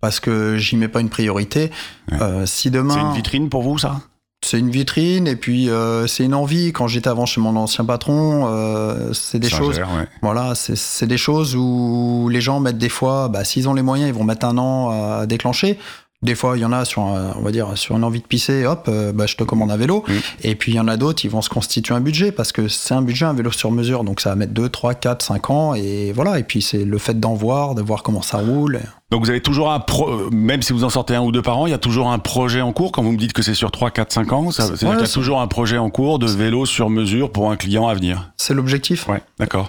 parce 0.00 0.20
que 0.20 0.56
j'y 0.56 0.76
mets 0.76 0.88
pas 0.88 1.00
une 1.00 1.10
priorité. 1.10 1.70
Euh, 2.12 2.46
si 2.46 2.70
demain. 2.70 2.94
C'est 2.94 3.00
une 3.00 3.12
vitrine 3.14 3.48
pour 3.50 3.62
vous, 3.62 3.78
ça? 3.78 4.00
C'est 4.44 4.58
une 4.58 4.70
vitrine 4.70 5.26
et 5.26 5.36
puis 5.36 5.70
euh, 5.70 6.06
c'est 6.06 6.22
une 6.24 6.34
envie. 6.34 6.72
Quand 6.74 6.86
j'étais 6.86 7.08
avant 7.08 7.24
chez 7.24 7.40
mon 7.40 7.56
ancien 7.56 7.86
patron, 7.86 8.46
euh, 8.46 9.14
c'est 9.14 9.38
des 9.38 9.48
choses. 9.48 9.78
Ouais. 9.78 10.06
Voilà, 10.20 10.54
c'est- 10.54 10.76
c'est 10.76 11.06
des 11.06 11.16
choses 11.16 11.56
où 11.56 12.28
les 12.30 12.42
gens 12.42 12.60
mettent 12.60 12.76
des 12.76 12.90
fois, 12.90 13.28
bah, 13.30 13.44
s'ils 13.44 13.70
ont 13.70 13.74
les 13.74 13.80
moyens, 13.80 14.10
ils 14.10 14.14
vont 14.14 14.24
mettre 14.24 14.44
un 14.44 14.58
an 14.58 14.90
à 15.20 15.24
déclencher. 15.26 15.78
Des 16.24 16.34
fois, 16.34 16.56
il 16.56 16.60
y 16.62 16.64
en 16.64 16.72
a 16.72 16.84
sur, 16.84 17.02
un- 17.02 17.34
on 17.38 17.42
va 17.42 17.50
dire, 17.52 17.68
sur 17.76 17.96
une 17.96 18.02
envie 18.02 18.20
de 18.20 18.26
pisser, 18.26 18.64
hop, 18.66 18.86
euh, 18.88 19.12
bah, 19.12 19.26
je 19.26 19.36
te 19.36 19.44
commande 19.44 19.70
un 19.70 19.76
vélo. 19.76 20.04
Mm. 20.08 20.12
Et 20.42 20.54
puis 20.54 20.72
il 20.72 20.74
y 20.76 20.80
en 20.80 20.88
a 20.88 20.96
d'autres, 20.96 21.24
ils 21.24 21.30
vont 21.30 21.42
se 21.42 21.48
constituer 21.50 21.94
un 21.94 22.00
budget 22.00 22.32
parce 22.32 22.50
que 22.50 22.66
c'est 22.66 22.94
un 22.94 23.02
budget, 23.02 23.26
un 23.26 23.34
vélo 23.34 23.52
sur 23.52 23.70
mesure, 23.70 24.02
donc 24.04 24.20
ça 24.20 24.30
va 24.30 24.36
mettre 24.36 24.52
2, 24.54 24.68
3, 24.68 24.94
4, 24.94 25.22
5 25.22 25.50
ans. 25.50 25.74
Et 25.74 26.12
voilà, 26.12 26.38
et 26.38 26.42
puis 26.42 26.62
c'est 26.62 26.84
le 26.84 26.98
fait 26.98 27.20
d'en 27.20 27.34
voir, 27.34 27.74
de 27.74 27.82
voir 27.82 28.02
comment 28.02 28.22
ça 28.22 28.38
roule. 28.38 28.80
Donc 29.10 29.22
vous 29.24 29.30
avez 29.30 29.42
toujours 29.42 29.70
un 29.70 29.78
pro, 29.80 30.08
euh, 30.08 30.30
même 30.32 30.62
si 30.62 30.72
vous 30.72 30.82
en 30.82 30.88
sortez 30.90 31.14
un 31.14 31.20
ou 31.22 31.30
deux 31.30 31.42
par 31.42 31.58
an, 31.58 31.66
il 31.66 31.70
y 31.70 31.74
a 31.74 31.78
toujours 31.78 32.10
un 32.10 32.18
projet 32.18 32.62
en 32.62 32.72
cours. 32.72 32.90
Quand 32.90 33.02
vous 33.02 33.12
me 33.12 33.18
dites 33.18 33.32
que 33.34 33.42
c'est 33.42 33.54
sur 33.54 33.70
3, 33.70 33.90
4, 33.90 34.12
5 34.12 34.32
ans, 34.32 34.50
ça- 34.50 34.64
c'est-à-dire 34.64 34.88
Ouais, 34.88 34.94
qu'il 34.94 35.00
y 35.02 35.04
a 35.04 35.06
c'est- 35.06 35.12
toujours 35.12 35.40
un 35.40 35.46
projet 35.46 35.78
en 35.78 35.90
cours 35.90 36.18
de 36.18 36.26
vélo 36.26 36.64
sur 36.66 36.88
mesure 36.90 37.30
pour 37.30 37.50
un 37.50 37.56
client 37.56 37.86
à 37.86 37.94
venir. 37.94 38.32
C'est 38.38 38.54
l'objectif. 38.54 39.06
Ouais, 39.08 39.22
d'accord. 39.38 39.68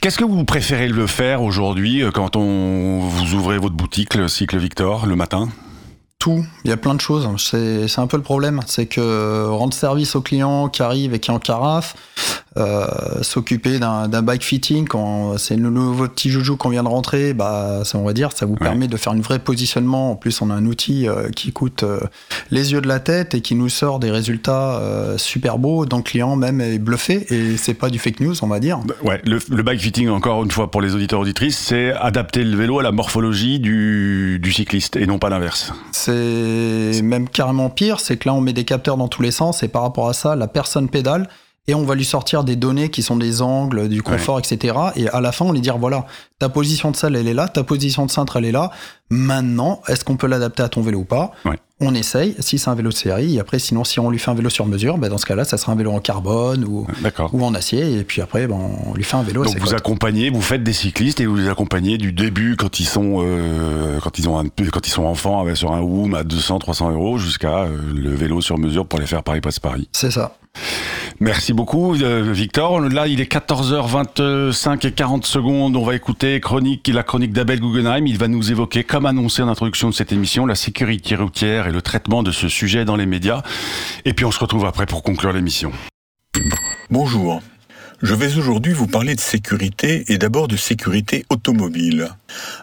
Qu'est-ce 0.00 0.18
que 0.18 0.24
vous 0.24 0.44
préférez 0.44 0.88
le 0.88 1.06
faire 1.06 1.42
aujourd'hui 1.42 2.02
euh, 2.02 2.10
quand 2.10 2.36
on 2.36 3.00
vous 3.00 3.34
ouvrez 3.34 3.58
votre 3.58 3.74
boutique, 3.74 4.14
le 4.14 4.28
cycle 4.28 4.56
Victor, 4.58 5.06
le 5.06 5.16
matin? 5.16 5.48
Il 6.64 6.70
y 6.70 6.72
a 6.72 6.76
plein 6.76 6.94
de 6.94 7.00
choses. 7.00 7.28
C'est 7.38 7.98
un 7.98 8.06
peu 8.06 8.16
le 8.16 8.22
problème. 8.22 8.60
C'est 8.66 8.86
que 8.86 9.46
rendre 9.48 9.74
service 9.74 10.16
aux 10.16 10.20
clients 10.20 10.68
qui 10.68 10.82
arrivent 10.82 11.14
et 11.14 11.20
qui 11.20 11.30
en 11.30 11.38
carafe, 11.38 11.96
euh, 11.96 12.15
s'occuper 13.22 13.78
d'un 13.78 14.22
bike 14.22 14.44
fitting 14.44 14.86
quand 14.86 15.38
c'est 15.38 15.56
le 15.56 15.70
nouveau 15.70 16.08
petit 16.08 16.30
joujou 16.30 16.56
qu'on 16.56 16.70
vient 16.70 16.82
de 16.82 16.88
rentrer, 16.88 17.34
bah, 17.34 17.82
ça, 17.84 17.98
on 17.98 18.04
va 18.04 18.12
dire, 18.12 18.30
ça 18.34 18.46
vous 18.46 18.56
permet 18.56 18.88
de 18.88 18.96
faire 18.96 19.12
un 19.12 19.20
vrai 19.20 19.38
positionnement. 19.38 20.12
En 20.12 20.16
plus, 20.16 20.40
on 20.40 20.50
a 20.50 20.54
un 20.54 20.66
outil 20.66 21.08
euh, 21.08 21.28
qui 21.30 21.52
coûte 21.52 21.82
euh, 21.82 22.00
les 22.50 22.72
yeux 22.72 22.80
de 22.80 22.88
la 22.88 23.00
tête 23.00 23.34
et 23.34 23.40
qui 23.40 23.54
nous 23.54 23.68
sort 23.68 23.98
des 23.98 24.10
résultats 24.10 24.78
euh, 24.78 25.18
super 25.18 25.58
beaux. 25.58 25.86
Donc, 25.86 26.06
le 26.06 26.10
client 26.10 26.36
même 26.36 26.60
est 26.60 26.78
bluffé 26.78 27.26
et 27.34 27.56
c'est 27.56 27.74
pas 27.74 27.90
du 27.90 27.98
fake 27.98 28.20
news, 28.20 28.34
on 28.42 28.46
va 28.46 28.60
dire. 28.60 28.80
Ouais, 29.02 29.20
le, 29.24 29.38
le 29.50 29.62
bike 29.62 29.80
fitting, 29.80 30.08
encore 30.08 30.44
une 30.44 30.50
fois 30.50 30.70
pour 30.70 30.80
les 30.80 30.94
auditeurs 30.94 31.20
auditrices, 31.20 31.58
c'est 31.58 31.92
adapter 31.92 32.44
le 32.44 32.56
vélo 32.56 32.78
à 32.78 32.82
la 32.82 32.92
morphologie 32.92 33.58
du, 33.58 34.38
du 34.40 34.52
cycliste 34.52 34.96
et 34.96 35.06
non 35.06 35.18
pas 35.18 35.28
l'inverse. 35.28 35.72
C'est 35.92 37.02
même 37.02 37.28
carrément 37.28 37.70
pire, 37.70 38.00
c'est 38.00 38.16
que 38.16 38.28
là 38.28 38.34
on 38.34 38.40
met 38.40 38.52
des 38.52 38.64
capteurs 38.64 38.96
dans 38.96 39.08
tous 39.08 39.22
les 39.22 39.30
sens 39.30 39.62
et 39.62 39.68
par 39.68 39.82
rapport 39.82 40.08
à 40.08 40.12
ça, 40.12 40.36
la 40.36 40.46
personne 40.46 40.88
pédale 40.88 41.28
et 41.68 41.74
on 41.74 41.84
va 41.84 41.94
lui 41.94 42.04
sortir 42.04 42.44
des 42.44 42.56
données 42.56 42.90
qui 42.90 43.02
sont 43.02 43.16
des 43.16 43.42
angles, 43.42 43.88
du 43.88 44.02
confort, 44.02 44.38
etc. 44.38 44.74
Et 44.94 45.08
à 45.08 45.20
la 45.20 45.32
fin, 45.32 45.44
on 45.46 45.52
lui 45.52 45.60
dire 45.60 45.78
voilà, 45.78 46.06
ta 46.38 46.48
position 46.48 46.90
de 46.90 46.96
selle 46.96 47.16
elle 47.16 47.26
est 47.26 47.34
là, 47.34 47.48
ta 47.48 47.64
position 47.64 48.06
de 48.06 48.10
cintre 48.10 48.36
elle 48.36 48.44
est 48.44 48.52
là. 48.52 48.70
Maintenant, 49.08 49.82
est-ce 49.88 50.04
qu'on 50.04 50.16
peut 50.16 50.26
l'adapter 50.26 50.62
à 50.62 50.68
ton 50.68 50.82
vélo 50.82 51.00
ou 51.00 51.04
pas? 51.04 51.32
Ouais. 51.44 51.58
On 51.78 51.94
essaye, 51.94 52.34
si 52.40 52.58
c'est 52.58 52.70
un 52.70 52.74
vélo 52.74 52.88
de 52.88 52.94
série, 52.94 53.36
et 53.36 53.40
après 53.40 53.58
sinon 53.58 53.84
si 53.84 54.00
on 54.00 54.10
lui 54.10 54.18
fait 54.18 54.30
un 54.30 54.34
vélo 54.34 54.48
sur 54.48 54.64
mesure, 54.64 54.96
ben, 54.96 55.08
dans 55.10 55.18
ce 55.18 55.26
cas-là, 55.26 55.44
ça 55.44 55.58
sera 55.58 55.72
un 55.72 55.76
vélo 55.76 55.92
en 55.92 56.00
carbone 56.00 56.64
ou, 56.64 56.86
en 57.32 57.54
acier, 57.54 57.98
et 57.98 58.04
puis 58.04 58.22
après 58.22 58.46
ben, 58.46 58.58
on 58.86 58.94
lui 58.94 59.04
fait 59.04 59.16
un 59.16 59.22
vélo. 59.22 59.44
Donc 59.44 59.58
vous 59.58 59.74
accompagnez, 59.74 60.30
vous 60.30 60.40
faites 60.40 60.62
des 60.62 60.72
cyclistes 60.72 61.20
et 61.20 61.26
vous 61.26 61.36
les 61.36 61.48
accompagnez 61.48 61.98
du 61.98 62.12
début 62.12 62.56
quand 62.56 62.80
ils 62.80 62.86
sont 62.86 63.18
euh, 63.18 63.98
quand 64.00 64.18
ils 64.18 64.28
ont 64.28 64.38
un 64.38 64.46
peu 64.46 64.64
quand 64.70 64.86
ils 64.86 64.90
sont 64.90 65.04
enfants 65.04 65.40
avec, 65.40 65.56
sur 65.56 65.72
un 65.72 65.80
Woom 65.80 66.14
à 66.14 66.24
200 66.24 66.60
300 66.60 66.92
euros 66.92 67.18
jusqu'à 67.18 67.64
euh, 67.64 67.76
le 67.94 68.14
vélo 68.14 68.40
sur 68.40 68.56
mesure 68.56 68.86
pour 68.86 68.98
les 68.98 69.06
faire 69.06 69.22
Paris 69.22 69.40
passe 69.40 69.60
Paris. 69.60 69.88
C'est 69.92 70.10
ça. 70.10 70.36
Merci 71.20 71.52
beaucoup 71.52 71.94
euh, 71.94 72.30
Victor. 72.32 72.80
Là 72.80 73.06
il 73.06 73.20
est 73.20 73.30
14h25 73.30 74.86
et 74.86 74.92
40 74.92 75.24
secondes. 75.24 75.76
On 75.76 75.84
va 75.84 75.94
écouter 75.94 76.40
chronique 76.40 76.88
la 76.88 77.02
chronique 77.02 77.32
d'Abel 77.32 77.60
Guggenheim. 77.60 78.06
Il 78.06 78.18
va 78.18 78.28
nous 78.28 78.50
évoquer 78.50 78.84
comme 78.84 79.06
annoncé 79.06 79.42
en 79.42 79.48
introduction 79.48 79.88
de 79.88 79.94
cette 79.94 80.12
émission 80.12 80.46
la 80.46 80.54
sécurité 80.54 81.16
routière 81.16 81.66
et 81.66 81.72
le 81.72 81.80
traitement 81.80 82.22
de 82.22 82.32
ce 82.32 82.48
sujet 82.48 82.84
dans 82.84 82.96
les 82.96 83.06
médias. 83.06 83.42
Et 84.04 84.12
puis 84.12 84.24
on 84.24 84.30
se 84.30 84.40
retrouve 84.40 84.66
après 84.66 84.86
pour 84.86 85.02
conclure 85.02 85.32
l'émission. 85.32 85.72
Bonjour. 86.90 87.40
Je 88.02 88.14
vais 88.14 88.36
aujourd'hui 88.36 88.74
vous 88.74 88.86
parler 88.86 89.14
de 89.14 89.20
sécurité 89.20 90.12
et 90.12 90.18
d'abord 90.18 90.48
de 90.48 90.56
sécurité 90.56 91.24
automobile. 91.30 92.10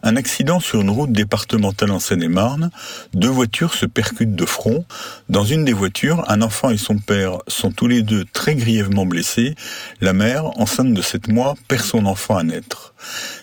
Un 0.04 0.16
accident 0.16 0.60
sur 0.60 0.82
une 0.82 0.92
route 0.92 1.12
départementale 1.12 1.90
en 1.90 2.00
Seine-et-Marne, 2.00 2.70
deux 3.16 3.30
voitures 3.30 3.74
se 3.74 3.88
percutent 3.88 4.36
de 4.36 4.46
front. 4.46 4.86
Dans 5.30 5.44
une 5.44 5.66
des 5.66 5.74
voitures, 5.74 6.24
un 6.30 6.44
enfant 6.44 6.70
et 6.70 6.78
son 6.78 7.00
père 7.00 7.40
sont 7.48 7.72
tous 7.72 7.88
les 7.88 8.04
deux 8.04 8.26
très 8.32 8.54
grièvement 8.54 9.08
blessés. 9.08 9.56
La 10.02 10.14
mère, 10.14 10.60
enceinte 10.60 10.94
de 10.94 11.02
7 11.02 11.28
mois, 11.30 11.56
perd 11.68 11.82
son 11.82 12.06
enfant 12.06 12.38
à 12.38 12.44
naître. 12.44 12.94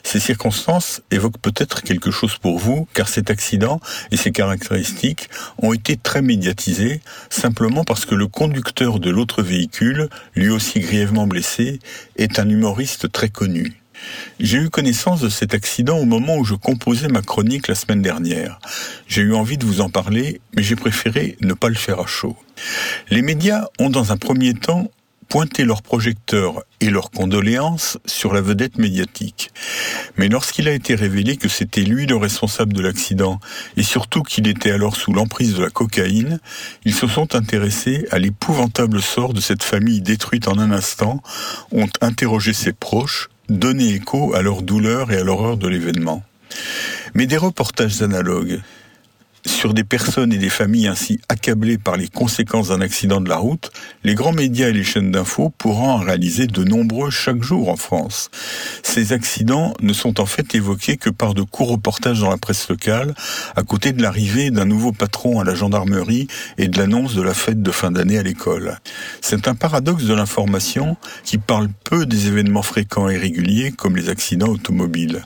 Ces 0.03 0.21
circonstances 0.21 1.03
évoquent 1.11 1.41
peut-être 1.41 1.83
quelque 1.83 2.11
chose 2.11 2.37
pour 2.39 2.59
vous, 2.59 2.89
car 2.95 3.09
cet 3.09 3.31
accident 3.31 3.81
et 4.11 4.17
ses 4.17 4.33
caractéristiques 4.33 5.29
ont 5.59 5.73
été 5.73 5.97
très 5.97 6.23
médiatisés, 6.23 7.01
simplement 7.29 7.85
parce 7.85 8.05
que 8.05 8.15
le 8.15 8.27
conducteur 8.27 8.99
de 9.01 9.11
l'autre 9.11 9.43
véhicule, 9.43 10.09
lui 10.35 10.51
aussi 10.51 10.81
grièvement 10.81 11.27
blessé, 11.27 11.79
est 12.17 12.39
un 12.39 12.49
humoriste 12.49 13.11
très 13.13 13.29
connu. 13.29 13.81
J'ai 14.39 14.59
eu 14.59 14.71
connaissance 14.71 15.21
de 15.21 15.29
cet 15.29 15.55
accident 15.55 15.99
au 15.99 16.05
moment 16.05 16.37
où 16.37 16.45
je 16.45 16.55
composais 16.55 17.09
ma 17.09 17.23
chronique 17.23 17.69
la 17.69 17.75
semaine 17.75 18.03
dernière. 18.03 18.59
J'ai 19.07 19.23
eu 19.23 19.35
envie 19.35 19.59
de 19.59 19.67
vous 19.67 19.81
en 19.81 19.91
parler, 19.91 20.41
mais 20.55 20.63
j'ai 20.63 20.77
préféré 20.77 21.37
ne 21.41 21.53
pas 21.53 21.69
le 21.69 21.75
faire 21.75 22.01
à 22.01 22.07
chaud. 22.07 22.37
Les 23.11 23.23
médias 23.23 23.67
ont 23.79 23.91
dans 23.91 24.13
un 24.13 24.17
premier 24.17 24.55
temps 24.55 24.91
pointé 25.31 25.65
leurs 25.65 25.83
projecteurs 25.83 26.65
et 26.81 26.91
leurs 26.91 27.13
condoléances 27.13 27.99
sur 28.05 28.35
la 28.35 28.41
vedette 28.41 28.79
médiatique. 28.79 29.53
Mais 30.17 30.29
lorsqu'il 30.29 30.69
a 30.69 30.73
été 30.73 30.97
révélé 30.97 31.37
que 31.37 31.49
c'était 31.49 31.83
lui 31.83 32.05
le 32.05 32.17
responsable 32.17 32.73
de 32.73 32.83
l'accident, 32.83 33.39
et 33.77 33.85
surtout 33.85 34.25
qu'il 34.25 34.49
était 34.49 34.73
alors 34.73 34.97
sous 34.97 35.13
l'emprise 35.13 35.55
de 35.55 35.63
la 35.63 35.71
cocaïne, 35.71 36.41
ils 36.85 36.95
se 36.95 37.07
sont 37.07 37.37
intéressés 37.37 38.07
à 38.11 38.19
l'épouvantable 38.19 39.01
sort 39.01 39.33
de 39.33 39.41
cette 39.41 39.63
famille 39.63 40.01
détruite 40.01 40.49
en 40.49 40.59
un 40.59 40.73
instant, 40.73 41.23
ont 41.71 41.89
interrogé 42.01 42.53
ses 42.53 42.73
proches, 42.73 43.29
donné 43.49 43.95
écho 43.95 44.35
à 44.35 44.43
leur 44.43 44.63
douleur 44.63 45.13
et 45.13 45.17
à 45.17 45.23
l'horreur 45.23 45.57
de 45.57 45.69
l'événement. 45.69 46.25
Mais 47.15 47.27
des 47.27 47.37
reportages 47.37 48.03
analogues 48.03 48.61
sur 49.47 49.75
des 49.75 49.85
personnes 49.85 50.33
et 50.33 50.39
des 50.39 50.51
familles 50.51 50.89
ainsi 50.89 51.21
accablées 51.29 51.79
par 51.79 51.97
les 51.97 52.09
conséquences 52.09 52.69
d'un 52.69 52.81
accident 52.81 53.21
de 53.21 53.29
la 53.29 53.37
route, 53.37 53.71
les 54.05 54.15
grands 54.15 54.33
médias 54.33 54.69
et 54.69 54.73
les 54.73 54.85
chaînes 54.85 55.11
d'infos 55.11 55.53
pourront 55.57 55.91
en 55.91 55.97
réaliser 55.97 56.47
de 56.47 56.63
nombreux 56.63 57.11
chaque 57.11 57.43
jour 57.43 57.69
en 57.69 57.77
France. 57.77 58.31
Ces 58.83 59.13
accidents 59.13 59.75
ne 59.81 59.93
sont 59.93 60.21
en 60.21 60.27
fait 60.27 60.55
évoqués 60.55 60.97
que 60.97 61.11
par 61.11 61.35
de 61.35 61.43
courts 61.43 61.71
reportages 61.71 62.21
dans 62.21 62.31
la 62.31 62.37
presse 62.37 62.69
locale, 62.69 63.15
à 63.57 63.63
côté 63.63 63.93
de 63.93 64.03
l'arrivée 64.03 64.51
d'un 64.51 64.67
nouveau 64.67 64.93
patron 64.93 65.41
à 65.41 65.45
la 65.45 65.55
gendarmerie 65.55 66.29
et 66.59 66.69
de 66.69 66.79
l'annonce 66.79 67.15
de 67.15 67.23
la 67.23 67.35
fête 67.35 67.63
de 67.63 67.71
fin 67.71 67.91
d'année 67.91 68.19
à 68.19 68.23
l'école. 68.23 68.79
C'est 69.23 69.49
un 69.49 69.55
paradoxe 69.55 70.05
de 70.05 70.15
l'information 70.15 70.97
qui 71.25 71.39
parle 71.39 71.69
peu 71.85 72.07
des 72.07 72.27
événements 72.27 72.63
fréquents 72.63 73.09
et 73.09 73.17
réguliers 73.17 73.73
comme 73.73 73.97
les 73.97 74.09
accidents 74.09 74.49
automobiles. 74.49 75.25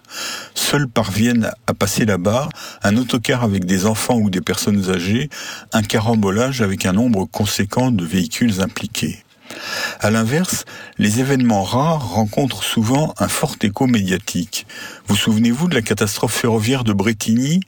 Seuls 0.55 0.89
parviennent 0.89 1.51
à 1.67 1.75
passer 1.75 2.05
barre 2.19 2.51
un 2.83 2.97
autocar 2.97 3.43
avec 3.43 3.65
des 3.65 3.87
enfants 3.87 4.04
ou 4.13 4.31
des 4.31 4.41
personnes 4.41 4.91
âgées, 4.91 5.31
un 5.73 5.83
carambolage 5.83 6.61
avec 6.61 6.85
un 6.87 6.93
nombre 6.93 7.25
conséquent 7.25 7.91
de 7.91 8.05
véhicules 8.05 8.61
impliqués. 8.61 9.25
À 10.01 10.11
l'inverse, 10.11 10.65
les 10.99 11.21
événements 11.21 11.63
rares 11.63 12.11
rencontrent 12.11 12.63
souvent 12.63 13.15
un 13.19 13.29
fort 13.29 13.57
écho 13.63 13.87
médiatique. 13.87 14.67
Vous 15.07 15.17
souvenez-vous 15.17 15.69
de 15.69 15.75
la 15.75 15.83
catastrophe 15.83 16.35
ferroviaire 16.35 16.85
de 16.85 16.93
Bretigny? 16.93 17.61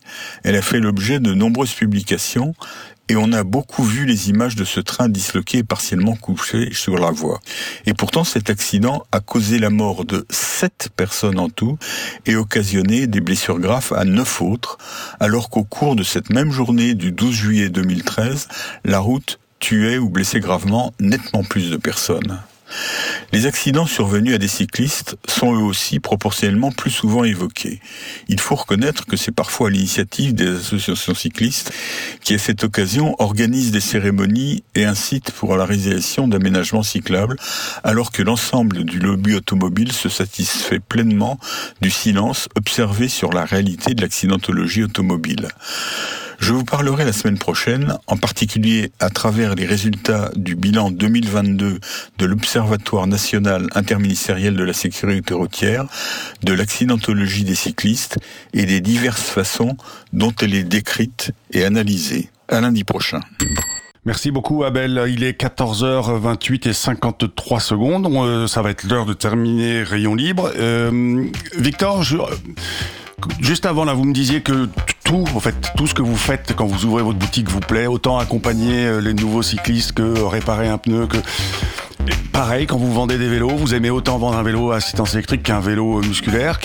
Elle 0.42 0.56
a 0.56 0.62
fait 0.62 0.80
l'objet 0.80 1.20
de 1.20 1.34
nombreuses 1.34 1.72
publications 1.72 2.54
et 3.08 3.16
on 3.16 3.32
a 3.32 3.44
beaucoup 3.44 3.84
vu 3.84 4.04
les 4.04 4.30
images 4.30 4.56
de 4.56 4.64
ce 4.64 4.80
train 4.80 5.08
disloqué 5.08 5.58
et 5.58 5.62
partiellement 5.64 6.16
couché 6.16 6.72
sur 6.72 6.98
la 6.98 7.10
voie. 7.10 7.40
Et 7.86 7.94
pourtant, 7.94 8.24
cet 8.24 8.50
accident 8.50 9.06
a 9.12 9.20
causé 9.20 9.58
la 9.58 9.70
mort 9.70 10.04
de 10.04 10.26
sept 10.30 10.88
personnes 10.96 11.38
en 11.38 11.48
tout 11.48 11.78
et 12.26 12.36
occasionné 12.36 13.06
des 13.06 13.20
blessures 13.20 13.60
graves 13.60 13.92
à 13.94 14.04
neuf 14.04 14.42
autres, 14.42 14.78
alors 15.20 15.50
qu'au 15.50 15.64
cours 15.64 15.96
de 15.96 16.02
cette 16.02 16.30
même 16.30 16.50
journée 16.50 16.94
du 16.94 17.12
12 17.12 17.34
juillet 17.34 17.68
2013, 17.68 18.48
la 18.84 18.98
route 18.98 19.38
tuait 19.58 19.98
ou 19.98 20.10
blessait 20.10 20.40
gravement 20.40 20.92
nettement 21.00 21.44
plus 21.44 21.70
de 21.70 21.76
personnes. 21.76 22.40
Les 23.32 23.46
accidents 23.46 23.86
survenus 23.86 24.34
à 24.34 24.38
des 24.38 24.48
cyclistes 24.48 25.16
sont 25.28 25.54
eux 25.54 25.62
aussi 25.62 26.00
proportionnellement 26.00 26.70
plus 26.72 26.90
souvent 26.90 27.24
évoqués. 27.24 27.80
Il 28.28 28.40
faut 28.40 28.54
reconnaître 28.54 29.06
que 29.06 29.16
c'est 29.16 29.32
parfois 29.32 29.68
à 29.68 29.70
l'initiative 29.70 30.34
des 30.34 30.56
associations 30.56 31.14
cyclistes 31.14 31.72
qui, 32.22 32.34
à 32.34 32.38
cette 32.38 32.64
occasion, 32.64 33.14
organisent 33.18 33.72
des 33.72 33.80
cérémonies 33.80 34.64
et 34.74 34.84
incitent 34.84 35.32
pour 35.32 35.56
la 35.56 35.64
réalisation 35.64 36.28
d'aménagements 36.28 36.82
cyclables, 36.82 37.36
alors 37.84 38.10
que 38.10 38.22
l'ensemble 38.22 38.84
du 38.84 38.98
lobby 38.98 39.34
automobile 39.34 39.92
se 39.92 40.08
satisfait 40.08 40.80
pleinement 40.80 41.38
du 41.80 41.90
silence 41.90 42.48
observé 42.56 43.08
sur 43.08 43.32
la 43.32 43.44
réalité 43.44 43.94
de 43.94 44.02
l'accidentologie 44.02 44.84
automobile. 44.84 45.48
Je 46.38 46.52
vous 46.52 46.64
parlerai 46.64 47.04
la 47.04 47.12
semaine 47.12 47.38
prochaine, 47.38 47.96
en 48.06 48.16
particulier 48.16 48.92
à 49.00 49.10
travers 49.10 49.54
les 49.54 49.66
résultats 49.66 50.30
du 50.36 50.54
bilan 50.54 50.90
2022 50.90 51.80
de 52.18 52.26
l'Observatoire 52.26 53.06
national 53.06 53.66
interministériel 53.74 54.54
de 54.54 54.64
la 54.64 54.72
sécurité 54.72 55.34
routière, 55.34 55.86
de 56.42 56.52
l'accidentologie 56.52 57.44
des 57.44 57.54
cyclistes 57.54 58.18
et 58.52 58.66
des 58.66 58.80
diverses 58.80 59.28
façons 59.28 59.76
dont 60.12 60.32
elle 60.40 60.54
est 60.54 60.64
décrite 60.64 61.32
et 61.52 61.64
analysée. 61.64 62.30
À 62.48 62.60
lundi 62.60 62.84
prochain. 62.84 63.20
Merci 64.04 64.30
beaucoup 64.30 64.62
Abel. 64.62 65.02
Il 65.08 65.24
est 65.24 65.40
14h28 65.40 66.68
et 66.68 66.72
53 66.72 67.58
secondes. 67.58 68.06
Euh, 68.06 68.46
ça 68.46 68.62
va 68.62 68.70
être 68.70 68.84
l'heure 68.84 69.04
de 69.04 69.14
terminer 69.14 69.82
Rayon 69.82 70.14
Libre. 70.14 70.52
Euh, 70.56 71.24
Victor, 71.56 72.04
je, 72.04 72.16
juste 73.40 73.66
avant 73.66 73.84
là, 73.84 73.94
vous 73.94 74.04
me 74.04 74.12
disiez 74.12 74.40
que 74.42 74.68
tout, 75.04 75.24
en 75.34 75.40
fait, 75.40 75.54
tout 75.76 75.86
ce 75.86 75.94
que 75.94 76.02
vous 76.02 76.16
faites 76.16 76.54
quand 76.56 76.66
vous 76.66 76.84
ouvrez 76.84 77.02
votre 77.02 77.18
boutique 77.18 77.48
vous 77.48 77.60
plaît, 77.60 77.86
autant 77.86 78.18
accompagner 78.18 78.86
euh, 78.86 79.00
les 79.00 79.14
nouveaux 79.14 79.42
cyclistes 79.42 79.92
que 79.92 80.20
réparer 80.22 80.68
un 80.68 80.78
pneu, 80.78 81.06
que 81.06 81.18
pareil 82.32 82.66
quand 82.66 82.76
vous 82.76 82.92
vendez 82.92 83.18
des 83.18 83.28
vélos, 83.28 83.56
vous 83.56 83.74
aimez 83.74 83.90
autant 83.90 84.18
vendre 84.18 84.36
un 84.36 84.42
vélo 84.42 84.72
à 84.72 84.76
assistance 84.76 85.14
électrique 85.14 85.42
qu'un 85.44 85.60
vélo 85.60 86.00
musculaire. 86.02 86.58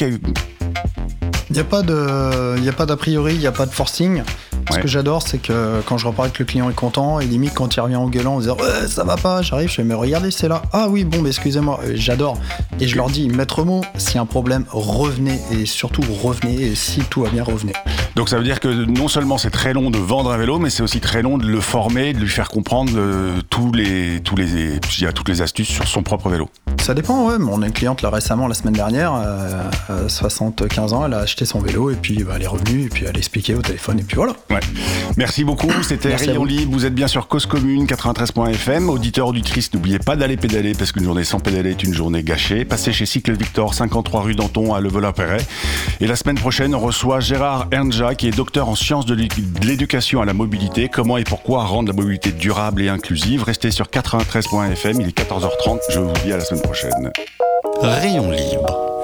Il 1.51 1.55
n'y 1.55 1.59
a 1.59 1.65
pas 1.65 1.81
de, 1.81 2.57
il 2.59 2.69
a 2.69 2.71
pas 2.71 2.85
d'a 2.85 2.95
priori, 2.95 3.33
il 3.33 3.39
n'y 3.39 3.45
a 3.45 3.51
pas 3.51 3.65
de 3.65 3.71
forcing. 3.71 4.23
Ce 4.71 4.79
que 4.79 4.87
j'adore, 4.87 5.21
c'est 5.21 5.37
que 5.37 5.81
quand 5.85 5.97
je 5.97 6.07
repars 6.07 6.31
que 6.31 6.39
le 6.39 6.45
client 6.45 6.69
est 6.69 6.73
content, 6.73 7.19
et 7.19 7.25
limite 7.25 7.53
quand 7.53 7.75
il 7.75 7.81
revient 7.81 7.97
en 7.97 8.07
gueulant 8.07 8.35
en 8.35 8.39
disant 8.39 8.55
ouais, 8.55 8.87
ça 8.87 9.03
va 9.03 9.17
pas, 9.17 9.41
j'arrive, 9.41 9.67
je 9.67 9.73
fais 9.73 9.83
mais 9.83 9.93
regardez, 9.93 10.31
c'est 10.31 10.47
là. 10.47 10.61
Ah 10.71 10.87
oui, 10.87 11.03
bon, 11.03 11.25
excusez-moi, 11.25 11.81
euh, 11.83 11.91
j'adore. 11.95 12.37
Et 12.79 12.87
je 12.87 12.95
leur 12.95 13.09
dis, 13.09 13.27
maître 13.27 13.65
mot, 13.65 13.81
s'il 13.97 14.15
y 14.15 14.17
a 14.19 14.21
un 14.21 14.25
problème, 14.25 14.63
revenez 14.69 15.41
et 15.51 15.65
surtout 15.65 16.03
revenez. 16.23 16.67
Et 16.67 16.75
si 16.75 17.01
tout 17.01 17.23
va 17.23 17.29
bien, 17.29 17.43
revenez. 17.43 17.73
Donc 18.15 18.29
ça 18.29 18.37
veut 18.37 18.45
dire 18.45 18.61
que 18.61 18.69
non 18.69 19.09
seulement 19.09 19.37
c'est 19.37 19.49
très 19.49 19.73
long 19.73 19.91
de 19.91 19.97
vendre 19.97 20.31
un 20.31 20.37
vélo, 20.37 20.57
mais 20.57 20.69
c'est 20.69 20.83
aussi 20.83 21.01
très 21.01 21.21
long 21.21 21.37
de 21.37 21.45
le 21.45 21.59
former, 21.59 22.13
de 22.13 22.19
lui 22.19 22.29
faire 22.29 22.47
comprendre 22.47 22.93
euh, 22.95 23.41
tous 23.49 23.73
les, 23.73 24.21
tous 24.21 24.37
les, 24.37 24.79
toutes 25.13 25.27
les 25.27 25.41
astuces 25.41 25.67
sur 25.67 25.85
son 25.85 26.01
propre 26.01 26.29
vélo. 26.29 26.49
Ça 26.81 26.95
dépend, 26.95 27.27
ouais. 27.27 27.35
On 27.39 27.61
a 27.61 27.67
une 27.67 27.73
cliente 27.73 28.01
là 28.01 28.09
récemment, 28.09 28.47
la 28.47 28.55
semaine 28.55 28.73
dernière, 28.73 29.13
euh, 29.13 30.07
75 30.07 30.93
ans, 30.93 31.05
elle 31.05 31.13
a 31.13 31.19
acheté 31.19 31.45
son 31.45 31.59
vélo 31.59 31.91
et 31.91 31.95
puis 31.95 32.23
bah, 32.23 32.33
elle 32.35 32.41
est 32.41 32.47
revenue 32.47 32.85
et 32.85 32.89
puis 32.89 33.05
elle 33.05 33.15
a 33.15 33.19
expliqué 33.19 33.53
au 33.53 33.61
téléphone 33.61 33.99
et 33.99 34.03
puis 34.03 34.15
voilà. 34.15 34.33
Ouais. 34.49 34.59
Merci 35.15 35.43
beaucoup. 35.43 35.71
C'était 35.83 36.15
Rayon 36.15 36.43
Libre. 36.43 36.73
Vous 36.73 36.85
êtes 36.85 36.95
bien 36.95 37.07
sur 37.07 37.27
Cause 37.27 37.45
Commune 37.45 37.85
93.fm. 37.85 38.89
Auditeur, 38.89 39.27
auditrice, 39.27 39.71
n'oubliez 39.73 39.99
pas 39.99 40.15
d'aller 40.15 40.37
pédaler 40.37 40.73
parce 40.73 40.91
qu'une 40.91 41.03
journée 41.03 41.23
sans 41.23 41.39
pédaler 41.39 41.69
est 41.69 41.83
une 41.83 41.93
journée 41.93 42.23
gâchée. 42.23 42.65
Passez 42.65 42.91
chez 42.91 43.05
Cycle 43.05 43.33
Victor, 43.33 43.75
53 43.75 44.21
rue 44.21 44.33
Danton 44.33 44.73
à 44.73 44.81
Levallois-Perret. 44.81 45.45
Et 45.99 46.07
la 46.07 46.15
semaine 46.15 46.37
prochaine, 46.37 46.73
on 46.73 46.79
reçoit 46.79 47.19
Gérard 47.19 47.67
Ernja 47.71 48.15
qui 48.15 48.27
est 48.27 48.35
docteur 48.35 48.67
en 48.67 48.75
sciences 48.75 49.05
de 49.05 49.15
l'éducation 49.63 50.21
à 50.21 50.25
la 50.25 50.33
mobilité. 50.33 50.89
Comment 50.89 51.17
et 51.17 51.25
pourquoi 51.25 51.63
rendre 51.63 51.89
la 51.89 51.95
mobilité 51.95 52.31
durable 52.31 52.81
et 52.81 52.89
inclusive? 52.89 53.43
Restez 53.43 53.69
sur 53.69 53.85
93.fm. 53.85 54.99
Il 54.99 55.07
est 55.07 55.17
14h30. 55.17 55.77
Je 55.91 55.99
vous 55.99 56.11
dis 56.25 56.33
à 56.33 56.37
la 56.37 56.43
semaine 56.43 56.70
Rayon 57.81 58.31
libre 58.31 59.00